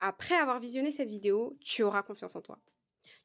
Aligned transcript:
Après 0.00 0.34
avoir 0.34 0.60
visionné 0.60 0.92
cette 0.92 1.10
vidéo, 1.10 1.56
tu 1.60 1.82
auras 1.82 2.02
confiance 2.02 2.36
en 2.36 2.40
toi. 2.40 2.58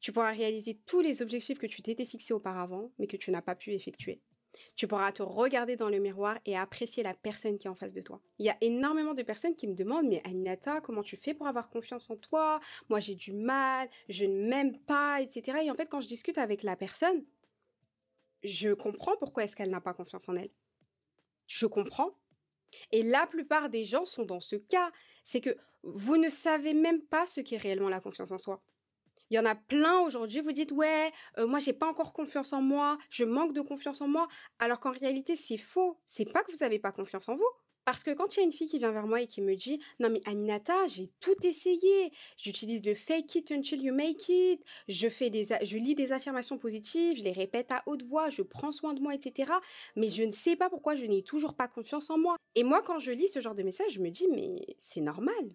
Tu 0.00 0.12
pourras 0.12 0.32
réaliser 0.32 0.78
tous 0.86 1.00
les 1.00 1.22
objectifs 1.22 1.58
que 1.58 1.66
tu 1.66 1.82
t'étais 1.82 2.04
fixés 2.04 2.34
auparavant, 2.34 2.92
mais 2.98 3.06
que 3.06 3.16
tu 3.16 3.30
n'as 3.30 3.42
pas 3.42 3.54
pu 3.54 3.72
effectuer. 3.72 4.20
Tu 4.74 4.86
pourras 4.86 5.12
te 5.12 5.22
regarder 5.22 5.76
dans 5.76 5.88
le 5.88 5.98
miroir 5.98 6.38
et 6.44 6.56
apprécier 6.56 7.02
la 7.02 7.14
personne 7.14 7.58
qui 7.58 7.66
est 7.66 7.70
en 7.70 7.74
face 7.74 7.92
de 7.92 8.02
toi. 8.02 8.20
Il 8.38 8.46
y 8.46 8.50
a 8.50 8.56
énormément 8.60 9.14
de 9.14 9.22
personnes 9.22 9.54
qui 9.54 9.66
me 9.66 9.74
demandent 9.74 10.08
Mais 10.08 10.22
Aminata, 10.24 10.80
comment 10.80 11.02
tu 11.02 11.16
fais 11.16 11.34
pour 11.34 11.46
avoir 11.46 11.68
confiance 11.68 12.10
en 12.10 12.16
toi? 12.16 12.60
Moi, 12.88 13.00
j'ai 13.00 13.14
du 13.14 13.32
mal, 13.32 13.88
je 14.08 14.24
ne 14.24 14.48
m'aime 14.48 14.78
pas, 14.78 15.20
etc. 15.20 15.58
Et 15.64 15.70
en 15.70 15.74
fait, 15.74 15.88
quand 15.88 16.00
je 16.00 16.08
discute 16.08 16.38
avec 16.38 16.62
la 16.62 16.76
personne, 16.76 17.24
je 18.42 18.70
comprends 18.70 19.16
pourquoi 19.18 19.44
est-ce 19.44 19.56
qu'elle 19.56 19.70
n'a 19.70 19.80
pas 19.80 19.94
confiance 19.94 20.28
en 20.28 20.36
elle. 20.36 20.50
Je 21.46 21.66
comprends. 21.66 22.12
Et 22.92 23.02
la 23.02 23.26
plupart 23.26 23.70
des 23.70 23.84
gens 23.84 24.04
sont 24.04 24.24
dans 24.24 24.40
ce 24.40 24.56
cas. 24.56 24.90
C'est 25.24 25.40
que 25.40 25.56
vous 25.94 26.16
ne 26.16 26.28
savez 26.28 26.74
même 26.74 27.00
pas 27.00 27.26
ce 27.26 27.40
qu'est 27.40 27.56
réellement 27.56 27.88
la 27.88 28.00
confiance 28.00 28.30
en 28.30 28.38
soi. 28.38 28.62
Il 29.30 29.34
y 29.34 29.38
en 29.38 29.44
a 29.44 29.56
plein 29.56 30.00
aujourd'hui, 30.00 30.40
vous 30.40 30.52
dites 30.52 30.72
ouais, 30.72 31.12
euh, 31.38 31.46
moi 31.46 31.58
j'ai 31.58 31.72
pas 31.72 31.88
encore 31.88 32.12
confiance 32.12 32.52
en 32.52 32.62
moi, 32.62 32.96
je 33.10 33.24
manque 33.24 33.52
de 33.52 33.60
confiance 33.60 34.00
en 34.00 34.08
moi, 34.08 34.28
alors 34.60 34.78
qu'en 34.78 34.92
réalité 34.92 35.34
c'est 35.34 35.56
faux. 35.56 35.98
C'est 36.06 36.30
pas 36.32 36.42
que 36.42 36.52
vous 36.52 36.58
n'avez 36.58 36.78
pas 36.78 36.92
confiance 36.92 37.28
en 37.28 37.36
vous. 37.36 37.50
Parce 37.84 38.02
que 38.02 38.10
quand 38.10 38.34
il 38.34 38.40
y 38.40 38.42
a 38.42 38.44
une 38.44 38.52
fille 38.52 38.66
qui 38.66 38.78
vient 38.78 38.90
vers 38.90 39.06
moi 39.06 39.20
et 39.22 39.28
qui 39.28 39.40
me 39.40 39.54
dit 39.54 39.80
non 40.00 40.10
mais 40.10 40.20
Aminata, 40.26 40.86
j'ai 40.88 41.08
tout 41.20 41.36
essayé, 41.44 42.12
j'utilise 42.36 42.84
le 42.84 42.94
fake 42.94 43.36
it 43.36 43.50
until 43.52 43.80
you 43.80 43.94
make 43.94 44.28
it, 44.28 44.60
je 44.88 45.08
fais 45.08 45.30
des, 45.30 45.46
je 45.62 45.78
lis 45.78 45.94
des 45.94 46.12
affirmations 46.12 46.58
positives, 46.58 47.18
je 47.18 47.22
les 47.22 47.32
répète 47.32 47.70
à 47.70 47.84
haute 47.86 48.02
voix, 48.02 48.28
je 48.28 48.42
prends 48.42 48.72
soin 48.72 48.92
de 48.92 49.00
moi, 49.00 49.14
etc. 49.14 49.52
Mais 49.94 50.08
je 50.08 50.24
ne 50.24 50.32
sais 50.32 50.56
pas 50.56 50.68
pourquoi 50.68 50.96
je 50.96 51.04
n'ai 51.04 51.22
toujours 51.22 51.54
pas 51.54 51.68
confiance 51.68 52.10
en 52.10 52.18
moi. 52.18 52.36
Et 52.56 52.64
moi 52.64 52.82
quand 52.82 52.98
je 52.98 53.12
lis 53.12 53.28
ce 53.28 53.40
genre 53.40 53.54
de 53.54 53.62
message, 53.62 53.92
je 53.92 54.00
me 54.00 54.10
dis 54.10 54.26
mais 54.32 54.66
c'est 54.78 55.00
normal. 55.00 55.54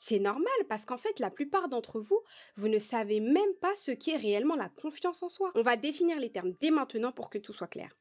C'est 0.00 0.20
normal 0.20 0.46
parce 0.68 0.84
qu'en 0.84 0.96
fait, 0.96 1.18
la 1.18 1.28
plupart 1.28 1.68
d'entre 1.68 1.98
vous, 1.98 2.22
vous 2.54 2.68
ne 2.68 2.78
savez 2.78 3.18
même 3.18 3.52
pas 3.60 3.74
ce 3.74 3.90
qu'est 3.90 4.16
réellement 4.16 4.54
la 4.54 4.68
confiance 4.68 5.24
en 5.24 5.28
soi. 5.28 5.50
On 5.56 5.62
va 5.62 5.74
définir 5.74 6.20
les 6.20 6.30
termes 6.30 6.54
dès 6.60 6.70
maintenant 6.70 7.10
pour 7.10 7.30
que 7.30 7.38
tout 7.38 7.52
soit 7.52 7.66
clair. 7.66 7.96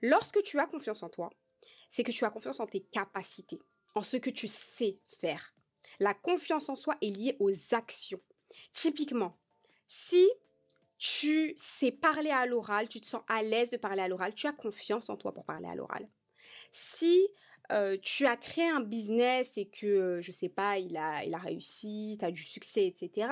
Lorsque 0.00 0.42
tu 0.42 0.58
as 0.58 0.66
confiance 0.66 1.02
en 1.02 1.10
toi, 1.10 1.28
c'est 1.90 2.04
que 2.04 2.10
tu 2.10 2.24
as 2.24 2.30
confiance 2.30 2.58
en 2.58 2.66
tes 2.66 2.80
capacités, 2.80 3.58
en 3.94 4.02
ce 4.02 4.16
que 4.16 4.30
tu 4.30 4.48
sais 4.48 4.98
faire. 5.20 5.54
La 6.00 6.14
confiance 6.14 6.70
en 6.70 6.74
soi 6.74 6.96
est 7.02 7.14
liée 7.14 7.36
aux 7.38 7.52
actions. 7.74 8.20
Typiquement, 8.72 9.38
si 9.86 10.26
tu 10.96 11.52
sais 11.58 11.92
parler 11.92 12.30
à 12.30 12.46
l'oral, 12.46 12.88
tu 12.88 12.98
te 12.98 13.06
sens 13.06 13.22
à 13.28 13.42
l'aise 13.42 13.68
de 13.68 13.76
parler 13.76 14.00
à 14.00 14.08
l'oral, 14.08 14.34
tu 14.34 14.46
as 14.46 14.52
confiance 14.52 15.10
en 15.10 15.18
toi 15.18 15.34
pour 15.34 15.44
parler 15.44 15.68
à 15.68 15.74
l'oral. 15.74 16.08
Si 16.70 17.28
tu 18.02 18.26
as 18.26 18.36
créé 18.36 18.68
un 18.68 18.80
business 18.80 19.52
et 19.56 19.66
que, 19.66 20.20
je 20.20 20.32
sais 20.32 20.48
pas, 20.48 20.78
il 20.78 20.96
a, 20.96 21.24
il 21.24 21.34
a 21.34 21.38
réussi, 21.38 22.16
tu 22.18 22.24
as 22.24 22.30
du 22.30 22.42
succès, 22.42 22.86
etc., 22.86 23.28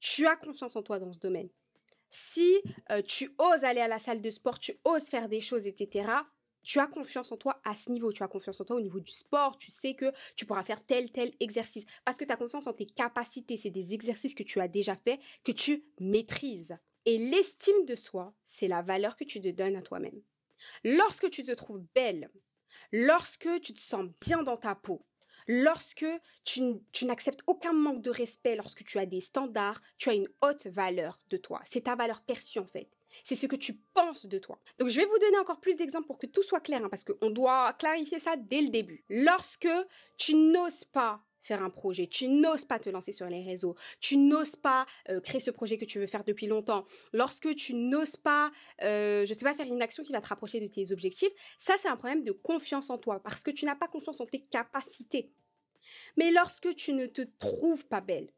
tu 0.00 0.26
as 0.26 0.36
confiance 0.36 0.76
en 0.76 0.82
toi 0.82 0.98
dans 0.98 1.12
ce 1.12 1.18
domaine. 1.18 1.48
Si 2.08 2.62
tu 3.06 3.34
oses 3.38 3.64
aller 3.64 3.80
à 3.80 3.88
la 3.88 3.98
salle 3.98 4.22
de 4.22 4.30
sport, 4.30 4.58
tu 4.58 4.78
oses 4.84 5.04
faire 5.04 5.28
des 5.28 5.40
choses, 5.40 5.66
etc., 5.66 6.08
tu 6.68 6.78
as 6.80 6.86
confiance 6.86 7.32
en 7.32 7.38
toi 7.38 7.60
à 7.64 7.74
ce 7.74 7.90
niveau. 7.90 8.12
Tu 8.12 8.22
as 8.22 8.28
confiance 8.28 8.60
en 8.60 8.64
toi 8.66 8.76
au 8.76 8.80
niveau 8.80 9.00
du 9.00 9.10
sport. 9.10 9.56
Tu 9.56 9.70
sais 9.70 9.94
que 9.94 10.12
tu 10.36 10.44
pourras 10.44 10.64
faire 10.64 10.84
tel, 10.84 11.10
tel 11.10 11.32
exercice. 11.40 11.86
Parce 12.04 12.18
que 12.18 12.26
tu 12.26 12.32
as 12.32 12.36
confiance 12.36 12.66
en 12.66 12.74
tes 12.74 12.84
capacités. 12.84 13.56
C'est 13.56 13.70
des 13.70 13.94
exercices 13.94 14.34
que 14.34 14.42
tu 14.42 14.60
as 14.60 14.68
déjà 14.68 14.94
fait, 14.94 15.18
que 15.44 15.52
tu 15.52 15.84
maîtrises. 15.98 16.76
Et 17.06 17.16
l'estime 17.16 17.86
de 17.86 17.96
soi, 17.96 18.34
c'est 18.44 18.68
la 18.68 18.82
valeur 18.82 19.16
que 19.16 19.24
tu 19.24 19.40
te 19.40 19.48
donnes 19.48 19.76
à 19.76 19.82
toi-même. 19.82 20.20
Lorsque 20.84 21.30
tu 21.30 21.42
te 21.42 21.52
trouves 21.52 21.82
belle, 21.94 22.30
lorsque 22.92 23.48
tu 23.60 23.72
te 23.72 23.80
sens 23.80 24.06
bien 24.20 24.42
dans 24.42 24.56
ta 24.56 24.74
peau, 24.74 25.04
lorsque 25.48 26.06
tu, 26.44 26.62
n'acceptes 27.02 27.42
aucun 27.46 27.72
manque 27.72 28.02
de 28.02 28.10
respect, 28.10 28.56
lorsque 28.56 28.84
tu 28.84 28.98
as 28.98 29.06
des 29.06 29.20
standards, 29.20 29.80
tu 29.96 30.10
as 30.10 30.14
une 30.14 30.28
haute 30.42 30.66
valeur 30.66 31.18
de 31.30 31.36
toi. 31.36 31.60
C'est 31.64 31.84
ta 31.84 31.96
valeur 31.96 32.20
perçue 32.20 32.58
en 32.58 32.66
fait. 32.66 32.88
C'est 33.24 33.36
ce 33.36 33.46
que 33.46 33.56
tu 33.56 33.74
penses 33.94 34.26
de 34.26 34.38
toi. 34.38 34.60
Donc 34.78 34.88
je 34.88 35.00
vais 35.00 35.06
vous 35.06 35.18
donner 35.18 35.38
encore 35.38 35.60
plus 35.60 35.76
d'exemples 35.76 36.06
pour 36.06 36.18
que 36.18 36.26
tout 36.26 36.42
soit 36.42 36.60
clair, 36.60 36.84
hein, 36.84 36.88
parce 36.90 37.04
qu'on 37.04 37.30
doit 37.30 37.72
clarifier 37.72 38.18
ça 38.18 38.36
dès 38.36 38.60
le 38.60 38.68
début. 38.68 39.02
Lorsque 39.08 39.68
tu 40.18 40.34
n'oses 40.34 40.84
pas 40.84 41.24
faire 41.40 41.62
un 41.62 41.70
projet, 41.70 42.06
tu 42.06 42.28
n'oses 42.28 42.64
pas 42.64 42.78
te 42.78 42.90
lancer 42.90 43.12
sur 43.12 43.26
les 43.26 43.42
réseaux, 43.42 43.76
tu 44.00 44.16
n'oses 44.16 44.56
pas 44.56 44.86
euh, 45.08 45.20
créer 45.20 45.40
ce 45.40 45.50
projet 45.50 45.78
que 45.78 45.84
tu 45.84 45.98
veux 45.98 46.06
faire 46.06 46.24
depuis 46.24 46.46
longtemps, 46.46 46.84
lorsque 47.12 47.54
tu 47.54 47.74
n'oses 47.74 48.16
pas, 48.16 48.50
euh, 48.82 49.24
je 49.26 49.32
sais 49.32 49.44
pas, 49.44 49.54
faire 49.54 49.66
une 49.66 49.82
action 49.82 50.02
qui 50.02 50.12
va 50.12 50.20
te 50.20 50.28
rapprocher 50.28 50.60
de 50.60 50.66
tes 50.66 50.92
objectifs, 50.92 51.32
ça 51.58 51.74
c'est 51.78 51.88
un 51.88 51.96
problème 51.96 52.24
de 52.24 52.32
confiance 52.32 52.90
en 52.90 52.98
toi, 52.98 53.20
parce 53.22 53.42
que 53.42 53.50
tu 53.50 53.64
n'as 53.64 53.76
pas 53.76 53.88
confiance 53.88 54.20
en 54.20 54.26
tes 54.26 54.40
capacités. 54.40 55.30
Mais 56.16 56.30
lorsque 56.30 56.74
tu 56.74 56.92
ne 56.92 57.06
te 57.06 57.22
trouves 57.38 57.86
pas 57.86 58.00
belle, 58.00 58.30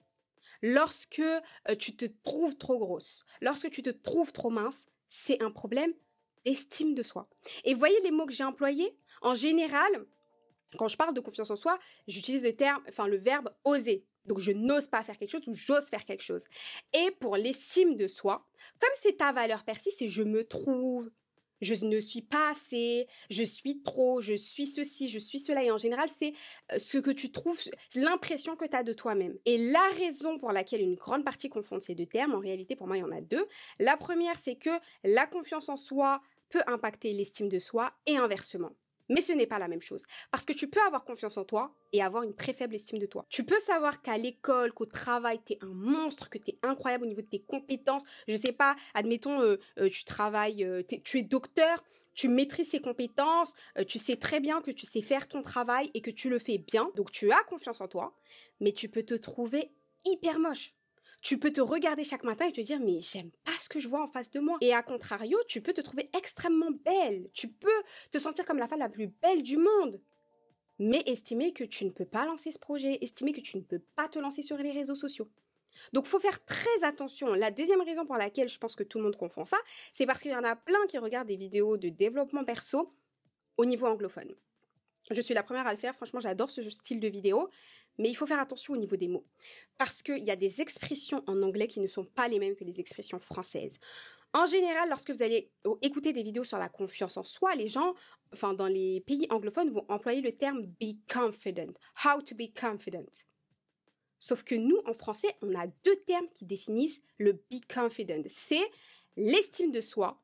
lorsque 0.62 1.20
euh, 1.20 1.74
tu 1.78 1.96
te 1.96 2.04
trouves 2.22 2.56
trop 2.56 2.78
grosse, 2.78 3.24
lorsque 3.40 3.70
tu 3.70 3.82
te 3.82 3.90
trouves 3.90 4.32
trop 4.32 4.50
mince, 4.50 4.86
c'est 5.08 5.42
un 5.42 5.50
problème 5.50 5.92
d'estime 6.44 6.94
de 6.94 7.02
soi. 7.02 7.28
Et 7.64 7.74
voyez 7.74 8.00
les 8.02 8.10
mots 8.10 8.26
que 8.26 8.32
j'ai 8.32 8.44
employés? 8.44 8.96
En 9.22 9.34
général, 9.34 10.06
quand 10.76 10.88
je 10.88 10.96
parle 10.96 11.14
de 11.14 11.20
confiance 11.20 11.50
en 11.50 11.56
soi, 11.56 11.78
j'utilise 12.08 12.44
le 12.44 12.54
terme, 12.54 12.82
le 13.06 13.16
verbe 13.16 13.50
oser. 13.64 14.04
Donc 14.26 14.38
je 14.38 14.52
n'ose 14.52 14.88
pas 14.88 15.02
faire 15.02 15.16
quelque 15.16 15.30
chose 15.30 15.46
ou 15.48 15.54
j'ose 15.54 15.86
faire 15.86 16.04
quelque 16.04 16.22
chose. 16.22 16.44
Et 16.92 17.10
pour 17.20 17.36
l'estime 17.36 17.96
de 17.96 18.06
soi, 18.06 18.46
comme 18.78 18.90
c'est 19.00 19.16
ta 19.16 19.32
valeur 19.32 19.64
perçue, 19.64 19.90
c'est 19.96 20.08
je 20.08 20.22
me 20.22 20.44
trouve, 20.44 21.10
je 21.60 21.84
ne 21.84 22.00
suis 22.00 22.22
pas 22.22 22.50
assez, 22.50 23.06
je 23.28 23.42
suis 23.42 23.82
trop, 23.82 24.20
je 24.20 24.34
suis 24.34 24.66
ceci, 24.66 25.08
je 25.08 25.18
suis 25.18 25.38
cela. 25.38 25.62
Et 25.62 25.70
en 25.70 25.78
général, 25.78 26.08
c'est 26.18 26.32
euh, 26.72 26.78
ce 26.78 26.98
que 26.98 27.10
tu 27.10 27.32
trouves, 27.32 27.60
l'impression 27.94 28.56
que 28.56 28.64
tu 28.64 28.76
as 28.76 28.82
de 28.82 28.92
toi-même. 28.92 29.36
Et 29.46 29.58
la 29.58 29.86
raison 29.96 30.38
pour 30.38 30.52
laquelle 30.52 30.80
une 30.80 30.94
grande 30.94 31.24
partie 31.24 31.48
confond 31.48 31.80
ces 31.80 31.94
deux 31.94 32.06
termes, 32.06 32.34
en 32.34 32.40
réalité, 32.40 32.76
pour 32.76 32.86
moi, 32.86 32.96
il 32.96 33.00
y 33.00 33.04
en 33.04 33.12
a 33.12 33.20
deux. 33.20 33.46
La 33.78 33.96
première, 33.96 34.38
c'est 34.38 34.56
que 34.56 34.70
la 35.04 35.26
confiance 35.26 35.68
en 35.68 35.76
soi 35.76 36.20
peut 36.48 36.62
impacter 36.66 37.12
l'estime 37.12 37.48
de 37.48 37.58
soi 37.58 37.92
et 38.06 38.16
inversement. 38.16 38.72
Mais 39.10 39.20
ce 39.20 39.32
n'est 39.32 39.46
pas 39.46 39.58
la 39.58 39.66
même 39.66 39.80
chose. 39.80 40.04
Parce 40.30 40.44
que 40.44 40.52
tu 40.52 40.68
peux 40.68 40.80
avoir 40.86 41.04
confiance 41.04 41.36
en 41.36 41.44
toi 41.44 41.74
et 41.92 42.00
avoir 42.00 42.22
une 42.22 42.34
très 42.34 42.52
faible 42.52 42.76
estime 42.76 42.98
de 42.98 43.06
toi. 43.06 43.26
Tu 43.28 43.44
peux 43.44 43.58
savoir 43.58 44.02
qu'à 44.02 44.16
l'école, 44.16 44.72
qu'au 44.72 44.86
travail, 44.86 45.40
tu 45.44 45.54
es 45.54 45.58
un 45.62 45.74
monstre, 45.74 46.30
que 46.30 46.38
tu 46.38 46.52
es 46.52 46.58
incroyable 46.62 47.04
au 47.04 47.08
niveau 47.08 47.20
de 47.20 47.26
tes 47.26 47.42
compétences. 47.42 48.04
Je 48.28 48.36
sais 48.36 48.52
pas, 48.52 48.76
admettons, 48.94 49.42
euh, 49.42 49.56
euh, 49.78 49.90
tu 49.90 50.04
travailles, 50.04 50.64
euh, 50.64 50.82
tu 51.04 51.18
es 51.18 51.22
docteur, 51.22 51.82
tu 52.14 52.28
maîtrises 52.28 52.70
ces 52.70 52.80
compétences, 52.80 53.54
tu 53.88 53.98
sais 53.98 54.16
très 54.16 54.40
bien 54.40 54.60
que 54.62 54.70
tu 54.70 54.86
sais 54.86 55.00
faire 55.00 55.26
ton 55.26 55.42
travail 55.42 55.90
et 55.94 56.00
que 56.00 56.10
tu 56.10 56.28
le 56.28 56.38
fais 56.38 56.58
bien. 56.58 56.90
Donc 56.94 57.10
tu 57.10 57.32
as 57.32 57.42
confiance 57.44 57.80
en 57.80 57.88
toi, 57.88 58.14
mais 58.60 58.72
tu 58.72 58.88
peux 58.88 59.02
te 59.02 59.14
trouver 59.14 59.70
hyper 60.04 60.38
moche. 60.38 60.74
Tu 61.20 61.38
peux 61.38 61.52
te 61.52 61.60
regarder 61.60 62.04
chaque 62.04 62.24
matin 62.24 62.46
et 62.46 62.52
te 62.52 62.60
dire 62.60 62.80
mais 62.80 63.00
j'aime 63.00 63.30
pas 63.44 63.56
ce 63.58 63.68
que 63.68 63.78
je 63.78 63.88
vois 63.88 64.02
en 64.02 64.06
face 64.06 64.30
de 64.30 64.40
moi. 64.40 64.58
Et 64.60 64.72
à 64.72 64.82
contrario, 64.82 65.38
tu 65.48 65.60
peux 65.60 65.72
te 65.72 65.80
trouver 65.80 66.08
extrêmement 66.16 66.70
belle. 66.70 67.28
Tu 67.34 67.48
peux 67.48 67.68
te 68.10 68.18
sentir 68.18 68.44
comme 68.44 68.58
la 68.58 68.68
femme 68.68 68.78
la 68.78 68.88
plus 68.88 69.08
belle 69.08 69.42
du 69.42 69.56
monde. 69.56 70.00
Mais 70.78 71.02
estimer 71.04 71.52
que 71.52 71.64
tu 71.64 71.84
ne 71.84 71.90
peux 71.90 72.06
pas 72.06 72.24
lancer 72.24 72.52
ce 72.52 72.58
projet, 72.58 72.98
estimer 73.02 73.32
que 73.32 73.42
tu 73.42 73.58
ne 73.58 73.62
peux 73.62 73.80
pas 73.96 74.08
te 74.08 74.18
lancer 74.18 74.40
sur 74.40 74.56
les 74.56 74.72
réseaux 74.72 74.94
sociaux. 74.94 75.28
Donc, 75.92 76.06
faut 76.06 76.18
faire 76.18 76.44
très 76.44 76.84
attention. 76.84 77.34
La 77.34 77.50
deuxième 77.50 77.82
raison 77.82 78.06
pour 78.06 78.16
laquelle 78.16 78.48
je 78.48 78.58
pense 78.58 78.74
que 78.74 78.82
tout 78.82 78.98
le 78.98 79.04
monde 79.04 79.16
confond 79.16 79.44
ça, 79.44 79.58
c'est 79.92 80.06
parce 80.06 80.20
qu'il 80.20 80.32
y 80.32 80.36
en 80.36 80.44
a 80.44 80.56
plein 80.56 80.84
qui 80.88 80.98
regardent 80.98 81.28
des 81.28 81.36
vidéos 81.36 81.76
de 81.76 81.90
développement 81.90 82.44
perso 82.44 82.92
au 83.56 83.64
niveau 83.64 83.86
anglophone. 83.86 84.34
Je 85.10 85.20
suis 85.20 85.34
la 85.34 85.42
première 85.42 85.66
à 85.66 85.72
le 85.72 85.78
faire. 85.78 85.94
Franchement, 85.94 86.20
j'adore 86.20 86.50
ce 86.50 86.68
style 86.68 87.00
de 87.00 87.08
vidéo. 87.08 87.48
Mais 88.00 88.08
il 88.08 88.14
faut 88.14 88.26
faire 88.26 88.40
attention 88.40 88.72
au 88.72 88.78
niveau 88.78 88.96
des 88.96 89.08
mots. 89.08 89.26
Parce 89.76 90.02
qu'il 90.02 90.24
y 90.24 90.30
a 90.30 90.36
des 90.36 90.62
expressions 90.62 91.22
en 91.26 91.42
anglais 91.42 91.68
qui 91.68 91.80
ne 91.80 91.86
sont 91.86 92.04
pas 92.04 92.28
les 92.28 92.38
mêmes 92.38 92.56
que 92.56 92.64
les 92.64 92.80
expressions 92.80 93.18
françaises. 93.18 93.78
En 94.32 94.46
général, 94.46 94.88
lorsque 94.88 95.10
vous 95.10 95.22
allez 95.22 95.50
écouter 95.82 96.14
des 96.14 96.22
vidéos 96.22 96.44
sur 96.44 96.56
la 96.56 96.70
confiance 96.70 97.18
en 97.18 97.24
soi, 97.24 97.54
les 97.54 97.68
gens, 97.68 97.94
enfin 98.32 98.54
dans 98.54 98.68
les 98.68 99.02
pays 99.02 99.26
anglophones, 99.28 99.70
vont 99.70 99.84
employer 99.88 100.22
le 100.22 100.34
terme 100.34 100.62
be 100.80 100.96
confident. 101.12 101.74
How 102.04 102.22
to 102.22 102.34
be 102.34 102.54
confident. 102.58 103.10
Sauf 104.18 104.44
que 104.44 104.54
nous, 104.54 104.78
en 104.86 104.94
français, 104.94 105.36
on 105.42 105.54
a 105.54 105.66
deux 105.66 105.96
termes 106.06 106.28
qui 106.34 106.46
définissent 106.46 107.02
le 107.18 107.34
be 107.34 107.60
confident. 107.68 108.24
C'est 108.28 108.64
l'estime 109.16 109.72
de 109.72 109.82
soi 109.82 110.22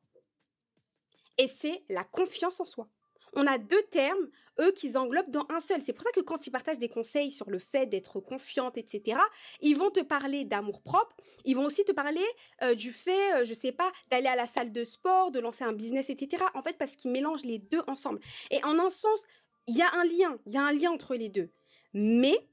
et 1.37 1.47
c'est 1.47 1.83
la 1.89 2.03
confiance 2.03 2.59
en 2.59 2.65
soi 2.65 2.89
on 3.37 3.45
a 3.45 3.59
deux 3.59 3.83
termes, 3.91 4.27
eux, 4.59 4.71
qu'ils 4.71 4.97
englobent 4.97 5.29
dans 5.29 5.45
un 5.49 5.59
seul. 5.59 5.81
C'est 5.81 5.93
pour 5.93 6.03
ça 6.03 6.11
que 6.11 6.21
quand 6.21 6.47
ils 6.47 6.51
partagent 6.51 6.79
des 6.79 6.89
conseils 6.89 7.31
sur 7.31 7.49
le 7.49 7.59
fait 7.59 7.85
d'être 7.85 8.19
confiante, 8.19 8.77
etc., 8.77 9.19
ils 9.61 9.77
vont 9.77 9.91
te 9.91 9.99
parler 9.99 10.43
d'amour 10.43 10.81
propre, 10.81 11.15
ils 11.45 11.55
vont 11.55 11.65
aussi 11.65 11.85
te 11.85 11.91
parler 11.91 12.25
euh, 12.63 12.73
du 12.73 12.91
fait, 12.91 13.35
euh, 13.35 13.45
je 13.45 13.53
sais 13.53 13.71
pas, 13.71 13.91
d'aller 14.09 14.27
à 14.27 14.35
la 14.35 14.47
salle 14.47 14.71
de 14.71 14.83
sport, 14.83 15.31
de 15.31 15.39
lancer 15.39 15.63
un 15.63 15.73
business, 15.73 16.09
etc. 16.09 16.43
En 16.55 16.63
fait, 16.63 16.77
parce 16.77 16.95
qu'ils 16.95 17.11
mélangent 17.11 17.45
les 17.45 17.59
deux 17.59 17.83
ensemble. 17.85 18.19
Et 18.49 18.61
en 18.63 18.79
un 18.79 18.89
sens, 18.89 19.23
il 19.67 19.77
y 19.77 19.83
a 19.83 19.93
un 19.93 20.03
lien, 20.03 20.39
il 20.47 20.53
y 20.53 20.57
a 20.57 20.63
un 20.63 20.73
lien 20.73 20.91
entre 20.91 21.15
les 21.15 21.29
deux. 21.29 21.49
Mais 21.93 22.47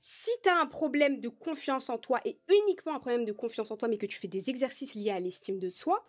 si 0.00 0.30
tu 0.42 0.48
as 0.48 0.58
un 0.58 0.66
problème 0.66 1.20
de 1.20 1.28
confiance 1.28 1.88
en 1.88 1.98
toi 1.98 2.20
et 2.24 2.40
uniquement 2.48 2.96
un 2.96 3.00
problème 3.00 3.24
de 3.24 3.32
confiance 3.32 3.70
en 3.70 3.76
toi, 3.76 3.86
mais 3.86 3.98
que 3.98 4.06
tu 4.06 4.18
fais 4.18 4.28
des 4.28 4.50
exercices 4.50 4.94
liés 4.94 5.10
à 5.10 5.20
l'estime 5.20 5.60
de 5.60 5.68
soi, 5.68 6.04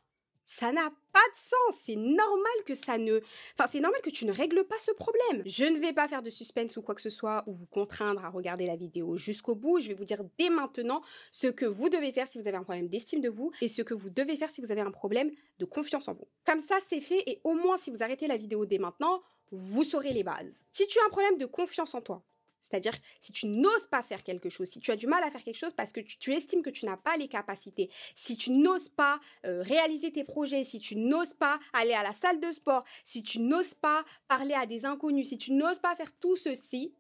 Ça 0.51 0.72
n'a 0.72 0.90
pas 1.13 1.19
de 1.19 1.36
sens. 1.36 1.81
C'est 1.84 1.96
normal 1.96 2.51
que 2.66 2.74
ça 2.74 2.98
ne. 2.98 3.19
Enfin, 3.54 3.69
c'est 3.72 3.80
normal 3.80 4.01
que 4.01 4.10
tu 4.10 4.25
ne 4.25 4.31
règles 4.31 4.63
pas 4.63 4.80
ce 4.80 4.90
problème. 4.92 5.44
Je 5.46 5.63
ne 5.63 5.78
vais 5.78 5.94
pas 5.94 6.07
faire 6.07 6.24
de 6.24 6.31
suspense 6.31 6.75
ou 6.75 6.81
quoi 6.81 6.96
que 6.96 7.01
ce 7.01 7.12
soit 7.12 7.44
ou 7.46 7.51
vous 7.51 7.68
contraindre 7.68 8.25
à 8.25 8.30
regarder 8.30 8.66
la 8.66 8.75
vidéo 8.75 9.16
jusqu'au 9.16 9.54
bout. 9.54 9.80
Je 9.80 9.90
vais 9.90 9.94
vous 9.94 10.06
dire 10.06 10.24
dès 10.40 10.50
maintenant 10.50 11.04
ce 11.31 11.46
que 11.46 11.68
vous 11.68 11.90
devez 11.90 12.12
faire 12.12 12.28
si 12.28 12.42
vous 12.42 12.48
avez 12.48 12.57
un 12.57 12.63
problème 12.63 12.88
d'estime 12.88 13.22
de 13.22 13.30
vous 13.30 13.51
et 13.62 13.68
ce 13.68 13.84
que 13.84 13.94
vous 13.94 14.10
devez 14.10 14.38
faire 14.38 14.50
si 14.50 14.60
vous 14.60 14.72
avez 14.72 14.81
un 14.81 14.90
problème 14.90 15.30
de 15.60 15.66
confiance 15.66 16.07
en 16.07 16.13
vous. 16.13 16.28
Comme 16.48 16.60
ça, 16.60 16.80
c'est 16.88 17.00
fait 17.00 17.22
et 17.28 17.42
au 17.44 17.54
moins 17.54 17.78
si 17.78 17.92
vous 17.92 18.02
arrêtez 18.02 18.25
la 18.25 18.38
vidéo 18.38 18.66
dès 18.66 18.80
maintenant, 18.80 19.22
vous 19.52 19.84
saurez 19.84 20.13
les 20.13 20.24
bases. 20.24 20.60
Si 20.72 20.88
tu 20.88 20.98
as 20.98 21.06
un 21.06 21.10
problème 21.10 21.38
de 21.38 21.45
confiance 21.45 21.94
en 21.94 22.02
toi, 22.02 22.24
c'est-à-dire, 22.62 22.94
si 23.20 23.32
tu 23.32 23.48
n'oses 23.48 23.88
pas 23.88 24.04
faire 24.04 24.24
quelque 24.24 24.50
chose, 24.50 24.70
si 24.70 24.80
tu 24.80 24.92
as 24.92 24.96
du 24.96 25.08
mal 25.08 25.24
à 25.24 25.30
faire 25.30 25.44
quelque 25.44 25.58
chose 25.58 25.74
parce 25.74 25.92
que 25.92 26.02
tu, 26.02 26.34
estimes 26.34 26.62
que 26.62 26.70
tu 26.70 26.86
n'as 26.86 26.98
pas 26.98 27.18
les 27.18 27.28
capacités, 27.28 27.90
si 28.16 28.38
tu 28.38 28.52
n'oses 28.52 28.90
pas 28.90 29.20
euh, 29.46 29.62
réaliser 29.62 30.12
tes 30.12 30.24
projets, 30.24 30.64
si 30.64 30.80
tu 30.80 30.96
n'oses 30.96 31.34
pas 31.34 31.60
aller 31.74 31.94
à 31.94 32.04
la 32.04 32.14
salle 32.14 32.40
de 32.40 32.52
sport, 32.52 32.84
si 33.04 33.24
tu 33.24 33.40
n'oses 33.40 33.74
pas 33.74 34.04
parler 34.28 34.54
à 34.54 34.66
des 34.66 34.86
inconnus, 34.86 35.30
si 35.30 35.38
tu 35.38 35.54
n'oses 35.54 35.80
pas 35.80 35.96
faire 35.96 36.12
tout 36.20 36.36
ceci, 36.36 36.94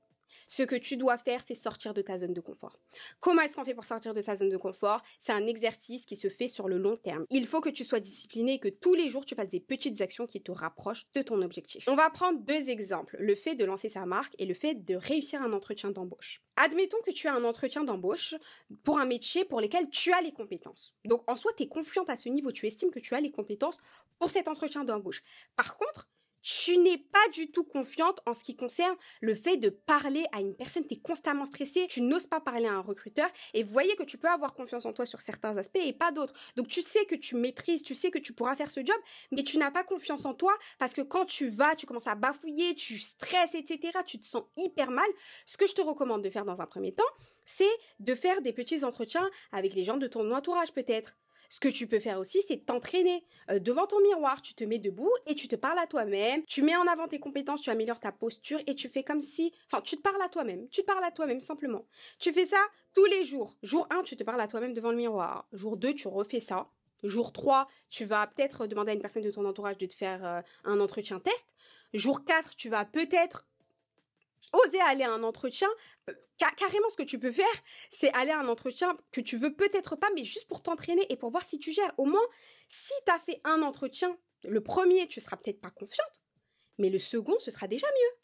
ce 0.49 0.63
que 0.63 0.75
tu 0.75 0.97
dois 0.97 1.17
faire, 1.17 1.41
c'est 1.47 1.55
sortir 1.55 1.93
de 1.93 2.01
ta 2.01 2.17
zone 2.17 2.33
de 2.33 2.41
confort. 2.41 2.77
Comment 3.19 3.43
est-ce 3.43 3.55
qu'on 3.55 3.63
fait 3.63 3.75
pour 3.75 3.85
sortir 3.85 4.13
de 4.13 4.21
sa 4.21 4.35
zone 4.35 4.49
de 4.49 4.57
confort? 4.57 5.01
C'est 5.21 5.31
un 5.31 5.45
exercice 5.45 6.05
qui 6.05 6.15
se 6.15 6.27
fait 6.27 6.47
sur 6.47 6.67
le 6.67 6.77
long 6.77 6.97
terme. 6.97 7.25
Il 7.29 7.45
faut 7.45 7.61
que 7.61 7.69
tu 7.69 7.83
sois 7.83 7.99
discipliné 7.99 8.53
et 8.53 8.59
que 8.59 8.67
tous 8.67 8.95
les 8.95 9.09
jours, 9.09 9.25
tu 9.25 9.35
fasses 9.35 9.49
des 9.49 9.59
petites 9.59 10.01
actions 10.01 10.25
qui 10.25 10.41
te 10.41 10.51
rapprochent 10.51 11.05
de 11.13 11.21
ton 11.21 11.41
objectif. 11.43 11.85
On 11.87 11.95
va 11.95 12.09
prendre 12.09 12.39
deux 12.39 12.69
exemples, 12.69 13.15
le 13.19 13.35
fait 13.35 13.53
de 13.53 13.63
lancer 13.63 13.89
sa 13.89 14.05
marque 14.07 14.33
et 14.39 14.47
le 14.47 14.55
fait 14.55 14.73
de 14.73 14.95
réussir 14.95 15.41
un 15.41 15.53
entretien 15.53 15.91
d'embauche. 15.91 16.41
Admettons 16.55 16.97
que 17.05 17.11
tu 17.11 17.27
as 17.27 17.33
un 17.33 17.43
entretien 17.43 17.83
d'embauche 17.83 18.33
pour 18.83 18.99
un 18.99 19.05
métier 19.05 19.45
pour 19.45 19.61
lequel 19.61 19.89
tu 19.91 20.11
as 20.11 20.21
les 20.21 20.31
compétences. 20.31 20.95
Donc 21.05 21.23
en 21.29 21.35
soi, 21.35 21.51
tu 21.55 21.63
es 21.63 21.67
confiante 21.67 22.09
à 22.09 22.17
ce 22.17 22.27
niveau, 22.27 22.51
tu 22.51 22.65
estimes 22.65 22.89
que 22.89 22.99
tu 22.99 23.13
as 23.13 23.21
les 23.21 23.31
compétences 23.31 23.77
pour 24.17 24.31
cet 24.31 24.47
entretien 24.47 24.83
d'embauche. 24.83 25.23
Par 25.55 25.77
contre, 25.77 26.09
tu 26.41 26.77
n'es 26.77 26.97
pas 26.97 27.27
du 27.33 27.51
tout 27.51 27.63
confiante 27.63 28.19
en 28.25 28.33
ce 28.33 28.43
qui 28.43 28.55
concerne 28.55 28.95
le 29.21 29.35
fait 29.35 29.57
de 29.57 29.69
parler 29.69 30.25
à 30.31 30.41
une 30.41 30.55
personne, 30.55 30.85
tu 30.85 30.95
es 30.95 30.97
constamment 30.97 31.45
stressée, 31.45 31.87
tu 31.87 32.01
n'oses 32.01 32.27
pas 32.27 32.39
parler 32.39 32.67
à 32.67 32.73
un 32.73 32.81
recruteur 32.81 33.29
et 33.53 33.63
vous 33.63 33.71
voyez 33.71 33.95
que 33.95 34.03
tu 34.03 34.17
peux 34.17 34.29
avoir 34.29 34.53
confiance 34.53 34.85
en 34.85 34.93
toi 34.93 35.05
sur 35.05 35.21
certains 35.21 35.57
aspects 35.57 35.79
et 35.81 35.93
pas 35.93 36.11
d'autres. 36.11 36.33
Donc 36.55 36.67
tu 36.67 36.81
sais 36.81 37.05
que 37.05 37.15
tu 37.15 37.35
maîtrises, 37.35 37.83
tu 37.83 37.95
sais 37.95 38.11
que 38.11 38.19
tu 38.19 38.33
pourras 38.33 38.55
faire 38.55 38.71
ce 38.71 38.79
job, 38.85 38.97
mais 39.31 39.43
tu 39.43 39.57
n'as 39.57 39.71
pas 39.71 39.83
confiance 39.83 40.25
en 40.25 40.33
toi 40.33 40.53
parce 40.77 40.93
que 40.93 41.01
quand 41.01 41.25
tu 41.25 41.47
vas, 41.47 41.75
tu 41.75 41.85
commences 41.85 42.07
à 42.07 42.15
bafouiller, 42.15 42.75
tu 42.75 42.97
stresses, 42.97 43.55
etc., 43.55 43.99
tu 44.05 44.19
te 44.19 44.25
sens 44.25 44.43
hyper 44.57 44.91
mal. 44.91 45.09
Ce 45.45 45.57
que 45.57 45.67
je 45.67 45.73
te 45.73 45.81
recommande 45.81 46.23
de 46.23 46.29
faire 46.29 46.45
dans 46.45 46.61
un 46.61 46.65
premier 46.65 46.93
temps, 46.93 47.03
c'est 47.45 47.69
de 47.99 48.15
faire 48.15 48.41
des 48.41 48.53
petits 48.53 48.83
entretiens 48.83 49.29
avec 49.51 49.73
les 49.73 49.83
gens 49.83 49.97
de 49.97 50.07
ton 50.07 50.31
entourage 50.31 50.71
peut-être 50.71 51.15
ce 51.49 51.59
que 51.59 51.67
tu 51.67 51.87
peux 51.87 51.99
faire 51.99 52.19
aussi, 52.19 52.41
c'est 52.47 52.65
t'entraîner 52.65 53.25
euh, 53.49 53.59
devant 53.59 53.87
ton 53.87 53.99
miroir. 54.01 54.41
Tu 54.41 54.53
te 54.53 54.63
mets 54.63 54.77
debout 54.77 55.11
et 55.25 55.33
tu 55.33 55.47
te 55.47 55.55
parles 55.55 55.79
à 55.79 55.87
toi-même. 55.87 56.43
Tu 56.45 56.61
mets 56.61 56.75
en 56.75 56.85
avant 56.85 57.07
tes 57.07 57.19
compétences, 57.19 57.61
tu 57.61 57.71
améliores 57.71 57.99
ta 57.99 58.11
posture 58.11 58.59
et 58.67 58.75
tu 58.75 58.87
fais 58.87 59.03
comme 59.03 59.19
si, 59.19 59.51
enfin, 59.65 59.81
tu 59.81 59.97
te 59.97 60.01
parles 60.01 60.21
à 60.21 60.29
toi-même. 60.29 60.69
Tu 60.69 60.81
te 60.81 60.85
parles 60.85 61.03
à 61.03 61.11
toi-même 61.11 61.39
simplement. 61.39 61.85
Tu 62.19 62.31
fais 62.31 62.45
ça 62.45 62.63
tous 62.93 63.05
les 63.05 63.25
jours. 63.25 63.57
Jour 63.63 63.87
1, 63.89 64.03
tu 64.03 64.15
te 64.15 64.23
parles 64.23 64.41
à 64.41 64.47
toi-même 64.47 64.73
devant 64.73 64.91
le 64.91 64.97
miroir. 64.97 65.47
Jour 65.51 65.77
2, 65.77 65.95
tu 65.95 66.07
refais 66.07 66.39
ça. 66.39 66.69
Jour 67.03 67.31
3, 67.31 67.67
tu 67.89 68.05
vas 68.05 68.27
peut-être 68.27 68.67
demander 68.67 68.91
à 68.91 68.93
une 68.93 69.01
personne 69.01 69.23
de 69.23 69.31
ton 69.31 69.45
entourage 69.45 69.77
de 69.77 69.85
te 69.85 69.93
faire 69.93 70.25
euh, 70.25 70.41
un 70.65 70.79
entretien 70.79 71.19
test. 71.19 71.47
Jour 71.93 72.23
4, 72.25 72.55
tu 72.55 72.69
vas 72.69 72.85
peut-être 72.85 73.47
oser 74.53 74.79
aller 74.81 75.03
à 75.03 75.11
un 75.11 75.23
entretien, 75.23 75.67
euh, 76.09 76.13
carrément 76.57 76.89
ce 76.89 76.97
que 76.97 77.03
tu 77.03 77.19
peux 77.19 77.31
faire, 77.31 77.45
c'est 77.89 78.13
aller 78.13 78.31
à 78.31 78.39
un 78.39 78.47
entretien 78.47 78.97
que 79.11 79.21
tu 79.21 79.37
veux 79.37 79.53
peut-être 79.53 79.95
pas, 79.95 80.09
mais 80.15 80.23
juste 80.23 80.47
pour 80.47 80.63
t'entraîner 80.63 81.05
et 81.11 81.15
pour 81.15 81.29
voir 81.29 81.43
si 81.43 81.59
tu 81.59 81.71
gères. 81.71 81.93
Au 81.97 82.05
moins, 82.05 82.25
si 82.67 82.93
tu 83.05 83.11
as 83.11 83.19
fait 83.19 83.41
un 83.43 83.61
entretien, 83.61 84.17
le 84.43 84.61
premier, 84.61 85.07
tu 85.07 85.19
seras 85.19 85.37
peut-être 85.37 85.61
pas 85.61 85.71
confiante, 85.71 86.21
mais 86.77 86.89
le 86.89 86.99
second, 86.99 87.37
ce 87.39 87.51
sera 87.51 87.67
déjà 87.67 87.87
mieux. 87.87 88.19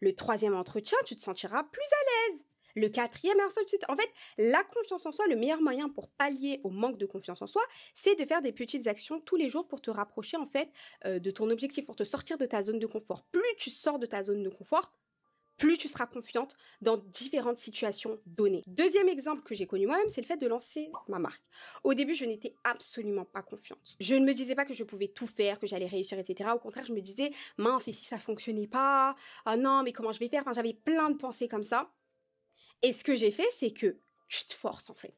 Le 0.00 0.14
troisième 0.14 0.54
entretien, 0.54 0.98
tu 1.04 1.16
te 1.16 1.20
sentiras 1.20 1.64
plus 1.64 1.82
à 1.82 2.30
l'aise. 2.30 2.44
Le 2.76 2.88
quatrième, 2.88 3.38
et 3.40 3.42
ainsi 3.42 3.62
de 3.64 3.68
suite. 3.68 3.84
En 3.88 3.96
fait, 3.96 4.08
la 4.36 4.62
confiance 4.62 5.04
en 5.04 5.10
soi, 5.10 5.26
le 5.26 5.34
meilleur 5.34 5.60
moyen 5.60 5.88
pour 5.88 6.10
pallier 6.10 6.60
au 6.62 6.70
manque 6.70 6.98
de 6.98 7.06
confiance 7.06 7.42
en 7.42 7.46
soi, 7.46 7.62
c'est 7.94 8.14
de 8.14 8.24
faire 8.24 8.40
des 8.40 8.52
petites 8.52 8.86
actions 8.86 9.20
tous 9.20 9.34
les 9.34 9.48
jours 9.48 9.66
pour 9.66 9.80
te 9.80 9.90
rapprocher, 9.90 10.36
en 10.36 10.46
fait, 10.46 10.70
euh, 11.04 11.18
de 11.18 11.30
ton 11.32 11.50
objectif, 11.50 11.86
pour 11.86 11.96
te 11.96 12.04
sortir 12.04 12.38
de 12.38 12.46
ta 12.46 12.62
zone 12.62 12.78
de 12.78 12.86
confort. 12.86 13.24
Plus 13.32 13.42
tu 13.58 13.70
sors 13.70 13.98
de 13.98 14.06
ta 14.06 14.22
zone 14.22 14.44
de 14.44 14.50
confort, 14.50 14.92
plus 15.58 15.76
tu 15.76 15.88
seras 15.88 16.06
confiante 16.06 16.56
dans 16.80 16.96
différentes 16.96 17.58
situations 17.58 18.18
données. 18.26 18.62
Deuxième 18.66 19.08
exemple 19.08 19.42
que 19.42 19.54
j'ai 19.54 19.66
connu 19.66 19.86
moi-même, 19.86 20.08
c'est 20.08 20.20
le 20.20 20.26
fait 20.26 20.36
de 20.36 20.46
lancer 20.46 20.90
ma 21.08 21.18
marque. 21.18 21.42
Au 21.84 21.94
début, 21.94 22.14
je 22.14 22.24
n'étais 22.24 22.54
absolument 22.64 23.24
pas 23.24 23.42
confiante. 23.42 23.96
Je 24.00 24.14
ne 24.14 24.24
me 24.24 24.32
disais 24.32 24.54
pas 24.54 24.64
que 24.64 24.72
je 24.72 24.84
pouvais 24.84 25.08
tout 25.08 25.26
faire, 25.26 25.58
que 25.58 25.66
j'allais 25.66 25.86
réussir, 25.86 26.18
etc. 26.18 26.50
Au 26.54 26.58
contraire, 26.58 26.86
je 26.86 26.92
me 26.92 27.00
disais, 27.00 27.32
mince, 27.58 27.88
et 27.88 27.92
si 27.92 28.04
ça 28.04 28.18
fonctionnait 28.18 28.68
pas? 28.68 29.16
Ah 29.44 29.56
non, 29.56 29.82
mais 29.82 29.92
comment 29.92 30.12
je 30.12 30.20
vais 30.20 30.28
faire? 30.28 30.42
Enfin, 30.42 30.52
j'avais 30.52 30.74
plein 30.74 31.10
de 31.10 31.16
pensées 31.16 31.48
comme 31.48 31.64
ça. 31.64 31.90
Et 32.82 32.92
ce 32.92 33.02
que 33.02 33.16
j'ai 33.16 33.32
fait, 33.32 33.48
c'est 33.52 33.72
que 33.72 33.98
tu 34.28 34.44
te 34.46 34.54
forces 34.54 34.88
en 34.90 34.94
fait. 34.94 35.14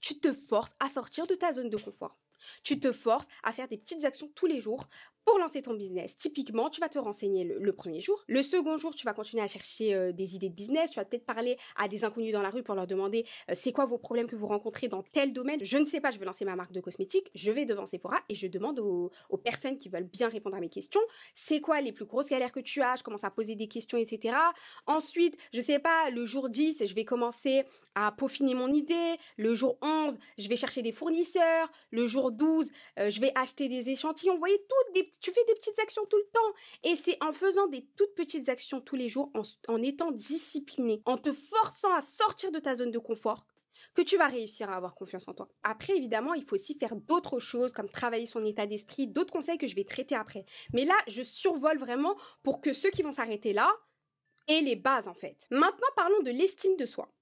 Tu 0.00 0.18
te 0.18 0.32
forces 0.32 0.74
à 0.80 0.88
sortir 0.88 1.26
de 1.26 1.34
ta 1.34 1.52
zone 1.52 1.70
de 1.70 1.76
confort. 1.76 2.18
Tu 2.62 2.80
te 2.80 2.92
forces 2.92 3.26
à 3.42 3.52
faire 3.52 3.68
des 3.68 3.78
petites 3.78 4.04
actions 4.04 4.30
tous 4.34 4.46
les 4.46 4.60
jours 4.60 4.88
pour 5.28 5.38
lancer 5.38 5.60
ton 5.60 5.74
business. 5.74 6.16
Typiquement, 6.16 6.70
tu 6.70 6.80
vas 6.80 6.88
te 6.88 6.98
renseigner 6.98 7.44
le, 7.44 7.72
premier 7.72 8.00
jour. 8.00 8.24
Le 8.28 8.42
second 8.42 8.78
jour, 8.78 8.94
tu 8.94 9.04
vas 9.04 9.12
continuer 9.12 9.42
à 9.42 9.46
chercher 9.46 9.94
euh, 9.94 10.10
des 10.10 10.36
idées 10.36 10.48
de 10.48 10.54
business. 10.54 10.90
Tu 10.90 10.96
vas 10.96 11.04
peut-être 11.04 11.26
parler 11.26 11.58
à 11.76 11.86
des 11.86 12.02
inconnus 12.02 12.32
dans 12.32 12.40
la 12.40 12.48
rue 12.48 12.62
pour 12.62 12.74
leur 12.74 12.86
demander 12.86 13.26
euh, 13.50 13.52
c'est 13.54 13.72
quoi 13.72 13.84
vos 13.84 13.98
problèmes 13.98 14.26
que 14.26 14.36
vous 14.36 14.46
rencontrez 14.46 14.88
dans 14.88 15.02
tel 15.02 15.34
domaine. 15.34 15.62
Je 15.62 15.76
ne 15.76 15.84
sais 15.84 16.00
pas, 16.00 16.10
je 16.10 16.18
veux 16.18 16.24
lancer 16.24 16.46
ma 16.46 16.56
marque 16.56 16.72
de 16.72 16.80
cosmétiques. 16.80 17.30
Je 17.34 17.52
vais 17.52 17.66
devant 17.66 17.84
Sephora 17.84 18.16
et 18.30 18.34
je 18.34 18.46
demande 18.46 18.78
aux, 18.78 19.10
personnes 19.44 19.76
qui 19.76 19.90
veulent 19.90 20.08
bien 20.10 20.30
répondre 20.30 20.56
à 20.56 20.60
mes 20.60 20.70
questions 20.70 21.00
c'est 21.34 21.60
quoi 21.60 21.80
les 21.80 21.92
plus 21.92 22.06
grosses 22.06 22.28
galères 22.28 22.52
que 22.52 22.60
tu 22.60 22.80
as? 22.80 22.96
Je 22.96 23.02
commence 23.02 23.24
à 23.24 23.30
poser 23.30 23.54
des 23.54 23.68
questions, 23.68 23.98
etc. 23.98 24.34
Ensuite, 24.86 25.36
je 25.52 25.60
sais 25.60 25.78
pas, 25.78 26.10
le 26.10 26.24
jour 26.24 26.48
10, 26.48 26.86
je 26.86 26.94
vais 26.94 27.04
commencer 27.04 27.64
à 27.94 28.12
peaufiner 28.12 28.54
mon 28.54 28.72
idée. 28.72 29.16
Le 29.36 29.54
jour 29.54 29.76
11, 29.82 30.16
je 30.38 30.48
vais 30.48 30.56
chercher 30.56 30.82
des 30.82 30.92
fournisseurs. 30.92 31.70
Le 31.90 32.06
jour 32.06 32.32
12, 32.32 32.70
euh, 32.98 33.10
je 33.10 33.20
vais 33.20 33.32
acheter 33.34 33.68
des 33.68 33.90
échantillons. 33.90 34.34
Vous 34.34 34.38
voyez, 34.38 34.58
toutes 34.58 34.94
des 34.94 35.10
tu 35.20 35.32
fais 35.32 35.44
des 35.46 35.54
petites 35.54 35.78
actions 35.78 36.04
tout 36.06 36.16
le 36.16 36.28
temps. 36.32 36.54
Et 36.84 36.96
c'est 36.96 37.22
en 37.22 37.32
faisant 37.32 37.66
des 37.66 37.86
toutes 37.96 38.14
petites 38.14 38.48
actions 38.48 38.80
tous 38.80 38.96
les 38.96 39.08
jours, 39.08 39.30
en, 39.68 39.82
étant 39.82 40.10
discipliné, 40.10 41.02
en 41.04 41.18
te 41.18 41.32
forçant 41.32 41.92
à 41.94 42.00
sortir 42.00 42.52
de 42.52 42.58
ta 42.58 42.74
zone 42.74 42.90
de 42.90 42.98
confort, 42.98 43.46
que 43.94 44.02
tu 44.02 44.16
vas 44.16 44.26
réussir 44.26 44.70
à 44.70 44.76
avoir 44.76 44.94
confiance 44.94 45.28
en 45.28 45.34
toi. 45.34 45.48
Après, 45.62 45.96
évidemment, 45.96 46.34
il 46.34 46.42
faut 46.42 46.54
aussi 46.54 46.76
faire 46.78 46.96
d'autres 46.96 47.38
choses, 47.38 47.72
comme 47.72 47.88
travailler 47.88 48.26
son 48.26 48.44
état 48.44 48.66
d'esprit, 48.66 49.06
d'autres 49.06 49.32
conseils 49.32 49.58
que 49.58 49.66
je 49.66 49.76
vais 49.76 49.84
traiter 49.84 50.14
après. 50.14 50.44
Mais 50.72 50.84
là, 50.84 50.96
je 51.06 51.22
survole 51.22 51.78
vraiment 51.78 52.16
pour 52.42 52.60
que 52.60 52.72
ceux 52.72 52.90
qui 52.90 53.02
vont 53.02 53.12
s'arrêter 53.12 53.52
là 53.52 53.72
aient 54.48 54.60
les 54.60 54.76
bases, 54.76 55.08
en 55.08 55.14
fait. 55.14 55.46
Maintenant, 55.50 55.88
parlons 55.94 56.22
de 56.22 56.30
l'estime 56.30 56.76
de 56.76 56.86
soi. 56.86 57.12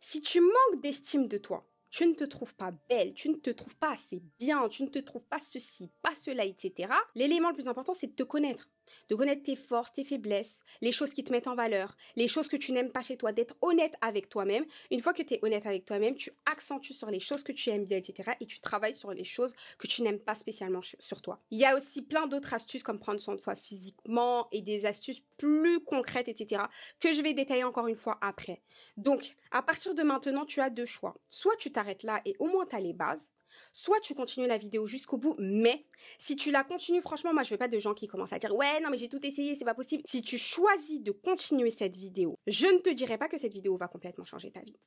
Si 0.00 0.20
tu 0.20 0.40
manques 0.40 0.80
d'estime 0.80 1.26
de 1.26 1.38
toi, 1.38 1.66
tu 1.90 2.06
ne 2.06 2.14
te 2.14 2.24
trouves 2.24 2.54
pas 2.54 2.72
belle, 2.88 3.14
tu 3.14 3.28
ne 3.30 3.36
te 3.36 3.50
trouves 3.50 3.76
pas 3.76 3.92
assez 3.92 4.22
bien, 4.38 4.68
tu 4.68 4.82
ne 4.82 4.88
te 4.88 4.98
trouves 4.98 5.26
pas 5.26 5.38
ceci, 5.38 5.90
pas 6.02 6.14
cela, 6.14 6.44
etc. 6.44 6.92
L'élément 7.14 7.50
le 7.50 7.54
plus 7.54 7.68
important, 7.68 7.94
c'est 7.94 8.08
de 8.08 8.14
te 8.14 8.22
connaître 8.22 8.68
de 9.08 9.14
connaître 9.14 9.42
tes 9.42 9.56
forces, 9.56 9.92
tes 9.92 10.04
faiblesses, 10.04 10.60
les 10.80 10.92
choses 10.92 11.10
qui 11.10 11.24
te 11.24 11.32
mettent 11.32 11.48
en 11.48 11.54
valeur, 11.54 11.96
les 12.16 12.28
choses 12.28 12.48
que 12.48 12.56
tu 12.56 12.72
n'aimes 12.72 12.90
pas 12.90 13.02
chez 13.02 13.16
toi, 13.16 13.32
d'être 13.32 13.56
honnête 13.62 13.94
avec 14.00 14.28
toi-même. 14.28 14.64
Une 14.90 15.00
fois 15.00 15.12
que 15.12 15.22
tu 15.22 15.34
es 15.34 15.40
honnête 15.42 15.66
avec 15.66 15.84
toi-même, 15.84 16.14
tu 16.14 16.32
accentues 16.46 16.94
sur 16.94 17.10
les 17.10 17.20
choses 17.20 17.42
que 17.42 17.52
tu 17.52 17.70
aimes 17.70 17.84
bien, 17.84 17.98
etc. 17.98 18.32
Et 18.40 18.46
tu 18.46 18.60
travailles 18.60 18.94
sur 18.94 19.12
les 19.12 19.24
choses 19.24 19.54
que 19.78 19.86
tu 19.86 20.02
n'aimes 20.02 20.18
pas 20.18 20.34
spécialement 20.34 20.80
sur 20.82 21.22
toi. 21.22 21.40
Il 21.50 21.58
y 21.58 21.64
a 21.64 21.76
aussi 21.76 22.02
plein 22.02 22.26
d'autres 22.26 22.54
astuces 22.54 22.82
comme 22.82 22.98
prendre 22.98 23.20
soin 23.20 23.34
de 23.34 23.40
soi 23.40 23.54
physiquement 23.54 24.48
et 24.52 24.62
des 24.62 24.86
astuces 24.86 25.22
plus 25.36 25.80
concrètes, 25.80 26.28
etc. 26.28 26.62
que 27.00 27.12
je 27.12 27.22
vais 27.22 27.34
détailler 27.34 27.64
encore 27.64 27.86
une 27.86 27.96
fois 27.96 28.18
après. 28.20 28.62
Donc, 28.96 29.36
à 29.50 29.62
partir 29.62 29.94
de 29.94 30.02
maintenant, 30.02 30.44
tu 30.44 30.60
as 30.60 30.70
deux 30.70 30.86
choix. 30.86 31.14
Soit 31.28 31.56
tu 31.56 31.72
t'arrêtes 31.72 32.02
là 32.02 32.20
et 32.24 32.34
au 32.38 32.46
moins 32.46 32.66
tu 32.66 32.76
as 32.76 32.80
les 32.80 32.92
bases, 32.92 33.30
soit 33.72 34.00
tu 34.00 34.14
continues 34.14 34.46
la 34.46 34.56
vidéo 34.56 34.86
jusqu'au 34.86 35.18
bout, 35.18 35.34
mais 35.38 35.84
si 36.18 36.36
tu 36.36 36.50
la 36.50 36.64
continues, 36.64 37.02
franchement, 37.02 37.32
moi 37.32 37.42
je 37.42 37.50
veux 37.50 37.58
pas 37.58 37.68
de 37.68 37.78
gens 37.78 37.94
qui 37.94 38.06
commencent 38.06 38.32
à 38.32 38.38
dire 38.38 38.54
ouais, 38.54 38.80
non 38.80 38.90
mais 38.90 38.98
j'ai 38.98 39.08
tout 39.08 39.24
essayé, 39.24 39.54
c'est 39.54 39.64
pas 39.64 39.74
possible. 39.74 40.02
Si 40.06 40.22
tu 40.22 40.38
choisis 40.38 41.00
de 41.00 41.12
continuer 41.12 41.70
cette 41.70 41.96
vidéo, 41.96 42.38
je 42.46 42.66
ne 42.66 42.78
te 42.78 42.90
dirai 42.90 43.18
pas 43.18 43.28
que 43.28 43.38
cette 43.38 43.52
vidéo 43.52 43.76
va 43.76 43.88
complètement 43.88 44.24
changer 44.24 44.50
ta 44.50 44.60
vie. 44.60 44.78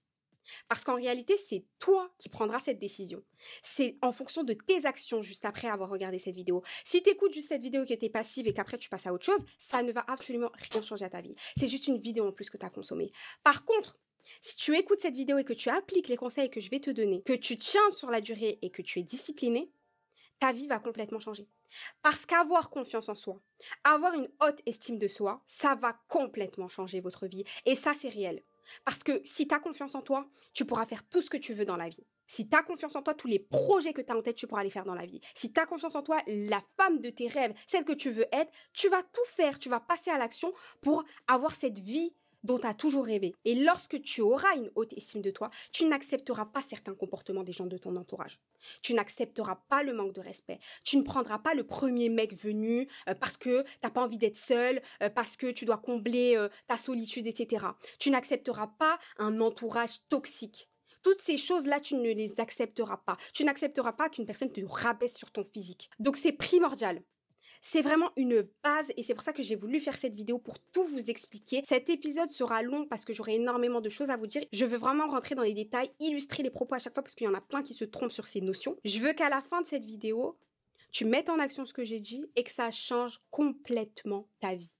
Parce 0.67 0.83
qu'en 0.83 0.95
réalité, 0.95 1.37
c'est 1.37 1.65
toi 1.79 2.11
qui 2.17 2.29
prendras 2.29 2.59
cette 2.59 2.79
décision. 2.79 3.23
C'est 3.61 3.97
en 4.01 4.11
fonction 4.11 4.43
de 4.43 4.53
tes 4.53 4.85
actions 4.85 5.21
juste 5.21 5.45
après 5.45 5.67
avoir 5.67 5.89
regardé 5.89 6.19
cette 6.19 6.35
vidéo. 6.35 6.63
Si 6.85 7.01
tu 7.03 7.09
écoutes 7.09 7.33
juste 7.33 7.49
cette 7.49 7.61
vidéo 7.61 7.85
qui 7.85 7.93
était 7.93 8.09
passive 8.09 8.47
et 8.47 8.53
qu'après 8.53 8.77
tu 8.77 8.89
passes 8.89 9.07
à 9.07 9.13
autre 9.13 9.25
chose, 9.25 9.43
ça 9.59 9.83
ne 9.83 9.91
va 9.91 10.03
absolument 10.07 10.51
rien 10.71 10.81
changer 10.81 11.05
à 11.05 11.09
ta 11.09 11.21
vie. 11.21 11.35
C'est 11.57 11.67
juste 11.67 11.87
une 11.87 11.97
vidéo 11.97 12.27
en 12.27 12.31
plus 12.31 12.49
que 12.49 12.57
tu 12.57 12.65
as 12.65 12.69
consommée. 12.69 13.11
Par 13.43 13.65
contre, 13.65 13.99
si 14.41 14.55
tu 14.55 14.75
écoutes 14.75 15.01
cette 15.01 15.15
vidéo 15.15 15.37
et 15.37 15.43
que 15.43 15.53
tu 15.53 15.69
appliques 15.69 16.07
les 16.07 16.17
conseils 16.17 16.49
que 16.49 16.59
je 16.59 16.69
vais 16.69 16.79
te 16.79 16.91
donner, 16.91 17.21
que 17.23 17.33
tu 17.33 17.57
tiens 17.57 17.91
sur 17.91 18.09
la 18.09 18.21
durée 18.21 18.59
et 18.61 18.69
que 18.69 18.81
tu 18.81 18.99
es 18.99 19.03
discipliné, 19.03 19.71
ta 20.39 20.51
vie 20.51 20.67
va 20.67 20.79
complètement 20.79 21.19
changer. 21.19 21.47
Parce 22.01 22.25
qu'avoir 22.25 22.69
confiance 22.69 23.09
en 23.09 23.15
soi, 23.15 23.39
avoir 23.83 24.13
une 24.13 24.29
haute 24.41 24.61
estime 24.65 24.97
de 24.97 25.07
soi, 25.07 25.43
ça 25.47 25.75
va 25.75 25.97
complètement 26.07 26.67
changer 26.67 26.99
votre 26.99 27.27
vie. 27.27 27.43
Et 27.65 27.75
ça, 27.75 27.93
c'est 27.93 28.09
réel. 28.09 28.43
Parce 28.85 29.03
que 29.03 29.21
si 29.25 29.47
tu 29.47 29.55
as 29.55 29.59
confiance 29.59 29.95
en 29.95 30.01
toi, 30.01 30.27
tu 30.53 30.65
pourras 30.65 30.85
faire 30.85 31.07
tout 31.07 31.21
ce 31.21 31.29
que 31.29 31.37
tu 31.37 31.53
veux 31.53 31.65
dans 31.65 31.77
la 31.77 31.89
vie. 31.89 32.05
Si 32.27 32.47
tu 32.47 32.55
as 32.55 32.63
confiance 32.63 32.95
en 32.95 33.01
toi, 33.01 33.13
tous 33.13 33.27
les 33.27 33.39
projets 33.39 33.93
que 33.93 34.01
tu 34.01 34.11
as 34.11 34.15
en 34.15 34.21
tête, 34.21 34.37
tu 34.37 34.47
pourras 34.47 34.63
les 34.63 34.69
faire 34.69 34.85
dans 34.85 34.95
la 34.95 35.05
vie. 35.05 35.21
Si 35.35 35.51
tu 35.51 35.59
as 35.59 35.65
confiance 35.65 35.95
en 35.95 36.01
toi, 36.01 36.21
la 36.27 36.63
femme 36.77 36.99
de 36.99 37.09
tes 37.09 37.27
rêves, 37.27 37.53
celle 37.67 37.83
que 37.83 37.91
tu 37.91 38.09
veux 38.09 38.25
être, 38.31 38.51
tu 38.73 38.89
vas 38.89 39.03
tout 39.03 39.25
faire, 39.27 39.59
tu 39.59 39.69
vas 39.69 39.79
passer 39.79 40.11
à 40.11 40.17
l'action 40.17 40.53
pour 40.81 41.03
avoir 41.27 41.53
cette 41.53 41.79
vie 41.79 42.13
dont 42.43 42.59
tu 42.59 42.67
as 42.67 42.73
toujours 42.73 43.05
rêvé. 43.05 43.35
Et 43.45 43.55
lorsque 43.55 44.01
tu 44.01 44.21
auras 44.21 44.55
une 44.55 44.71
haute 44.75 44.93
estime 44.93 45.21
de 45.21 45.31
toi, 45.31 45.49
tu 45.71 45.85
n'accepteras 45.85 46.45
pas 46.45 46.61
certains 46.61 46.95
comportements 46.95 47.43
des 47.43 47.53
gens 47.53 47.65
de 47.65 47.77
ton 47.77 47.95
entourage. 47.95 48.39
Tu 48.81 48.93
n'accepteras 48.93 49.63
pas 49.69 49.83
le 49.83 49.93
manque 49.93 50.13
de 50.13 50.21
respect. 50.21 50.59
Tu 50.83 50.97
ne 50.97 51.03
prendras 51.03 51.39
pas 51.39 51.53
le 51.53 51.65
premier 51.65 52.09
mec 52.09 52.33
venu 52.33 52.87
euh, 53.07 53.15
parce 53.15 53.37
que 53.37 53.63
tu 53.63 53.69
n'as 53.83 53.89
pas 53.89 54.01
envie 54.01 54.17
d'être 54.17 54.37
seul, 54.37 54.81
euh, 55.01 55.09
parce 55.09 55.37
que 55.37 55.51
tu 55.51 55.65
dois 55.65 55.77
combler 55.77 56.35
euh, 56.35 56.49
ta 56.67 56.77
solitude, 56.77 57.27
etc. 57.27 57.65
Tu 57.99 58.09
n'accepteras 58.09 58.67
pas 58.67 58.99
un 59.17 59.39
entourage 59.39 59.99
toxique. 60.09 60.69
Toutes 61.03 61.21
ces 61.21 61.37
choses-là, 61.37 61.79
tu 61.79 61.95
ne 61.95 62.11
les 62.11 62.39
accepteras 62.39 62.97
pas. 62.97 63.17
Tu 63.33 63.43
n'accepteras 63.43 63.93
pas 63.93 64.09
qu'une 64.09 64.25
personne 64.25 64.51
te 64.51 64.61
rabaisse 64.63 65.15
sur 65.15 65.31
ton 65.31 65.43
physique. 65.43 65.89
Donc 65.99 66.17
c'est 66.17 66.31
primordial. 66.31 67.01
C'est 67.63 67.83
vraiment 67.83 68.09
une 68.17 68.47
base 68.63 68.91
et 68.97 69.03
c'est 69.03 69.13
pour 69.13 69.23
ça 69.23 69.33
que 69.33 69.43
j'ai 69.43 69.55
voulu 69.55 69.79
faire 69.79 69.95
cette 69.95 70.15
vidéo 70.15 70.39
pour 70.39 70.57
tout 70.73 70.83
vous 70.83 71.11
expliquer. 71.11 71.61
Cet 71.67 71.89
épisode 71.89 72.29
sera 72.29 72.63
long 72.63 72.87
parce 72.87 73.05
que 73.05 73.13
j'aurai 73.13 73.35
énormément 73.35 73.81
de 73.81 73.89
choses 73.89 74.09
à 74.09 74.17
vous 74.17 74.25
dire. 74.25 74.43
Je 74.51 74.65
veux 74.65 74.77
vraiment 74.77 75.07
rentrer 75.07 75.35
dans 75.35 75.43
les 75.43 75.53
détails, 75.53 75.91
illustrer 75.99 76.41
les 76.41 76.49
propos 76.49 76.73
à 76.73 76.79
chaque 76.79 76.95
fois 76.95 77.03
parce 77.03 77.13
qu'il 77.13 77.25
y 77.25 77.29
en 77.29 77.35
a 77.35 77.41
plein 77.41 77.61
qui 77.61 77.75
se 77.75 77.85
trompent 77.85 78.11
sur 78.11 78.25
ces 78.25 78.41
notions. 78.41 78.77
Je 78.83 78.99
veux 78.99 79.13
qu'à 79.13 79.29
la 79.29 79.41
fin 79.41 79.61
de 79.61 79.67
cette 79.67 79.85
vidéo, 79.85 80.39
tu 80.91 81.05
mettes 81.05 81.29
en 81.29 81.37
action 81.37 81.65
ce 81.65 81.73
que 81.73 81.85
j'ai 81.85 81.99
dit 81.99 82.25
et 82.35 82.43
que 82.43 82.51
ça 82.51 82.71
change 82.71 83.21
complètement 83.29 84.27
ta 84.39 84.55
vie. 84.55 84.71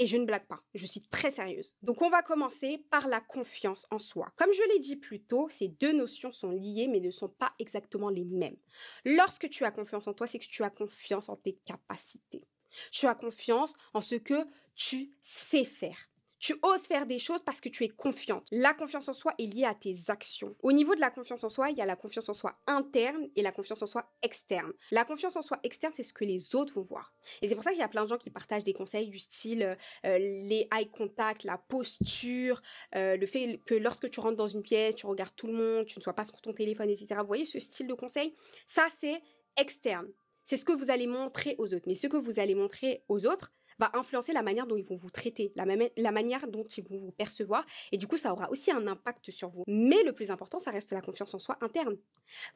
Et 0.00 0.06
je 0.06 0.16
ne 0.16 0.24
blague 0.24 0.46
pas, 0.46 0.62
je 0.74 0.86
suis 0.86 1.00
très 1.00 1.30
sérieuse. 1.30 1.76
Donc 1.82 2.02
on 2.02 2.10
va 2.10 2.22
commencer 2.22 2.78
par 2.90 3.08
la 3.08 3.20
confiance 3.20 3.86
en 3.90 3.98
soi. 3.98 4.32
Comme 4.36 4.52
je 4.52 4.62
l'ai 4.72 4.78
dit 4.78 4.96
plus 4.96 5.20
tôt, 5.20 5.48
ces 5.50 5.68
deux 5.68 5.92
notions 5.92 6.30
sont 6.30 6.52
liées 6.52 6.86
mais 6.88 7.00
ne 7.00 7.10
sont 7.10 7.28
pas 7.28 7.52
exactement 7.58 8.08
les 8.08 8.24
mêmes. 8.24 8.56
Lorsque 9.04 9.48
tu 9.50 9.64
as 9.64 9.72
confiance 9.72 10.06
en 10.06 10.14
toi, 10.14 10.26
c'est 10.26 10.38
que 10.38 10.46
tu 10.46 10.62
as 10.62 10.70
confiance 10.70 11.28
en 11.28 11.36
tes 11.36 11.54
capacités. 11.64 12.46
Tu 12.92 13.06
as 13.06 13.14
confiance 13.14 13.74
en 13.92 14.00
ce 14.00 14.14
que 14.14 14.46
tu 14.76 15.16
sais 15.22 15.64
faire. 15.64 16.07
Tu 16.38 16.56
oses 16.62 16.82
faire 16.82 17.06
des 17.06 17.18
choses 17.18 17.42
parce 17.42 17.60
que 17.60 17.68
tu 17.68 17.84
es 17.84 17.88
confiante. 17.88 18.46
La 18.50 18.74
confiance 18.74 19.08
en 19.08 19.12
soi 19.12 19.34
est 19.38 19.46
liée 19.46 19.64
à 19.64 19.74
tes 19.74 19.96
actions. 20.08 20.54
Au 20.62 20.72
niveau 20.72 20.94
de 20.94 21.00
la 21.00 21.10
confiance 21.10 21.42
en 21.44 21.48
soi, 21.48 21.70
il 21.70 21.76
y 21.76 21.80
a 21.80 21.86
la 21.86 21.96
confiance 21.96 22.28
en 22.28 22.34
soi 22.34 22.58
interne 22.66 23.28
et 23.34 23.42
la 23.42 23.52
confiance 23.52 23.82
en 23.82 23.86
soi 23.86 24.10
externe. 24.22 24.72
La 24.90 25.04
confiance 25.04 25.36
en 25.36 25.42
soi 25.42 25.58
externe, 25.62 25.92
c'est 25.96 26.02
ce 26.02 26.12
que 26.12 26.24
les 26.24 26.54
autres 26.54 26.72
vont 26.72 26.82
voir. 26.82 27.12
Et 27.42 27.48
c'est 27.48 27.54
pour 27.54 27.64
ça 27.64 27.70
qu'il 27.70 27.80
y 27.80 27.82
a 27.82 27.88
plein 27.88 28.04
de 28.04 28.08
gens 28.08 28.18
qui 28.18 28.30
partagent 28.30 28.64
des 28.64 28.72
conseils 28.72 29.08
du 29.08 29.18
style 29.18 29.76
euh, 30.04 30.18
les 30.18 30.68
eye 30.72 30.90
contact, 30.90 31.44
la 31.44 31.58
posture, 31.58 32.62
euh, 32.94 33.16
le 33.16 33.26
fait 33.26 33.60
que 33.66 33.74
lorsque 33.74 34.10
tu 34.10 34.20
rentres 34.20 34.36
dans 34.36 34.46
une 34.46 34.62
pièce, 34.62 34.94
tu 34.94 35.06
regardes 35.06 35.34
tout 35.36 35.46
le 35.46 35.54
monde, 35.54 35.86
tu 35.86 35.98
ne 35.98 36.02
sois 36.02 36.14
pas 36.14 36.24
sur 36.24 36.40
ton 36.40 36.52
téléphone, 36.52 36.90
etc. 36.90 37.20
Vous 37.20 37.26
voyez 37.26 37.44
ce 37.44 37.58
style 37.58 37.86
de 37.86 37.94
conseil? 37.94 38.34
Ça, 38.66 38.86
c'est 39.00 39.20
externe. 39.56 40.08
C'est 40.44 40.56
ce 40.56 40.64
que 40.64 40.72
vous 40.72 40.90
allez 40.90 41.06
montrer 41.06 41.56
aux 41.58 41.74
autres. 41.74 41.84
Mais 41.86 41.94
ce 41.94 42.06
que 42.06 42.16
vous 42.16 42.40
allez 42.40 42.54
montrer 42.54 43.04
aux 43.08 43.26
autres, 43.26 43.52
va 43.78 43.90
influencer 43.94 44.32
la 44.32 44.42
manière 44.42 44.66
dont 44.66 44.76
ils 44.76 44.84
vont 44.84 44.94
vous 44.94 45.10
traiter, 45.10 45.52
la, 45.54 46.12
manière 46.12 46.46
dont 46.48 46.64
ils 46.64 46.84
vont 46.84 46.96
vous 46.96 47.12
percevoir. 47.12 47.64
Et 47.92 47.98
du 47.98 48.06
coup, 48.06 48.16
ça 48.16 48.32
aura 48.32 48.50
aussi 48.50 48.70
un 48.70 48.86
impact 48.86 49.30
sur 49.30 49.48
vous. 49.48 49.64
Mais 49.66 50.02
le 50.02 50.12
plus 50.12 50.30
important, 50.30 50.58
ça 50.58 50.70
reste 50.70 50.92
la 50.92 51.00
confiance 51.00 51.34
en 51.34 51.38
soi 51.38 51.58
interne. 51.60 51.96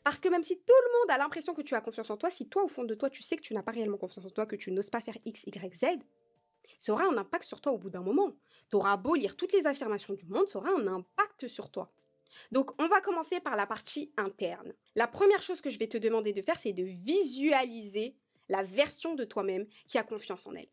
Parce 0.04 0.20
que 0.20 0.28
même 0.28 0.44
si 0.44 0.56
tout 0.56 0.74
le 0.84 0.98
monde 0.98 1.10
a 1.10 1.18
l'impression 1.18 1.54
que 1.54 1.62
tu 1.62 1.74
as 1.74 1.80
confiance 1.80 2.10
en 2.10 2.16
toi, 2.16 2.30
si 2.30 2.48
toi, 2.48 2.64
au 2.64 2.68
fond 2.68 2.84
de 2.84 2.94
toi, 2.94 3.10
tu 3.10 3.22
sais 3.22 3.36
que 3.36 3.42
tu 3.42 3.54
n'as 3.54 3.62
pas 3.62 3.72
réellement 3.72 3.98
confiance 3.98 4.24
en 4.24 4.30
toi, 4.30 4.46
que 4.46 4.56
tu 4.56 4.72
n'oses 4.72 4.90
pas 4.90 5.00
faire 5.00 5.16
X, 5.24 5.44
Y, 5.46 5.74
Z, 5.74 5.86
ça 6.78 6.92
aura 6.92 7.04
un 7.04 7.16
impact 7.16 7.44
sur 7.44 7.60
toi 7.60 7.72
au 7.72 7.78
bout 7.78 7.90
d'un 7.90 8.02
moment. 8.02 8.32
Tu 8.70 8.76
auras 8.76 8.96
beau 8.96 9.14
lire 9.14 9.36
toutes 9.36 9.52
les 9.52 9.66
affirmations 9.66 10.14
du 10.14 10.26
monde, 10.26 10.48
ça 10.48 10.58
aura 10.58 10.70
un 10.70 10.86
impact 10.86 11.48
sur 11.48 11.70
toi. 11.70 11.92
Donc, 12.50 12.70
on 12.80 12.88
va 12.88 13.00
commencer 13.00 13.40
par 13.40 13.56
la 13.56 13.66
partie 13.66 14.12
interne. 14.16 14.72
La 14.94 15.06
première 15.06 15.42
chose 15.42 15.60
que 15.60 15.70
je 15.70 15.78
vais 15.78 15.86
te 15.86 15.98
demander 15.98 16.32
de 16.32 16.42
faire, 16.42 16.58
c'est 16.58 16.72
de 16.72 16.82
visualiser 16.82 18.16
la 18.48 18.62
version 18.62 19.14
de 19.14 19.24
toi-même 19.24 19.66
qui 19.86 19.98
a 19.98 20.02
confiance 20.02 20.46
en 20.46 20.54
elle. 20.54 20.68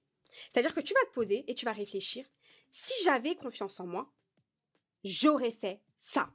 C'est-à-dire 0.52 0.74
que 0.74 0.82
tu 0.82 0.94
vas 0.94 1.06
te 1.10 1.14
poser 1.14 1.44
et 1.48 1.56
tu 1.56 1.66
vas 1.66 1.74
réfléchir. 1.74 2.26
Si 2.72 2.94
j'avais 3.04 3.36
confiance 3.36 3.80
en 3.80 3.88
moi, 3.88 4.12
j'aurais 5.04 5.52
fait 5.52 5.82
ça. 5.98 6.32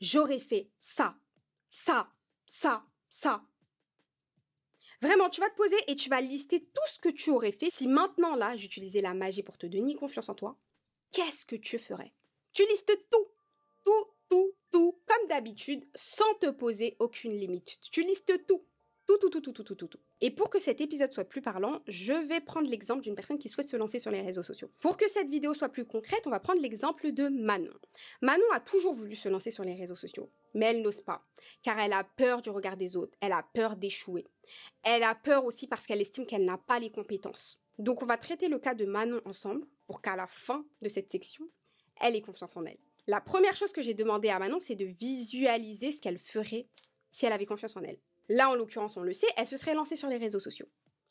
J'aurais 0.00 0.38
fait 0.38 0.70
ça, 0.78 1.18
ça, 1.70 2.12
ça, 2.46 2.84
ça. 3.08 3.44
Vraiment, 5.00 5.30
tu 5.30 5.40
vas 5.40 5.50
te 5.50 5.56
poser 5.56 5.76
et 5.86 5.96
tu 5.96 6.08
vas 6.08 6.20
lister 6.20 6.64
tout 6.64 6.88
ce 6.88 6.98
que 6.98 7.08
tu 7.08 7.30
aurais 7.30 7.52
fait 7.52 7.70
si 7.72 7.86
maintenant 7.86 8.34
là, 8.34 8.56
j'utilisais 8.56 9.00
la 9.00 9.14
magie 9.14 9.42
pour 9.42 9.58
te 9.58 9.66
donner 9.66 9.94
confiance 9.94 10.28
en 10.28 10.34
toi. 10.34 10.58
Qu'est-ce 11.12 11.46
que 11.46 11.56
tu 11.56 11.78
ferais? 11.78 12.12
Tu 12.52 12.66
listes 12.66 12.92
tout, 13.10 13.26
tout, 13.84 14.06
tout, 14.28 14.52
tout, 14.70 15.00
comme 15.06 15.28
d'habitude, 15.28 15.88
sans 15.94 16.34
te 16.40 16.50
poser 16.50 16.96
aucune 16.98 17.36
limite. 17.36 17.78
Tu 17.92 18.02
listes 18.02 18.46
tout. 18.46 18.64
Tout, 19.06 19.18
tout, 19.18 19.30
tout, 19.30 19.40
tout, 19.40 19.52
tout, 19.52 19.64
tout, 19.64 19.74
tout, 19.74 19.88
tout. 19.88 20.00
Et 20.20 20.30
pour 20.30 20.50
que 20.50 20.58
cet 20.58 20.80
épisode 20.80 21.12
soit 21.12 21.24
plus 21.24 21.40
parlant, 21.40 21.80
je 21.86 22.12
vais 22.12 22.40
prendre 22.40 22.68
l'exemple 22.68 23.02
d'une 23.02 23.14
personne 23.14 23.38
qui 23.38 23.48
souhaite 23.48 23.68
se 23.68 23.76
lancer 23.76 24.00
sur 24.00 24.10
les 24.10 24.20
réseaux 24.20 24.42
sociaux. 24.42 24.70
Pour 24.80 24.96
que 24.96 25.08
cette 25.08 25.30
vidéo 25.30 25.54
soit 25.54 25.68
plus 25.68 25.84
concrète, 25.84 26.26
on 26.26 26.30
va 26.30 26.40
prendre 26.40 26.60
l'exemple 26.60 27.12
de 27.12 27.28
Manon. 27.28 27.72
Manon 28.20 28.50
a 28.52 28.58
toujours 28.58 28.94
voulu 28.94 29.14
se 29.14 29.28
lancer 29.28 29.52
sur 29.52 29.62
les 29.62 29.74
réseaux 29.74 29.94
sociaux, 29.94 30.30
mais 30.54 30.66
elle 30.66 30.82
n'ose 30.82 31.00
pas, 31.00 31.24
car 31.62 31.78
elle 31.78 31.92
a 31.92 32.02
peur 32.02 32.42
du 32.42 32.50
regard 32.50 32.76
des 32.76 32.96
autres, 32.96 33.16
elle 33.20 33.32
a 33.32 33.46
peur 33.54 33.76
d'échouer. 33.76 34.24
Elle 34.82 35.04
a 35.04 35.14
peur 35.14 35.44
aussi 35.44 35.68
parce 35.68 35.86
qu'elle 35.86 36.00
estime 36.00 36.26
qu'elle 36.26 36.44
n'a 36.44 36.58
pas 36.58 36.80
les 36.80 36.90
compétences. 36.90 37.60
Donc 37.78 38.02
on 38.02 38.06
va 38.06 38.16
traiter 38.16 38.48
le 38.48 38.58
cas 38.58 38.74
de 38.74 38.86
Manon 38.86 39.20
ensemble 39.24 39.66
pour 39.86 40.02
qu'à 40.02 40.16
la 40.16 40.26
fin 40.26 40.64
de 40.82 40.88
cette 40.88 41.12
section, 41.12 41.48
elle 42.00 42.16
ait 42.16 42.22
confiance 42.22 42.56
en 42.56 42.64
elle. 42.64 42.78
La 43.06 43.20
première 43.20 43.54
chose 43.54 43.72
que 43.72 43.82
j'ai 43.82 43.94
demandé 43.94 44.28
à 44.30 44.38
Manon, 44.40 44.58
c'est 44.60 44.74
de 44.74 44.84
visualiser 44.84 45.92
ce 45.92 45.98
qu'elle 45.98 46.18
ferait 46.18 46.66
si 47.12 47.24
elle 47.24 47.32
avait 47.32 47.46
confiance 47.46 47.76
en 47.76 47.82
elle. 47.82 47.98
Là, 48.28 48.50
en 48.50 48.54
l'occurrence, 48.54 48.96
on 48.96 49.02
le 49.02 49.12
sait, 49.12 49.28
elle 49.36 49.46
se 49.46 49.56
serait 49.56 49.74
lancée 49.74 49.96
sur 49.96 50.08
les 50.08 50.18
réseaux 50.18 50.40
sociaux. 50.40 50.68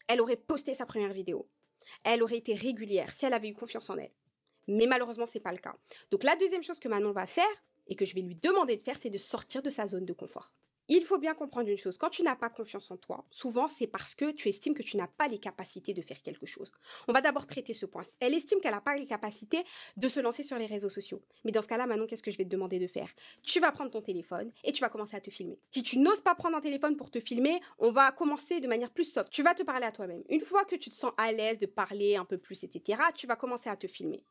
Elle 0.08 0.22
aurait 0.22 0.38
posté 0.38 0.74
sa 0.74 0.86
première 0.86 1.14
vidéo. 1.14 1.50
Elle 2.04 2.22
aurait 2.22 2.38
été 2.38 2.54
régulière 2.54 3.12
si 3.12 3.26
elle 3.26 3.34
avait 3.34 3.50
eu 3.50 3.54
confiance 3.54 3.90
en 3.90 3.98
elle. 3.98 4.12
Mais 4.68 4.86
malheureusement, 4.86 5.26
c'est 5.26 5.40
pas 5.40 5.52
le 5.52 5.58
cas. 5.58 5.76
Donc 6.12 6.24
la 6.24 6.36
deuxième 6.36 6.64
chose 6.64 6.80
que 6.80 6.90
Manon 6.90 7.12
va 7.12 7.26
faire 7.26 7.46
et 7.88 7.96
que 7.96 8.06
je 8.06 8.14
vais 8.14 8.22
lui 8.22 8.36
demander 8.36 8.76
de 8.76 8.82
faire, 8.82 8.98
c'est 9.00 9.10
de 9.10 9.18
sortir 9.18 9.62
de 9.62 9.70
sa 9.70 9.88
zone 9.88 10.06
de 10.06 10.14
confort. 10.14 10.52
Il 10.89 11.03
faut 11.03 11.17
bien 11.17 11.34
comprendre 11.34 11.70
une 11.70 11.77
chose, 11.77 11.98
quand 11.98 12.10
tu 12.10 12.24
n'as 12.24 12.38
pas 12.38 12.50
confiance 12.50 12.91
en 12.91 12.98
toi, 12.98 13.25
souvent 13.29 13.67
c'est 13.67 13.88
parce 13.88 14.15
que 14.15 14.32
tu 14.32 14.48
estimes 14.48 14.74
que 14.74 14.84
tu 14.84 14.96
n'as 14.96 15.08
pas 15.08 15.27
les 15.27 15.38
capacités 15.38 15.94
de 15.94 16.01
faire 16.01 16.22
quelque 16.22 16.46
chose. 16.46 16.72
On 17.10 17.13
va 17.13 17.20
d'abord 17.20 17.46
traiter 17.46 17.74
ce 17.74 17.86
point. 17.86 18.03
Elle 18.22 18.34
estime 18.34 18.62
qu'elle 18.62 18.72
n'a 18.72 18.79
pas 18.79 18.96
les 18.96 19.06
capacités 19.06 19.65
de 19.98 20.08
se 20.08 20.22
lancer 20.22 20.44
sur 20.44 20.58
les 20.58 20.65
réseaux 20.65 20.89
sociaux. 20.89 21.22
Mais 21.44 21.51
dans 21.51 21.62
ce 21.62 21.67
cas-là, 21.67 21.88
Manon, 21.88 22.08
qu'est-ce 22.08 22.24
que 22.24 22.32
je 22.32 22.38
vais 22.38 22.46
te 22.46 22.50
demander 22.50 22.79
de 22.79 22.88
faire? 22.88 23.10
Tu 23.44 23.60
vas 23.60 23.74
prendre 23.74 23.91
ton 23.91 24.01
téléphone 24.01 24.51
et 24.63 24.72
tu 24.72 24.79
vas 24.79 24.89
commencer 24.89 25.17
à 25.17 25.22
te 25.22 25.29
filmer. 25.29 25.60
Si 25.72 25.84
tu 25.84 26.00
n'oses 26.00 26.22
pas 26.22 26.36
prendre 26.36 26.56
un 26.56 26.62
téléphone 26.62 26.96
pour 26.96 27.12
te 27.12 27.20
filmer, 27.20 27.60
on 27.79 27.91
va 27.91 28.13
commencer 28.13 28.62
de 28.62 28.67
manière 28.67 28.91
plus 28.91 29.12
soft. 29.12 29.29
Tu 29.29 29.44
vas 29.44 29.56
te 29.56 29.63
parler 29.63 29.86
à 29.86 29.91
toi-même. 29.91 30.24
Une 30.29 30.39
fois 30.39 30.63
que 30.63 30.75
tu 30.75 30.89
te 30.89 30.96
sens 30.96 31.12
à 31.17 31.34
l'aise 31.34 31.60
de 31.60 31.65
parler 31.65 32.15
un 32.15 32.25
peu 32.25 32.38
plus, 32.38 32.63
etc., 32.63 33.01
tu 33.13 33.27
vas 33.27 33.36
commencer 33.36 33.70
à 33.70 33.75
te 33.75 33.88
filmer. 33.88 34.24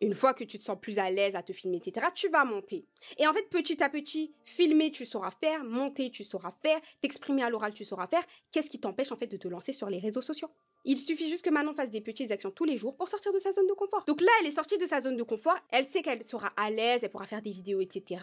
Une 0.00 0.14
fois 0.14 0.34
que 0.34 0.44
tu 0.44 0.58
te 0.58 0.64
sens 0.64 0.78
plus 0.80 0.98
à 0.98 1.10
l'aise 1.10 1.36
à 1.36 1.42
te 1.42 1.52
filmer, 1.52 1.78
etc., 1.78 2.06
tu 2.14 2.28
vas 2.28 2.44
monter. 2.44 2.86
Et 3.18 3.26
en 3.26 3.32
fait, 3.32 3.48
petit 3.48 3.82
à 3.82 3.88
petit, 3.88 4.32
filmer, 4.44 4.90
tu 4.90 5.06
sauras 5.06 5.30
faire, 5.30 5.64
monter, 5.64 6.10
tu 6.10 6.24
sauras 6.24 6.52
faire, 6.62 6.80
t'exprimer 7.00 7.42
à 7.42 7.50
l'oral, 7.50 7.74
tu 7.74 7.84
sauras 7.84 8.06
faire. 8.06 8.24
Qu'est-ce 8.52 8.70
qui 8.70 8.80
t'empêche 8.80 9.12
en 9.12 9.16
fait 9.16 9.26
de 9.26 9.36
te 9.36 9.48
lancer 9.48 9.72
sur 9.72 9.88
les 9.88 9.98
réseaux 9.98 10.22
sociaux? 10.22 10.50
Il 10.86 10.98
suffit 10.98 11.28
juste 11.28 11.42
que 11.42 11.50
Manon 11.50 11.72
fasse 11.72 11.90
des 11.90 12.02
petites 12.02 12.30
actions 12.30 12.50
tous 12.50 12.66
les 12.66 12.76
jours 12.76 12.94
pour 12.94 13.08
sortir 13.08 13.32
de 13.32 13.38
sa 13.38 13.52
zone 13.52 13.66
de 13.66 13.72
confort. 13.72 14.04
Donc 14.04 14.20
là, 14.20 14.28
elle 14.40 14.46
est 14.46 14.50
sortie 14.50 14.76
de 14.76 14.84
sa 14.84 15.00
zone 15.00 15.16
de 15.16 15.22
confort, 15.22 15.56
elle 15.70 15.88
sait 15.88 16.02
qu'elle 16.02 16.26
sera 16.26 16.48
à 16.58 16.70
l'aise, 16.70 17.00
elle 17.02 17.10
pourra 17.10 17.26
faire 17.26 17.40
des 17.40 17.52
vidéos, 17.52 17.80
etc. 17.80 18.20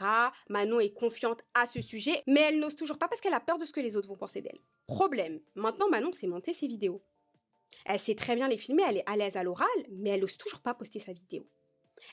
Manon 0.47 0.79
est 0.79 0.93
confiante 0.93 1.43
à 1.55 1.65
ce 1.65 1.81
sujet, 1.81 2.21
mais 2.27 2.41
elle 2.41 2.59
n'ose 2.59 2.75
toujours 2.75 2.99
pas 2.99 3.07
parce 3.07 3.19
qu'elle 3.19 3.33
a 3.33 3.39
peur 3.39 3.57
de 3.57 3.65
ce 3.65 3.73
que 3.73 3.79
les 3.79 3.95
autres 3.95 4.07
vont 4.07 4.15
penser 4.15 4.41
d'elle. 4.41 4.59
Problème, 4.85 5.39
maintenant 5.55 5.89
Manon 5.89 6.11
sait 6.11 6.27
monter 6.27 6.53
ses 6.53 6.67
vidéos. 6.67 7.01
Elle 7.85 7.99
sait 7.99 8.15
très 8.15 8.35
bien 8.35 8.47
les 8.47 8.57
filmer, 8.57 8.83
elle 8.87 8.97
est 8.97 9.09
à 9.09 9.15
l'aise 9.15 9.37
à 9.37 9.43
l'oral, 9.43 9.67
mais 9.89 10.11
elle 10.11 10.21
n'ose 10.21 10.37
toujours 10.37 10.59
pas 10.59 10.73
poster 10.73 10.99
sa 10.99 11.13
vidéo. 11.13 11.47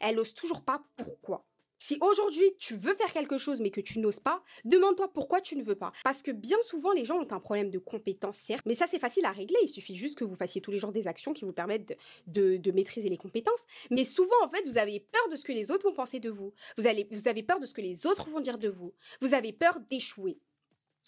Elle 0.01 0.17
n'ose 0.17 0.35
toujours 0.35 0.63
pas 0.63 0.83
pourquoi. 0.97 1.45
Si 1.79 1.97
aujourd'hui 2.01 2.55
tu 2.59 2.75
veux 2.77 2.95
faire 2.95 3.13
quelque 3.13 3.39
chose 3.39 3.61
mais 3.61 3.71
que 3.71 3.81
tu 3.81 4.01
n'oses 4.01 4.19
pas, 4.19 4.43
demande-toi 4.65 5.13
pourquoi 5.13 5.41
tu 5.41 5.57
ne 5.57 5.63
veux 5.63 5.77
pas. 5.77 5.93
Parce 6.03 6.23
que 6.23 6.33
bien 6.33 6.59
souvent 6.63 6.93
les 6.93 7.05
gens 7.05 7.21
ont 7.21 7.33
un 7.33 7.41
problème 7.41 7.71
de 7.71 7.79
compétence, 7.79 8.37
certes, 8.37 8.67
mais 8.67 8.75
ça 8.75 8.87
c'est 8.89 8.99
facile 8.99 9.25
à 9.25 9.31
régler. 9.31 9.57
Il 9.63 9.69
suffit 9.69 9.95
juste 9.95 10.19
que 10.19 10.25
vous 10.25 10.35
fassiez 10.35 10.61
tous 10.61 10.73
les 10.73 10.79
jours 10.79 10.93
des 10.93 11.07
actions 11.07 11.33
qui 11.33 11.45
vous 11.45 11.53
permettent 11.53 11.97
de, 12.27 12.73
maîtriser 12.73 13.09
les 13.09 13.17
compétences. 13.17 13.61
Mais 13.91 14.05
souvent 14.05 14.37
en 14.43 14.49
fait 14.49 14.67
vous 14.67 14.77
avez 14.77 15.01
peur 15.01 15.29
de 15.31 15.37
ce 15.37 15.45
que 15.45 15.53
les 15.53 15.71
autres 15.71 15.89
vont 15.89 15.95
penser 15.95 16.19
de 16.19 16.31
vous. 16.31 16.53
Vous, 16.77 16.87
avez 16.87 17.43
peur 17.43 17.61
de 17.61 17.67
ce 17.67 17.73
que 17.73 17.81
les 17.81 18.07
autres 18.07 18.29
vont 18.29 18.41
dire 18.41 18.59
de 18.59 18.69
vous. 18.69 18.93
Vous 19.21 19.35
avez 19.35 19.53
peur 19.53 19.79
d'échouer. 19.89 20.39